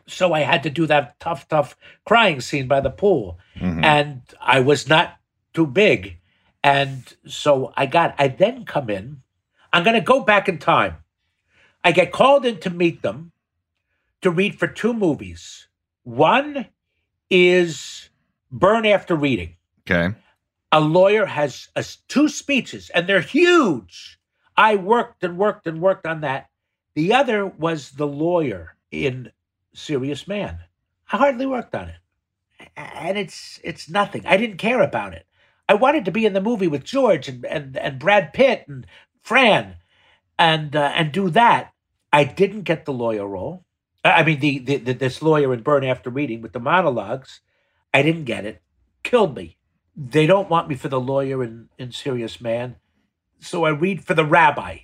So 0.07 0.33
I 0.33 0.41
had 0.41 0.63
to 0.63 0.69
do 0.69 0.85
that 0.87 1.19
tough, 1.19 1.47
tough 1.47 1.75
crying 2.05 2.41
scene 2.41 2.67
by 2.67 2.81
the 2.81 2.89
pool. 2.89 3.39
Mm-hmm. 3.57 3.83
And 3.83 4.21
I 4.39 4.59
was 4.59 4.87
not 4.87 5.15
too 5.53 5.65
big. 5.65 6.17
And 6.65 7.13
so 7.27 7.71
I 7.77 7.85
got, 7.85 8.15
I 8.17 8.27
then 8.27 8.65
come 8.65 8.89
in. 8.89 9.21
I'm 9.71 9.83
going 9.83 9.93
to 9.93 10.01
go 10.01 10.21
back 10.21 10.49
in 10.49 10.57
time. 10.57 10.95
I 11.83 11.91
get 11.91 12.11
called 12.11 12.43
in 12.43 12.59
to 12.61 12.71
meet 12.71 13.03
them 13.03 13.33
to 14.21 14.31
read 14.31 14.57
for 14.57 14.65
two 14.65 14.91
movies. 14.91 15.67
One 16.01 16.65
is 17.29 18.09
Burn 18.51 18.87
After 18.87 19.15
Reading. 19.15 19.57
Okay. 19.87 20.15
A 20.71 20.81
lawyer 20.81 21.27
has 21.27 21.69
uh, 21.75 21.83
two 22.07 22.27
speeches, 22.29 22.89
and 22.89 23.05
they're 23.05 23.21
huge. 23.21 24.19
I 24.57 24.75
worked 24.75 25.23
and 25.23 25.37
worked 25.37 25.67
and 25.67 25.79
worked 25.79 26.07
on 26.07 26.21
that. 26.21 26.49
The 26.95 27.13
other 27.13 27.45
was 27.45 27.91
the 27.91 28.07
lawyer 28.07 28.75
in 28.89 29.31
Serious 29.75 30.27
Man. 30.27 30.57
I 31.11 31.17
hardly 31.17 31.45
worked 31.45 31.75
on 31.75 31.89
it, 31.89 32.69
and 32.75 33.19
it's 33.19 33.59
it's 33.63 33.87
nothing. 33.87 34.25
I 34.25 34.37
didn't 34.37 34.57
care 34.57 34.81
about 34.81 35.13
it. 35.13 35.27
I 35.67 35.73
wanted 35.73 36.05
to 36.05 36.11
be 36.11 36.25
in 36.25 36.33
the 36.33 36.41
movie 36.41 36.67
with 36.67 36.83
George 36.83 37.27
and 37.27 37.45
and, 37.45 37.77
and 37.77 37.99
Brad 37.99 38.33
Pitt 38.33 38.65
and 38.67 38.85
Fran, 39.21 39.75
and 40.37 40.75
uh, 40.75 40.91
and 40.95 41.11
do 41.11 41.29
that. 41.31 41.73
I 42.13 42.23
didn't 42.23 42.61
get 42.61 42.85
the 42.85 42.93
lawyer 42.93 43.27
role. 43.27 43.65
I 44.05 44.23
mean, 44.23 44.39
the, 44.39 44.59
the, 44.59 44.77
the 44.77 44.93
this 44.93 45.21
lawyer 45.21 45.51
in 45.53 45.63
Burn 45.63 45.83
After 45.83 46.09
Reading 46.11 46.41
with 46.41 46.53
the 46.53 46.59
monologues. 46.59 47.41
I 47.93 48.03
didn't 48.03 48.25
get 48.25 48.45
it. 48.45 48.61
Killed 49.03 49.35
me. 49.35 49.57
They 49.95 50.27
don't 50.27 50.49
want 50.49 50.67
me 50.67 50.75
for 50.75 50.89
the 50.89 50.99
lawyer 50.99 51.43
in, 51.43 51.69
in 51.79 51.91
Serious 51.91 52.39
Man. 52.39 52.75
So 53.39 53.63
I 53.65 53.69
read 53.69 54.03
for 54.03 54.13
the 54.13 54.25
rabbi. 54.25 54.79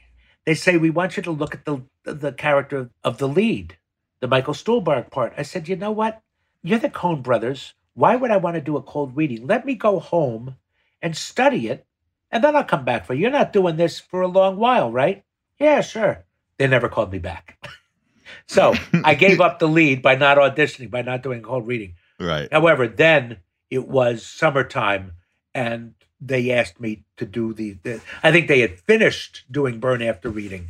They 0.45 0.55
say, 0.55 0.77
We 0.77 0.89
want 0.89 1.17
you 1.17 1.23
to 1.23 1.31
look 1.31 1.53
at 1.53 1.65
the, 1.65 1.83
the 2.03 2.31
character 2.31 2.89
of 3.03 3.17
the 3.17 3.27
lead, 3.27 3.77
the 4.21 4.27
Michael 4.27 4.53
Stuhlbarg 4.53 5.11
part. 5.11 5.33
I 5.37 5.43
said, 5.43 5.67
You 5.67 5.75
know 5.75 5.91
what? 5.91 6.21
You're 6.63 6.79
the 6.79 6.89
Coen 6.89 7.21
brothers. 7.21 7.73
Why 7.93 8.15
would 8.15 8.31
I 8.31 8.37
want 8.37 8.55
to 8.55 8.61
do 8.61 8.77
a 8.77 8.81
cold 8.81 9.15
reading? 9.15 9.45
Let 9.45 9.65
me 9.65 9.75
go 9.75 9.99
home 9.99 10.55
and 11.01 11.15
study 11.15 11.67
it, 11.67 11.85
and 12.31 12.43
then 12.43 12.55
I'll 12.55 12.63
come 12.63 12.85
back 12.85 13.05
for 13.05 13.13
you. 13.13 13.21
You're 13.21 13.31
not 13.31 13.53
doing 13.53 13.77
this 13.77 13.99
for 13.99 14.21
a 14.21 14.27
long 14.27 14.57
while, 14.57 14.91
right? 14.91 15.23
Yeah, 15.59 15.81
sure. 15.81 16.25
They 16.57 16.67
never 16.67 16.89
called 16.89 17.11
me 17.11 17.19
back. 17.19 17.57
so 18.47 18.73
I 19.03 19.15
gave 19.15 19.41
up 19.41 19.59
the 19.59 19.67
lead 19.67 20.01
by 20.01 20.15
not 20.15 20.37
auditioning, 20.37 20.89
by 20.89 21.01
not 21.01 21.23
doing 21.23 21.39
a 21.39 21.43
cold 21.43 21.67
reading. 21.67 21.95
Right. 22.19 22.47
However, 22.51 22.87
then 22.87 23.37
it 23.69 23.87
was 23.87 24.25
summertime 24.25 25.13
and 25.53 25.93
they 26.19 26.51
asked 26.51 26.79
me 26.79 27.03
to 27.17 27.25
do 27.25 27.53
the, 27.53 27.77
the, 27.83 28.01
I 28.21 28.31
think 28.31 28.47
they 28.47 28.59
had 28.59 28.79
finished 28.79 29.45
doing 29.49 29.79
Burn 29.79 30.01
After 30.01 30.29
Reading. 30.29 30.69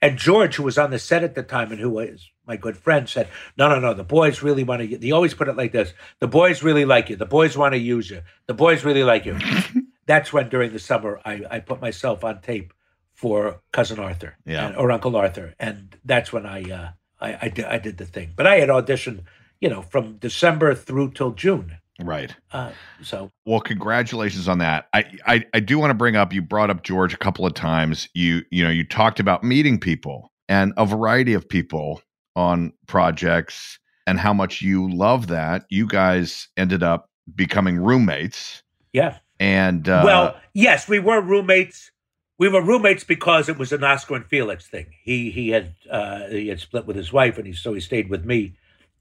And 0.00 0.18
George, 0.18 0.56
who 0.56 0.62
was 0.62 0.78
on 0.78 0.90
the 0.90 0.98
set 0.98 1.24
at 1.24 1.34
the 1.34 1.42
time 1.42 1.72
and 1.72 1.80
who 1.80 1.90
was 1.90 2.30
my 2.46 2.56
good 2.56 2.76
friend, 2.76 3.08
said, 3.08 3.28
No, 3.56 3.68
no, 3.68 3.78
no, 3.80 3.94
the 3.94 4.04
boys 4.04 4.42
really 4.42 4.64
want 4.64 4.88
to, 4.88 4.98
they 4.98 5.10
always 5.10 5.34
put 5.34 5.48
it 5.48 5.56
like 5.56 5.72
this 5.72 5.92
the 6.20 6.28
boys 6.28 6.62
really 6.62 6.84
like 6.84 7.10
you. 7.10 7.16
The 7.16 7.26
boys 7.26 7.56
want 7.56 7.72
to 7.74 7.78
use 7.78 8.10
you. 8.10 8.22
The 8.46 8.54
boys 8.54 8.84
really 8.84 9.04
like 9.04 9.24
you. 9.26 9.38
That's 10.06 10.32
when 10.32 10.48
during 10.48 10.72
the 10.72 10.78
summer 10.78 11.20
I, 11.24 11.42
I 11.50 11.58
put 11.60 11.80
myself 11.80 12.22
on 12.24 12.40
tape 12.40 12.72
for 13.14 13.60
Cousin 13.72 13.98
Arthur 13.98 14.36
Yeah. 14.44 14.68
and- 14.68 14.76
or 14.76 14.90
Uncle 14.92 15.16
Arthur. 15.16 15.54
And 15.58 15.96
that's 16.04 16.32
when 16.32 16.44
I, 16.46 16.62
uh, 16.70 16.88
I, 17.20 17.38
I, 17.42 17.48
did, 17.48 17.64
I 17.64 17.78
did 17.78 17.96
the 17.96 18.04
thing. 18.04 18.32
But 18.36 18.46
I 18.46 18.56
had 18.56 18.68
auditioned, 18.68 19.22
you 19.60 19.68
know, 19.70 19.82
from 19.82 20.18
December 20.18 20.74
through 20.74 21.12
till 21.12 21.32
June. 21.32 21.78
Right. 21.98 22.36
Uh, 22.52 22.72
so 23.02 23.30
Well, 23.46 23.60
congratulations 23.60 24.48
on 24.48 24.58
that. 24.58 24.88
I, 24.92 25.04
I 25.26 25.44
I 25.54 25.60
do 25.60 25.78
want 25.78 25.90
to 25.90 25.94
bring 25.94 26.14
up 26.14 26.30
you 26.34 26.42
brought 26.42 26.68
up 26.68 26.82
George 26.82 27.14
a 27.14 27.16
couple 27.16 27.46
of 27.46 27.54
times. 27.54 28.10
You 28.12 28.42
you 28.50 28.62
know, 28.62 28.68
you 28.70 28.84
talked 28.84 29.18
about 29.18 29.42
meeting 29.42 29.80
people 29.80 30.30
and 30.46 30.74
a 30.76 30.84
variety 30.84 31.32
of 31.32 31.48
people 31.48 32.02
on 32.36 32.72
projects 32.86 33.78
and 34.06 34.20
how 34.20 34.32
much 34.32 34.62
you 34.62 34.88
love 34.88 35.26
that. 35.26 35.64
You 35.68 35.88
guys 35.88 36.48
ended 36.56 36.82
up 36.82 37.10
becoming 37.34 37.78
roommates 37.78 38.62
yeah. 38.96 39.18
and 39.40 39.88
uh 39.88 40.02
well, 40.04 40.36
yes, 40.54 40.88
we 40.88 40.98
were 40.98 41.20
roommates. 41.20 41.90
We 42.38 42.48
were 42.48 42.62
roommates 42.62 43.04
because 43.04 43.48
it 43.48 43.58
was 43.58 43.72
an 43.72 43.84
Oscar 43.84 44.16
and 44.16 44.26
Felix 44.26 44.66
thing. 44.68 44.86
He 45.02 45.30
he 45.30 45.50
had 45.50 45.74
uh, 45.90 46.28
he 46.28 46.48
had 46.48 46.60
split 46.60 46.86
with 46.86 46.96
his 46.96 47.12
wife, 47.12 47.36
and 47.36 47.46
he 47.46 47.52
so 47.52 47.74
he 47.74 47.80
stayed 47.80 48.08
with 48.08 48.24
me 48.24 48.54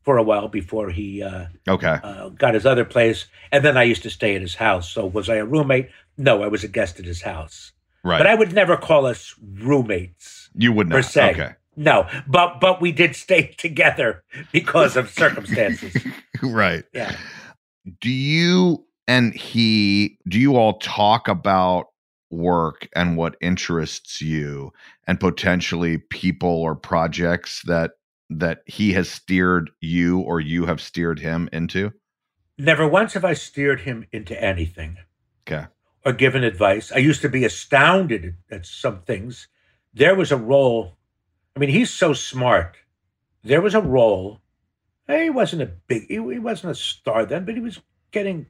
for 0.04 0.18
a 0.18 0.24
while 0.24 0.48
before 0.48 0.90
he 0.90 1.24
uh, 1.24 1.46
okay. 1.68 2.00
uh, 2.04 2.30
got 2.30 2.54
his 2.54 2.66
other 2.66 2.86
place. 2.86 3.26
And 3.52 3.64
then 3.64 3.78
I 3.78 3.84
used 3.84 4.04
to 4.04 4.10
stay 4.10 4.36
at 4.36 4.42
his 4.42 4.56
house. 4.56 4.90
So 4.90 5.06
was 5.06 5.30
I 5.30 5.36
a 5.36 5.46
roommate? 5.46 5.90
No, 6.18 6.44
I 6.44 6.48
was 6.48 6.64
a 6.64 6.68
guest 6.68 7.00
at 7.00 7.06
his 7.06 7.22
house. 7.22 7.72
Right. 8.04 8.20
But 8.20 8.28
I 8.28 8.36
would 8.36 8.54
never 8.54 8.78
call 8.78 9.06
us 9.06 9.34
roommates 9.42 10.50
you 10.56 10.72
would 10.74 10.90
not. 10.90 10.96
per 10.98 11.02
se. 11.02 11.32
Okay. 11.32 11.54
No, 11.76 12.08
but 12.28 12.60
but 12.60 12.82
we 12.82 12.92
did 12.92 13.16
stay 13.16 13.48
together 13.58 14.24
because 14.52 14.96
of 14.96 15.10
circumstances. 15.10 15.96
right. 16.44 16.84
Yeah. 16.94 17.16
do 18.02 18.10
you 18.10 18.86
and 19.08 19.34
he 19.36 20.18
do 20.28 20.40
you 20.40 20.56
all 20.56 20.80
talk 20.80 21.28
about 21.28 21.86
work 22.32 22.88
and 22.96 23.18
what 23.18 23.36
interests 23.42 24.22
you 24.22 24.72
and 25.08 25.20
potentially 25.20 26.00
people 26.10 26.50
or 26.50 26.76
projects 26.76 27.62
that 27.66 27.92
that 28.30 28.60
he 28.66 28.92
has 28.94 29.08
steered 29.10 29.70
you 29.82 30.20
or 30.20 30.40
you 30.40 30.66
have 30.66 30.82
steered 30.82 31.20
him 31.20 31.48
into 31.54 31.92
Never 32.58 32.88
once 32.88 33.14
have 33.14 33.26
I 33.26 33.34
steered 33.34 33.82
him 33.82 34.06
into 34.12 34.42
anything. 34.42 34.98
okay 35.48 35.68
or 36.06 36.14
given 36.14 36.44
advice. 36.44 36.92
I 36.92 36.98
used 37.00 37.22
to 37.24 37.30
be 37.30 37.44
astounded 37.46 38.36
at 38.52 38.66
some 38.66 39.02
things. 39.02 39.48
There 39.94 40.16
was 40.16 40.32
a 40.32 40.38
role. 40.38 40.95
I 41.56 41.60
mean, 41.60 41.70
he's 41.70 41.92
so 41.92 42.14
smart. 42.14 42.78
There 43.44 43.62
was 43.62 43.76
a 43.76 43.82
role. 43.82 44.42
He 45.08 45.30
wasn't 45.30 45.62
a 45.62 45.68
big. 45.88 46.08
He, 46.08 46.16
he 46.16 46.40
wasn't 46.40 46.72
a 46.72 46.76
star 46.76 47.26
then, 47.26 47.46
but 47.46 47.56
he 47.56 47.62
was 47.62 47.80
getting 48.12 48.48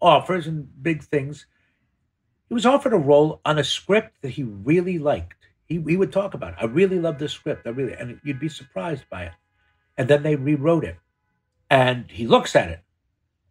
offers 0.00 0.46
and 0.46 0.68
big 0.82 1.02
things. 1.02 1.46
He 2.48 2.54
was 2.54 2.66
offered 2.66 2.92
a 2.92 2.98
role 2.98 3.40
on 3.44 3.58
a 3.58 3.64
script 3.64 4.22
that 4.22 4.30
he 4.30 4.44
really 4.44 4.98
liked. 4.98 5.48
He, 5.64 5.82
he 5.82 5.96
would 5.96 6.12
talk 6.12 6.34
about 6.34 6.52
it. 6.52 6.58
I 6.60 6.66
really 6.66 7.00
love 7.00 7.18
this 7.18 7.32
script. 7.32 7.66
I 7.66 7.70
really, 7.70 7.94
and 7.94 8.20
you'd 8.22 8.38
be 8.38 8.48
surprised 8.48 9.04
by 9.10 9.24
it. 9.24 9.32
And 9.96 10.08
then 10.08 10.22
they 10.22 10.36
rewrote 10.36 10.84
it, 10.84 10.98
and 11.70 12.10
he 12.10 12.26
looks 12.26 12.54
at 12.54 12.68
it, 12.68 12.80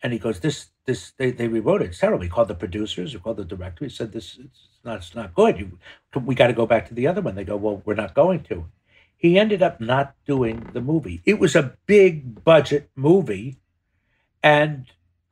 and 0.05 0.13
he 0.13 0.19
goes, 0.19 0.39
"This, 0.39 0.67
this, 0.85 1.13
they, 1.17 1.31
they 1.31 1.47
rewrote 1.49 1.81
it. 1.81 1.87
It's 1.89 1.99
terrible." 1.99 2.23
He 2.23 2.29
called 2.29 2.49
the 2.49 2.55
producers, 2.55 3.13
he 3.13 3.19
called 3.19 3.37
the 3.37 3.45
director. 3.45 3.85
He 3.85 3.89
said, 3.89 4.11
"This, 4.11 4.37
it's 4.39 4.69
not, 4.83 4.97
it's 4.97 5.15
not 5.15 5.33
good. 5.33 5.59
You, 5.59 5.79
we 6.23 6.35
got 6.35 6.47
to 6.47 6.53
go 6.53 6.67
back 6.67 6.87
to 6.89 6.93
the 6.93 7.07
other 7.07 7.21
one." 7.21 7.35
They 7.35 7.43
go, 7.43 7.57
"Well, 7.57 7.81
we're 7.85 7.95
not 7.95 8.13
going 8.13 8.43
to." 8.43 8.65
He 9.17 9.39
ended 9.39 9.63
up 9.63 9.81
not 9.81 10.13
doing 10.27 10.69
the 10.73 10.81
movie. 10.81 11.21
It 11.25 11.39
was 11.39 11.55
a 11.55 11.75
big 11.87 12.43
budget 12.43 12.91
movie, 12.95 13.57
and 14.43 14.85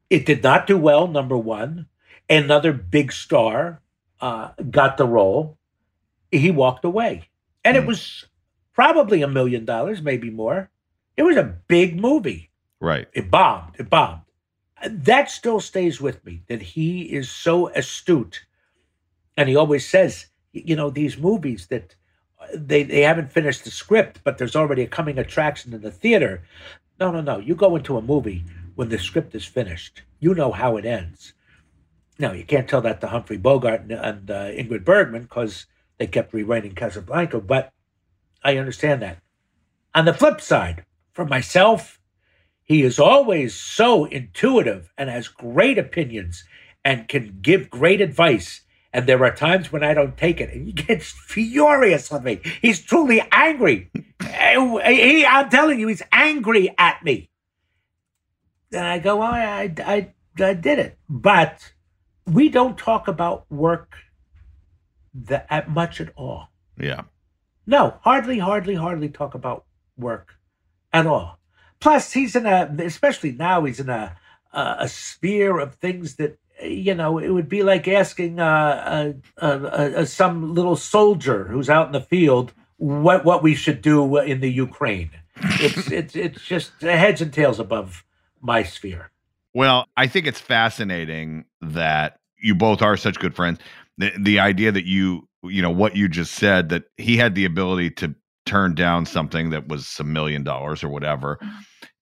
it 0.10 0.26
did 0.26 0.44
not 0.44 0.68
do 0.68 0.78
well. 0.78 1.08
Number 1.08 1.38
one, 1.38 1.88
another 2.30 2.74
big 2.74 3.12
star 3.12 3.82
uh, 4.22 4.52
got 4.72 4.98
the 4.98 5.08
role. 5.08 5.60
He 6.32 6.50
walked 6.52 6.86
away, 6.86 7.30
and 7.64 7.78
it 7.78 7.82
Hmm. 7.82 7.88
was 7.88 8.26
probably 8.74 9.22
a 9.22 9.28
million 9.28 9.66
dollars, 9.66 10.02
maybe 10.02 10.32
more. 10.32 10.70
It 11.16 11.24
was 11.24 11.38
a 11.38 11.58
big 11.68 12.00
movie 12.00 12.50
right 12.82 13.08
it 13.14 13.32
bombed 13.32 13.76
it 13.80 13.90
bombed 13.90 14.22
that 14.90 15.30
still 15.30 15.60
stays 15.60 16.02
with 16.02 16.24
me 16.26 16.42
that 16.48 16.62
he 16.62 17.04
is 17.04 17.30
so 17.30 17.70
astute. 17.70 18.46
And 19.38 19.50
he 19.50 19.56
always 19.56 19.88
says 19.88 20.28
you 20.54 20.76
know 20.76 20.90
these 20.90 21.18
movies 21.18 21.68
that 21.68 21.96
uh, 22.40 22.46
they 22.54 22.84
they 22.84 23.02
haven't 23.02 23.32
finished 23.32 23.64
the 23.64 23.72
script 23.72 24.22
but 24.24 24.38
there's 24.38 24.56
already 24.56 24.84
a 24.84 24.88
coming 24.88 25.18
attraction 25.18 25.74
in 25.74 25.82
the 25.82 25.92
theater. 25.92 26.44
No 27.00 27.12
no 27.12 27.22
no. 27.22 27.40
You 27.40 27.56
go 27.56 27.76
into 27.76 27.98
a 27.98 28.02
movie 28.02 28.46
when 28.76 28.90
the 28.90 29.00
script 29.00 29.36
is 29.36 29.46
finished. 29.46 30.04
You 30.20 30.34
know 30.34 30.52
how 30.52 30.78
it 30.78 30.86
ends. 30.86 31.34
No 32.20 32.32
you 32.32 32.46
can't 32.46 32.70
tell 32.70 32.82
that 32.82 33.02
to 33.02 33.08
humphrey 33.08 33.38
bogart 33.38 33.82
and, 33.82 33.92
and 33.92 34.32
uh, 34.32 34.46
ingrid 34.46 34.86
bergman 34.86 35.24
because 35.24 35.66
they 35.98 36.08
kept 36.08 36.34
rewriting 36.34 36.76
casablanca 36.76 37.40
but 37.40 37.74
i 38.44 38.58
understand 38.58 39.02
that. 39.02 39.18
On 39.96 40.06
the 40.06 40.14
flip 40.14 40.42
side 40.42 40.86
for 41.14 41.26
myself 41.26 42.00
he 42.74 42.82
is 42.82 42.98
always 42.98 43.54
so 43.54 44.06
intuitive 44.06 44.92
and 44.98 45.08
has 45.08 45.28
great 45.28 45.78
opinions 45.78 46.44
and 46.84 47.08
can 47.08 47.38
give 47.40 47.70
great 47.70 48.02
advice. 48.02 48.62
And 48.92 49.06
there 49.06 49.24
are 49.24 49.36
times 49.36 49.72
when 49.72 49.84
I 49.84 49.94
don't 49.94 50.18
take 50.18 50.42
it, 50.42 50.52
and 50.52 50.66
he 50.66 50.72
gets 50.88 51.12
furious 51.12 52.10
with 52.10 52.24
me. 52.24 52.42
He's 52.64 52.82
truly 52.82 53.22
angry. 53.32 53.92
Uh, 54.20 54.78
he, 54.88 55.24
I'm 55.24 55.52
telling 55.52 55.80
you, 55.80 55.88
he's 55.88 56.02
angry 56.12 56.74
at 56.80 57.04
me. 57.04 57.30
And 58.72 58.88
I 58.88 58.98
go, 58.98 59.18
well, 59.18 59.32
I, 59.32 59.72
I, 59.86 60.14
I 60.44 60.54
did 60.56 60.80
it. 60.80 60.98
But 61.08 61.74
we 62.26 62.50
don't 62.50 62.76
talk 62.76 63.08
about 63.08 63.46
work 63.52 63.98
that 65.14 65.46
at 65.52 65.70
much 65.70 66.02
at 66.02 66.12
all. 66.16 66.48
yeah 66.80 67.02
No, 67.68 68.00
hardly, 68.02 68.40
hardly, 68.40 68.74
hardly 68.74 69.10
talk 69.10 69.36
about 69.36 69.66
work 69.96 70.34
at 70.92 71.06
all. 71.06 71.38
Plus, 71.84 72.14
he's 72.14 72.34
in 72.34 72.46
a, 72.46 72.74
especially 72.80 73.34
now, 73.34 73.66
he's 73.66 73.82
in 73.82 73.90
a 73.90 74.16
a, 74.54 74.76
a 74.80 74.88
sphere 74.88 75.60
of 75.60 75.76
things 75.76 76.16
that 76.16 76.38
you 76.64 76.96
know. 76.96 77.18
It 77.18 77.28
would 77.28 77.50
be 77.50 77.62
like 77.62 77.90
asking 77.90 78.40
uh, 78.40 79.14
uh, 79.42 79.46
uh, 79.46 79.68
uh, 79.68 80.06
some 80.06 80.54
little 80.54 80.78
soldier 80.78 81.44
who's 81.44 81.70
out 81.70 81.88
in 81.88 81.92
the 81.92 82.00
field 82.00 82.54
what 82.78 83.26
what 83.26 83.44
we 83.44 83.54
should 83.54 83.82
do 83.82 84.16
in 84.16 84.40
the 84.40 84.50
Ukraine. 84.50 85.12
It's 85.36 85.92
it's 85.92 86.16
it's 86.16 86.42
just 86.42 86.72
heads 86.80 87.20
and 87.20 87.34
tails 87.34 87.60
above 87.60 88.06
my 88.40 88.64
sphere. 88.64 89.12
Well, 89.54 89.86
I 89.98 90.08
think 90.08 90.26
it's 90.26 90.40
fascinating 90.40 91.44
that 91.62 92.22
you 92.42 92.56
both 92.56 92.82
are 92.82 92.96
such 92.96 93.20
good 93.20 93.36
friends. 93.36 93.60
The 93.98 94.14
the 94.18 94.40
idea 94.40 94.72
that 94.72 94.86
you 94.86 95.28
you 95.44 95.62
know 95.62 95.70
what 95.70 95.98
you 95.98 96.08
just 96.08 96.36
said 96.36 96.70
that 96.70 96.86
he 96.96 97.18
had 97.18 97.36
the 97.36 97.44
ability 97.44 97.90
to 97.90 98.16
turn 98.46 98.74
down 98.76 99.06
something 99.06 99.50
that 99.50 99.68
was 99.68 99.98
a 100.00 100.04
million 100.04 100.44
dollars 100.44 100.82
or 100.82 100.88
whatever. 100.88 101.40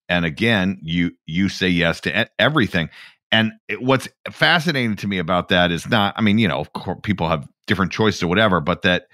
And 0.08 0.24
again, 0.24 0.78
you 0.82 1.12
you 1.26 1.48
say 1.48 1.68
yes 1.68 2.00
to 2.02 2.28
everything. 2.40 2.90
and 3.32 3.52
what's 3.78 4.08
fascinating 4.30 4.96
to 4.96 5.08
me 5.08 5.18
about 5.18 5.48
that 5.48 5.72
is 5.72 5.88
not, 5.88 6.14
I 6.16 6.20
mean, 6.20 6.38
you 6.38 6.46
know, 6.46 6.60
of 6.60 6.72
course, 6.74 6.98
people 7.02 7.28
have 7.28 7.48
different 7.66 7.90
choices 7.90 8.22
or 8.22 8.28
whatever, 8.28 8.60
but 8.60 8.82
that 8.82 9.06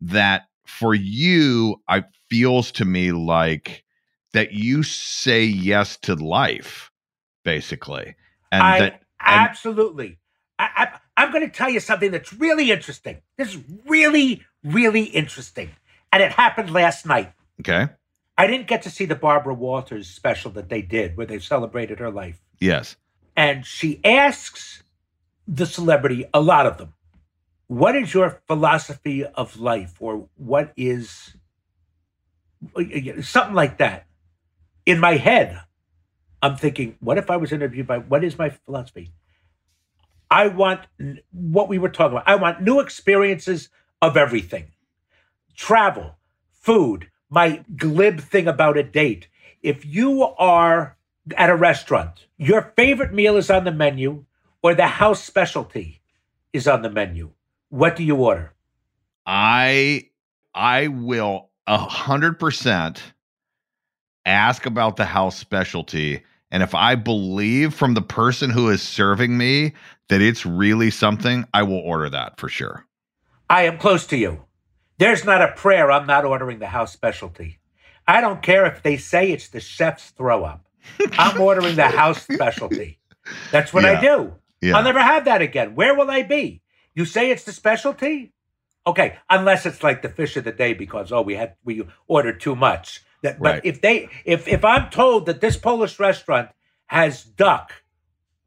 that 0.00 0.44
for 0.64 0.94
you, 0.94 1.80
I 1.88 2.04
feels 2.30 2.70
to 2.72 2.84
me 2.84 3.10
like 3.12 3.84
that 4.32 4.52
you 4.52 4.82
say 4.82 5.42
yes 5.42 5.96
to 6.02 6.14
life, 6.14 6.90
basically, 7.44 8.14
and 8.52 8.62
I 8.62 8.78
that 8.80 8.92
and, 8.92 9.48
absolutely. 9.48 10.18
I, 10.58 10.68
I, 10.76 10.98
I'm 11.22 11.32
going 11.32 11.48
to 11.48 11.56
tell 11.56 11.70
you 11.70 11.80
something 11.80 12.10
that's 12.10 12.32
really 12.32 12.70
interesting. 12.70 13.22
This 13.36 13.54
is 13.54 13.62
really, 13.86 14.44
really 14.62 15.04
interesting, 15.04 15.70
and 16.12 16.22
it 16.22 16.32
happened 16.32 16.70
last 16.70 17.06
night. 17.06 17.32
okay, 17.60 17.88
I 18.38 18.46
didn't 18.46 18.68
get 18.68 18.82
to 18.82 18.90
see 18.90 19.04
the 19.04 19.16
Barbara 19.16 19.52
Walters 19.52 20.08
special 20.08 20.52
that 20.52 20.68
they 20.68 20.80
did, 20.80 21.16
where 21.16 21.26
they 21.26 21.40
celebrated 21.40 21.98
her 21.98 22.10
life. 22.10 22.40
yes, 22.60 22.96
and 23.36 23.66
she 23.66 24.00
asks 24.04 24.82
the 25.46 25.66
celebrity, 25.66 26.24
a 26.34 26.40
lot 26.40 26.66
of 26.66 26.76
them, 26.78 26.94
what 27.68 27.94
is 27.94 28.12
your 28.12 28.42
philosophy 28.46 29.24
of 29.24 29.58
life? 29.58 29.94
Or 30.00 30.28
what 30.36 30.72
is 30.76 31.34
something 33.22 33.54
like 33.54 33.78
that? 33.78 34.06
In 34.86 34.98
my 34.98 35.16
head, 35.16 35.60
I'm 36.42 36.56
thinking, 36.56 36.96
what 37.00 37.18
if 37.18 37.30
I 37.30 37.36
was 37.36 37.52
interviewed 37.52 37.86
by 37.86 37.98
what 37.98 38.24
is 38.24 38.38
my 38.38 38.50
philosophy? 38.50 39.12
I 40.30 40.48
want 40.48 40.80
what 41.30 41.68
we 41.68 41.78
were 41.78 41.88
talking 41.88 42.16
about. 42.16 42.28
I 42.28 42.36
want 42.36 42.62
new 42.62 42.80
experiences 42.80 43.68
of 44.00 44.16
everything 44.16 44.72
travel, 45.54 46.16
food, 46.52 47.10
my 47.30 47.64
glib 47.76 48.20
thing 48.20 48.48
about 48.48 48.78
a 48.78 48.82
date. 48.82 49.28
If 49.62 49.84
you 49.84 50.22
are 50.22 50.96
at 51.36 51.50
a 51.50 51.56
restaurant, 51.56 52.26
your 52.36 52.72
favorite 52.76 53.12
meal 53.12 53.36
is 53.36 53.50
on 53.50 53.64
the 53.64 53.72
menu 53.72 54.24
or 54.62 54.74
the 54.74 54.86
house 54.86 55.22
specialty 55.22 56.00
is 56.52 56.66
on 56.66 56.82
the 56.82 56.90
menu, 56.90 57.30
what 57.68 57.96
do 57.96 58.04
you 58.04 58.16
order? 58.16 58.54
I 59.26 60.08
I 60.54 60.88
will 60.88 61.50
a 61.66 61.78
hundred 61.78 62.38
percent 62.38 63.02
ask 64.24 64.66
about 64.66 64.96
the 64.96 65.04
house 65.04 65.36
specialty. 65.36 66.22
And 66.50 66.62
if 66.62 66.74
I 66.74 66.94
believe 66.94 67.74
from 67.74 67.94
the 67.94 68.02
person 68.02 68.50
who 68.50 68.70
is 68.70 68.80
serving 68.80 69.36
me 69.36 69.74
that 70.08 70.22
it's 70.22 70.46
really 70.46 70.90
something, 70.90 71.44
I 71.52 71.62
will 71.62 71.80
order 71.80 72.08
that 72.08 72.40
for 72.40 72.48
sure. 72.48 72.86
I 73.50 73.62
am 73.62 73.78
close 73.78 74.06
to 74.08 74.16
you. 74.16 74.44
There's 74.98 75.24
not 75.24 75.42
a 75.42 75.52
prayer 75.52 75.90
I'm 75.90 76.06
not 76.06 76.24
ordering 76.24 76.58
the 76.58 76.66
house 76.66 76.92
specialty. 76.92 77.58
I 78.06 78.20
don't 78.20 78.42
care 78.42 78.66
if 78.66 78.82
they 78.82 78.96
say 78.96 79.30
it's 79.32 79.48
the 79.48 79.60
chef's 79.60 80.10
throw 80.10 80.44
up. 80.44 80.66
I'm 81.12 81.40
ordering 81.48 81.76
the 81.76 81.86
house 81.88 82.22
specialty. 82.22 82.98
That's 83.52 83.72
what 83.72 83.84
I 83.84 84.00
do. 84.00 84.34
Yeah. 84.60 84.76
I'll 84.76 84.82
never 84.84 85.00
have 85.00 85.26
that 85.26 85.42
again. 85.42 85.74
Where 85.74 85.94
will 85.94 86.10
I 86.10 86.22
be? 86.22 86.62
You 86.94 87.04
say 87.04 87.30
it's 87.30 87.44
the 87.44 87.52
specialty? 87.52 88.32
Okay, 88.86 89.16
unless 89.28 89.66
it's 89.66 89.82
like 89.82 90.02
the 90.02 90.08
fish 90.08 90.36
of 90.36 90.44
the 90.44 90.52
day 90.52 90.72
because 90.72 91.12
oh 91.12 91.20
we 91.22 91.34
had 91.36 91.54
we 91.64 91.86
ordered 92.06 92.40
too 92.40 92.56
much. 92.56 93.04
That, 93.22 93.38
but 93.38 93.54
Right. 93.54 93.60
if 93.64 93.80
they 93.82 94.08
if 94.24 94.48
if 94.48 94.64
I'm 94.64 94.88
told 94.90 95.26
that 95.26 95.40
this 95.40 95.56
Polish 95.56 95.98
restaurant 96.00 96.48
has 96.86 97.22
duck 97.22 97.72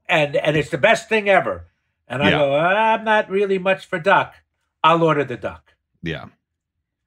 and 0.10 0.36
and 0.36 0.58
it's 0.58 0.70
the 0.72 0.78
best 0.80 1.08
thing 1.08 1.30
ever, 1.30 1.68
and 2.08 2.24
I 2.24 2.32
Yeah. 2.32 2.38
go 2.40 2.56
ah, 2.56 2.94
I'm 2.96 3.04
not 3.06 3.30
really 3.30 3.60
much 3.60 3.86
for 3.86 4.00
duck, 4.00 4.34
I'll 4.84 5.04
order 5.04 5.24
the 5.24 5.38
duck. 5.38 5.76
Yeah. 6.02 6.26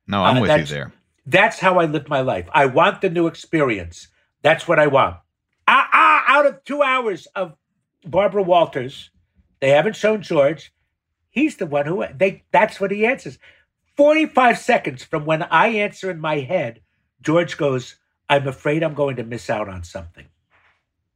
No, 0.07 0.23
I'm 0.25 0.39
Uh, 0.39 0.41
with 0.43 0.59
you 0.59 0.67
there. 0.67 0.93
That's 1.27 1.59
how 1.59 1.79
I 1.79 1.87
live 1.87 2.09
my 2.09 2.21
life. 2.21 2.49
I 2.53 2.67
want 2.67 3.01
the 3.01 3.09
new 3.11 3.27
experience. 3.27 4.09
That's 4.43 4.69
what 4.69 4.79
I 4.79 4.87
want. 4.87 5.17
Ah, 5.67 5.89
ah, 5.93 6.25
out 6.27 6.47
of 6.47 6.63
two 6.65 6.83
hours 6.83 7.27
of 7.35 7.57
Barbara 8.05 8.43
Walters, 8.43 9.11
they 9.61 9.71
haven't 9.71 9.97
shown 9.97 10.21
George. 10.21 10.73
He's 11.31 11.57
the 11.57 11.67
one 11.67 11.87
who 11.87 12.05
they. 12.15 12.45
That's 12.53 12.81
what 12.81 12.91
he 12.91 13.07
answers. 13.07 13.39
Forty-five 13.97 14.59
seconds 14.59 15.03
from 15.05 15.25
when 15.25 15.43
I 15.45 15.69
answer 15.69 16.11
in 16.11 16.21
my 16.21 16.41
head, 16.41 16.83
George 17.23 17.57
goes, 17.57 17.97
"I'm 18.29 18.47
afraid 18.47 18.83
I'm 18.83 18.95
going 18.95 19.17
to 19.17 19.25
miss 19.25 19.49
out 19.49 19.69
on 19.69 19.83
something. 19.85 20.27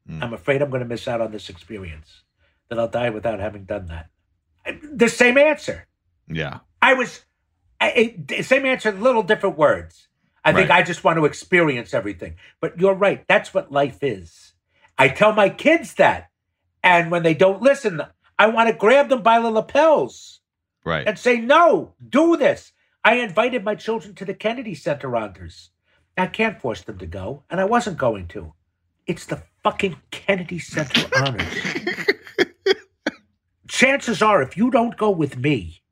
Hmm. 0.07 0.23
I'm 0.23 0.33
afraid 0.33 0.63
I'm 0.63 0.71
going 0.71 0.83
to 0.83 0.89
miss 0.89 1.07
out 1.07 1.21
on 1.21 1.33
this 1.33 1.51
experience. 1.51 2.23
That 2.69 2.79
I'll 2.79 2.89
die 2.89 3.11
without 3.11 3.41
having 3.41 3.65
done 3.65 3.87
that." 3.87 4.09
The 4.83 5.09
same 5.09 5.37
answer. 5.37 5.87
Yeah. 6.27 6.61
I 6.83 6.95
was 6.95 7.25
I, 7.81 8.17
I- 8.31 8.41
same 8.43 8.67
answer, 8.67 8.93
little 8.93 9.23
different 9.23 9.59
words. 9.59 10.09
I 10.45 10.53
think 10.53 10.71
I 10.71 10.83
just 10.83 11.05
want 11.05 11.19
to 11.19 11.27
experience 11.27 11.93
everything. 11.93 12.37
But 12.61 12.81
you're 12.81 12.95
right. 12.95 13.23
That's 13.29 13.53
what 13.53 13.71
life 13.71 13.99
is. 14.03 14.55
I 14.97 15.09
tell 15.09 15.33
my 15.33 15.51
kids 15.51 15.95
that, 15.95 16.31
and 16.83 17.11
when 17.11 17.23
they 17.23 17.35
don't 17.35 17.61
listen, 17.61 18.01
I 18.39 18.47
want 18.47 18.69
to 18.71 18.75
grab 18.75 19.11
them 19.11 19.23
by 19.23 19.41
the 19.41 19.51
lapels 19.51 20.41
Right. 20.85 21.07
and 21.07 21.19
say, 21.19 21.39
"No, 21.39 21.95
do 22.09 22.37
this." 22.37 22.73
I 23.05 23.17
invited 23.17 23.63
my 23.63 23.75
children 23.75 24.15
to 24.15 24.25
the 24.25 24.35
Kennedy 24.35 24.75
Center 24.75 25.15
honors. 25.17 25.71
I 26.17 26.27
can't 26.27 26.61
force 26.61 26.83
them 26.83 26.99
to 26.99 27.07
go, 27.07 27.45
and 27.51 27.61
I 27.61 27.65
wasn't 27.65 27.99
going 27.99 28.27
to. 28.29 28.55
It's 29.07 29.27
the 29.27 29.43
fucking 29.63 29.97
Kennedy 30.11 30.59
Center 30.61 31.09
honors. 31.17 31.47
Chances 33.69 34.23
are, 34.23 34.43
if 34.43 34.57
you 34.57 34.71
don't 34.71 34.97
go 34.97 35.11
with 35.11 35.37
me, 35.37 35.83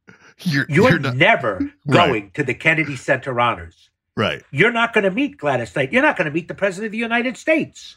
You're, 0.43 0.67
you're, 0.69 0.91
you're 0.91 0.99
not 0.99 1.17
never 1.17 1.71
Right. 1.87 2.07
going 2.09 2.31
to 2.33 2.43
the 2.45 2.55
Kennedy 2.55 2.97
Center 2.97 3.39
honors. 3.41 3.91
right. 4.17 4.43
You're 4.51 4.73
not 4.73 4.93
going 4.93 5.05
to 5.05 5.11
meet 5.11 5.39
Gladys 5.39 5.75
Knight. 5.75 5.93
You're 5.93 6.03
not 6.03 6.17
going 6.17 6.27
to 6.27 6.31
meet 6.35 6.49
the 6.49 6.55
President 6.55 6.87
of 6.87 6.93
the 6.93 6.99
United 6.99 7.37
States. 7.37 7.97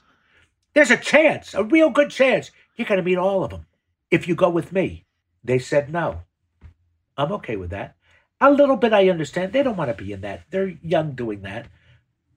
There's 0.74 0.92
a 0.92 0.98
chance, 0.98 1.54
a 1.54 1.64
real 1.64 1.90
good 1.90 2.10
chance, 2.12 2.52
you're 2.76 2.88
going 2.88 2.98
to 3.00 3.04
meet 3.04 3.18
all 3.18 3.44
of 3.44 3.52
them 3.52 3.66
if 4.12 4.28
you 4.28 4.36
go 4.36 4.50
with 4.50 4.72
me. 4.72 5.06
They 5.44 5.60
said 5.60 5.92
no. 5.92 6.22
I'm 7.18 7.32
okay 7.34 7.56
with 7.58 7.72
that. 7.72 7.96
A 8.40 8.50
little 8.52 8.78
bit 8.78 8.94
I 8.94 9.10
understand. 9.10 9.52
They 9.52 9.64
don't 9.64 9.76
want 9.76 9.96
to 9.96 10.02
be 10.04 10.14
in 10.14 10.22
that. 10.22 10.44
They're 10.50 10.78
young 10.82 11.12
doing 11.14 11.42
that. 11.42 11.68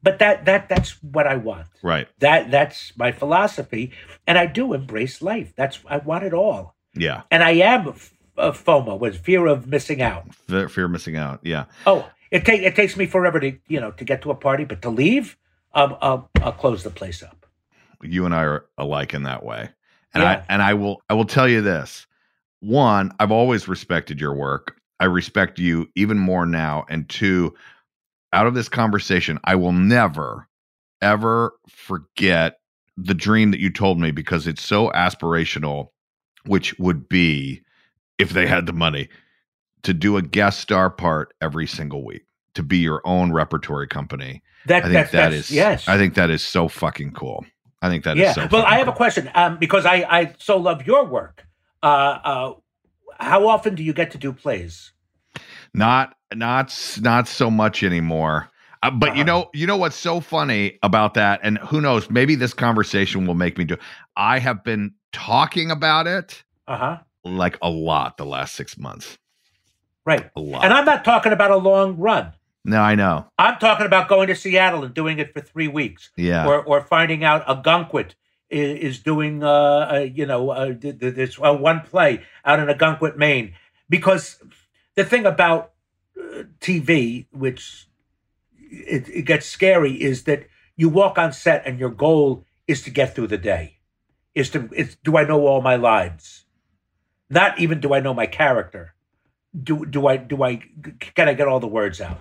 But 0.03 0.18
that 0.18 0.46
that 0.46 0.68
that's 0.68 1.00
what 1.03 1.28
I 1.28 1.36
want. 1.36 1.68
Right. 1.80 2.09
That 2.18 2.50
that's 2.50 2.92
my 2.96 3.12
philosophy 3.12 3.92
and 4.26 4.36
I 4.36 4.46
do 4.46 4.72
embrace 4.72 5.22
life. 5.22 5.53
That's 5.55 5.78
I 5.86 5.98
want 5.98 6.24
it 6.24 6.32
all. 6.34 6.74
Yeah. 6.94 7.22
And 7.30 7.44
I 7.44 7.53
am 7.53 7.94
f- 8.38 8.44
uh, 8.44 8.52
FOMO, 8.52 8.98
was 8.98 9.16
fear 9.16 9.46
of 9.46 9.66
missing 9.66 10.02
out. 10.02 10.34
Fear 10.34 10.68
fear 10.68 10.84
of 10.86 10.90
missing 10.90 11.16
out. 11.16 11.40
Yeah. 11.42 11.64
Oh, 11.86 12.08
it 12.30 12.44
take 12.44 12.62
it 12.62 12.74
takes 12.76 12.96
me 12.96 13.06
forever 13.06 13.40
to 13.40 13.52
you 13.68 13.80
know 13.80 13.90
to 13.92 14.04
get 14.04 14.22
to 14.22 14.30
a 14.30 14.34
party, 14.34 14.64
but 14.64 14.82
to 14.82 14.90
leave, 14.90 15.36
um, 15.74 15.96
I'll 16.00 16.30
I'll 16.42 16.52
close 16.52 16.82
the 16.82 16.90
place 16.90 17.22
up. 17.22 17.46
you 18.02 18.24
and 18.26 18.34
I 18.34 18.42
are 18.44 18.66
alike 18.78 19.14
in 19.14 19.22
that 19.24 19.44
way. 19.44 19.68
And 20.14 20.22
Yeah. 20.22 20.30
I 20.30 20.44
and 20.52 20.62
I 20.62 20.74
will 20.74 21.02
I 21.08 21.14
will 21.14 21.24
tell 21.24 21.48
you 21.48 21.60
this. 21.62 22.06
One, 22.60 23.12
I've 23.18 23.32
always 23.32 23.66
respected 23.68 24.20
your 24.20 24.34
work. 24.34 24.76
I 25.00 25.06
respect 25.06 25.58
you 25.58 25.88
even 25.96 26.16
more 26.18 26.46
now. 26.46 26.84
And 26.88 27.08
two, 27.08 27.54
out 28.32 28.46
of 28.46 28.54
this 28.54 28.68
conversation, 28.68 29.38
I 29.44 29.54
will 29.56 29.72
never 29.72 30.48
ever 31.00 31.52
forget 31.68 32.60
the 32.96 33.14
dream 33.14 33.50
that 33.50 33.59
you 33.59 33.70
told 33.70 33.98
me 33.98 34.12
because 34.12 34.46
it's 34.46 34.62
so 34.62 34.90
aspirational, 34.90 35.88
which 36.46 36.78
would 36.78 37.09
be 37.09 37.60
if 38.23 38.31
they 38.31 38.47
had 38.47 38.66
the 38.66 38.73
money 38.73 39.09
to 39.82 39.93
do 39.94 40.16
a 40.16 40.23
guest 40.23 40.61
star 40.61 40.90
part 40.90 41.35
every 41.40 41.66
single 41.66 42.05
week, 42.05 42.23
to 42.55 42.62
be 42.62 42.78
your 42.78 43.03
own 43.05 43.32
repertory 43.32 43.89
company. 43.89 44.43
That 44.66 44.85
I 44.85 44.89
think 44.89 44.94
that's, 44.94 45.12
that 45.12 45.31
that's 45.31 45.51
is 45.51 45.51
yes. 45.51 45.89
I 45.89 45.99
think 45.99 46.15
that 46.15 46.31
is 46.31 46.43
so 46.43 46.69
fucking 46.69 47.12
cool. 47.12 47.44
I 47.82 47.89
think 47.89 48.05
that 48.05 48.19
is 48.19 48.20
yeah. 48.20 48.32
so 48.35 48.49
well, 48.51 48.65
I 48.65 48.78
have 48.78 48.89
a 48.89 48.93
question 48.93 49.31
um, 49.35 49.59
because 49.59 49.86
I 49.86 49.97
I 50.20 50.35
so 50.39 50.57
love 50.57 50.86
your 50.86 51.05
work. 51.05 51.47
Uh, 51.82 51.86
uh, 51.86 52.55
how 53.19 53.47
often 53.49 53.74
do 53.74 53.82
you 53.82 53.93
get 53.93 54.12
to 54.12 54.19
do 54.19 54.32
plays? 54.32 54.93
not 55.74 56.15
not 56.35 56.99
not 57.01 57.28
so 57.28 57.51
much 57.51 57.82
anymore 57.82 58.49
uh, 58.82 58.90
but 58.90 59.16
you 59.16 59.23
Uh-huh. 59.23 59.24
know 59.24 59.51
you 59.55 59.66
know 59.66 59.77
what's 59.77 59.97
so 59.97 60.20
funny 60.20 60.78
about 60.82 61.15
that 61.15 61.40
and 61.43 61.59
who 61.59 61.81
knows 61.81 62.11
maybe 62.11 62.35
this 62.35 62.55
conversation 62.55 63.27
will 63.27 63.35
make 63.35 63.59
me 63.59 63.65
do 63.65 63.77
i 64.16 64.39
have 64.39 64.62
been 64.65 64.93
talking 65.12 65.70
about 65.70 66.07
it 66.07 66.43
Uh 66.66 66.77
huh. 66.77 66.99
Like 67.24 67.59
a 67.62 67.70
lot 67.70 68.16
the 68.16 68.27
last 68.27 68.55
six 68.55 68.77
months 68.78 69.19
Right. 70.05 70.31
a 70.35 70.40
lot 70.40 70.65
And 70.65 70.73
I'm 70.73 70.85
not 70.85 71.05
talking 71.05 71.32
about 71.32 71.51
a 71.53 71.57
long 71.57 71.97
run. 71.97 72.32
no 72.65 72.81
i 72.81 72.94
know 72.94 73.27
I'm 73.39 73.59
talking 73.59 73.86
about 73.86 74.09
going 74.09 74.28
to 74.28 74.35
Seattle 74.36 74.85
and 74.85 74.93
doing 74.94 75.19
it 75.19 75.32
for 75.32 75.40
three 75.40 75.69
weeks. 75.69 76.11
yeah 76.16 76.47
or 76.47 76.62
or 76.65 76.81
finding 76.82 77.23
out 77.24 77.47
Ogunquit 77.47 78.15
is, 78.51 78.78
is 78.89 78.99
doing 78.99 79.43
uh, 79.44 79.49
uh 79.94 80.07
you 80.12 80.27
know 80.27 80.51
uh, 80.51 80.74
th- 80.74 80.99
th- 81.01 81.15
this 81.15 81.39
uh, 81.40 81.55
one 81.55 81.81
play 81.81 82.23
out 82.44 82.59
in 82.61 82.66
Ogunquit, 82.69 83.16
Maine. 83.16 83.55
Because 83.89 84.40
the 84.94 85.05
thing 85.05 85.24
about 85.27 85.73
uh, 86.19 86.44
TV, 86.61 87.27
which 87.31 87.86
it, 88.94 89.09
it 89.09 89.23
gets 89.23 89.47
scary, 89.47 89.93
is 90.03 90.24
that 90.24 90.47
you 90.77 90.89
walk 90.89 91.19
on 91.19 91.32
set 91.32 91.62
and 91.66 91.78
your 91.78 91.90
goal 91.90 92.44
is 92.66 92.82
to 92.82 92.90
get 92.90 93.15
through 93.15 93.28
the 93.28 93.39
day. 93.39 93.78
Is 94.35 94.51
to 94.51 94.69
is 94.73 94.97
do 95.05 95.16
I 95.16 95.24
know 95.24 95.47
all 95.47 95.61
my 95.62 95.77
lines? 95.77 96.44
Not 97.32 97.59
even 97.59 97.80
do 97.80 97.94
I 97.94 98.00
know 98.00 98.14
my 98.14 98.26
character. 98.26 98.94
Do 99.60 99.84
do 99.86 100.06
I 100.06 100.16
do 100.18 100.42
I 100.44 100.62
can 101.00 101.28
I 101.28 101.34
get 101.34 101.48
all 101.48 101.60
the 101.60 101.66
words 101.66 102.00
out? 102.00 102.20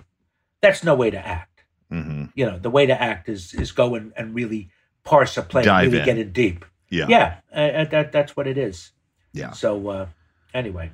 That's 0.60 0.82
no 0.82 0.94
way 0.94 1.10
to 1.10 1.18
act 1.26 1.48
hmm 1.90 2.24
you 2.34 2.46
know 2.46 2.58
the 2.58 2.70
way 2.70 2.86
to 2.86 3.02
act 3.02 3.28
is 3.28 3.52
is 3.52 3.70
go 3.70 3.94
and, 3.94 4.12
and 4.16 4.34
really 4.34 4.70
parse 5.04 5.36
a 5.36 5.42
play 5.42 5.62
Dive 5.62 5.84
really 5.86 5.98
in. 5.98 6.04
get 6.06 6.16
in 6.18 6.32
deep 6.32 6.64
Yeah. 6.88 7.06
Yeah, 7.08 7.34
uh, 7.54 7.58
uh, 7.58 7.84
that 7.90 8.12
that's 8.12 8.34
what 8.36 8.46
it 8.46 8.56
is. 8.56 8.92
Yeah. 9.34 9.50
So 9.52 9.88
uh, 9.88 10.06
anyway, 10.54 10.90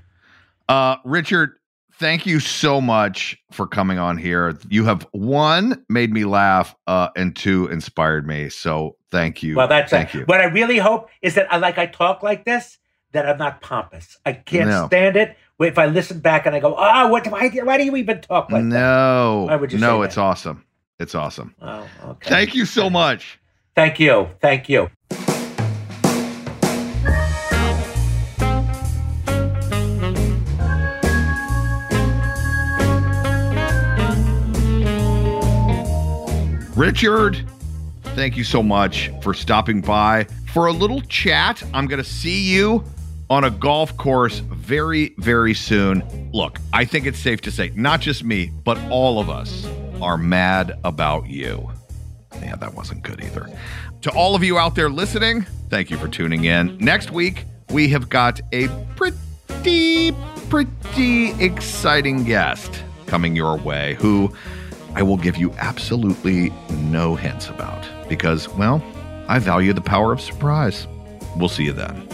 Uh, 0.68 0.96
Richard, 1.04 1.58
thank 1.94 2.26
you 2.26 2.40
so 2.40 2.80
much 2.80 3.36
for 3.52 3.66
coming 3.66 3.98
on 3.98 4.16
here. 4.16 4.58
You 4.68 4.84
have 4.84 5.06
one 5.12 5.84
made 5.88 6.12
me 6.12 6.24
laugh, 6.24 6.74
uh, 6.86 7.08
and 7.16 7.34
two 7.34 7.66
inspired 7.68 8.26
me. 8.26 8.48
So 8.48 8.96
thank 9.10 9.42
you. 9.42 9.56
well, 9.56 9.68
that's 9.68 9.90
thank 9.90 10.14
it. 10.14 10.18
you. 10.18 10.24
What 10.26 10.40
I 10.40 10.44
really 10.44 10.78
hope 10.78 11.10
is 11.22 11.34
that 11.34 11.52
I 11.52 11.56
like 11.58 11.78
I 11.78 11.86
talk 11.86 12.22
like 12.22 12.44
this, 12.44 12.78
that 13.12 13.28
I'm 13.28 13.38
not 13.38 13.60
pompous. 13.60 14.18
I 14.24 14.32
can't 14.32 14.68
No. 14.68 14.86
stand 14.86 15.16
it. 15.16 15.36
If 15.60 15.78
I 15.78 15.86
listen 15.86 16.20
back 16.20 16.46
and 16.46 16.54
I 16.54 16.60
go, 16.60 16.74
oh, 16.78 17.08
what? 17.08 17.26
Why, 17.26 17.48
why 17.48 17.78
do 17.78 17.84
you 17.84 17.96
even 17.96 18.20
talk 18.20 18.50
like 18.52 18.62
that? 18.62 18.68
no, 18.68 19.58
would 19.60 19.72
you 19.72 19.78
no, 19.78 20.02
it's 20.02 20.16
awesome. 20.16 20.64
It's 21.00 21.14
awesome. 21.14 21.54
Oh, 21.60 21.86
okay. 22.04 22.30
Thank 22.30 22.54
you 22.54 22.64
so 22.64 22.88
much. 22.88 23.40
Thank 23.74 23.98
you. 23.98 24.28
Thank 24.40 24.68
you. 24.68 24.90
Richard, 36.76 37.44
thank 38.14 38.36
you 38.36 38.44
so 38.44 38.62
much 38.62 39.10
for 39.20 39.34
stopping 39.34 39.80
by 39.80 40.24
for 40.52 40.66
a 40.66 40.72
little 40.72 41.00
chat. 41.02 41.60
I'm 41.74 41.88
going 41.88 42.02
to 42.02 42.08
see 42.08 42.40
you 42.54 42.84
on 43.30 43.44
a 43.44 43.50
golf 43.50 43.96
course 43.96 44.38
very, 44.38 45.14
very 45.18 45.54
soon. 45.54 46.30
Look, 46.32 46.58
I 46.72 46.84
think 46.84 47.06
it's 47.06 47.18
safe 47.18 47.40
to 47.42 47.50
say, 47.50 47.70
not 47.74 48.00
just 48.00 48.24
me, 48.24 48.52
but 48.64 48.78
all 48.90 49.20
of 49.20 49.28
us 49.28 49.66
are 50.00 50.16
mad 50.16 50.78
about 50.84 51.28
you. 51.28 51.70
Yeah, 52.40 52.56
that 52.56 52.74
wasn't 52.74 53.02
good 53.02 53.22
either. 53.22 53.48
To 54.02 54.10
all 54.12 54.34
of 54.34 54.44
you 54.44 54.58
out 54.58 54.74
there 54.74 54.88
listening, 54.88 55.42
thank 55.70 55.90
you 55.90 55.98
for 55.98 56.08
tuning 56.08 56.44
in. 56.44 56.78
Next 56.78 57.10
week, 57.10 57.44
we 57.70 57.88
have 57.88 58.08
got 58.08 58.40
a 58.52 58.68
pretty, 58.96 60.12
pretty 60.48 61.32
exciting 61.44 62.24
guest 62.24 62.82
coming 63.06 63.34
your 63.34 63.56
way 63.58 63.96
who 63.98 64.32
I 64.94 65.02
will 65.02 65.16
give 65.16 65.36
you 65.36 65.52
absolutely 65.58 66.50
no 66.70 67.14
hints 67.14 67.48
about 67.48 67.84
because, 68.08 68.48
well, 68.50 68.82
I 69.28 69.38
value 69.38 69.72
the 69.72 69.80
power 69.80 70.12
of 70.12 70.20
surprise. 70.20 70.86
We'll 71.36 71.48
see 71.48 71.64
you 71.64 71.72
then. 71.72 72.08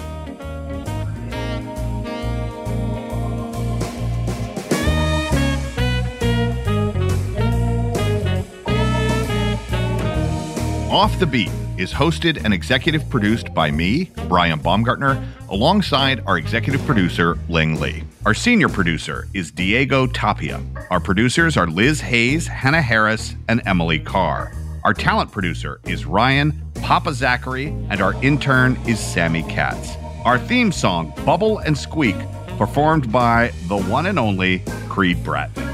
Off 10.94 11.18
the 11.18 11.26
Beat 11.26 11.50
is 11.76 11.92
hosted 11.92 12.44
and 12.44 12.54
executive 12.54 13.10
produced 13.10 13.52
by 13.52 13.68
me, 13.68 14.12
Brian 14.28 14.60
Baumgartner, 14.60 15.20
alongside 15.48 16.22
our 16.24 16.38
executive 16.38 16.80
producer, 16.86 17.36
Ling 17.48 17.80
Lee. 17.80 18.04
Our 18.24 18.32
senior 18.32 18.68
producer 18.68 19.26
is 19.34 19.50
Diego 19.50 20.06
Tapia. 20.06 20.62
Our 20.92 21.00
producers 21.00 21.56
are 21.56 21.66
Liz 21.66 22.00
Hayes, 22.00 22.46
Hannah 22.46 22.80
Harris, 22.80 23.34
and 23.48 23.60
Emily 23.66 23.98
Carr. 23.98 24.52
Our 24.84 24.94
talent 24.94 25.32
producer 25.32 25.80
is 25.84 26.06
Ryan 26.06 26.52
Papazachariou, 26.74 27.88
and 27.90 28.00
our 28.00 28.14
intern 28.22 28.76
is 28.86 29.00
Sammy 29.00 29.42
Katz. 29.42 29.96
Our 30.24 30.38
theme 30.38 30.70
song, 30.70 31.12
Bubble 31.26 31.58
and 31.58 31.76
Squeak, 31.76 32.14
performed 32.56 33.10
by 33.10 33.50
the 33.66 33.78
one 33.78 34.06
and 34.06 34.20
only 34.20 34.60
Creed 34.88 35.24
Bratton. 35.24 35.73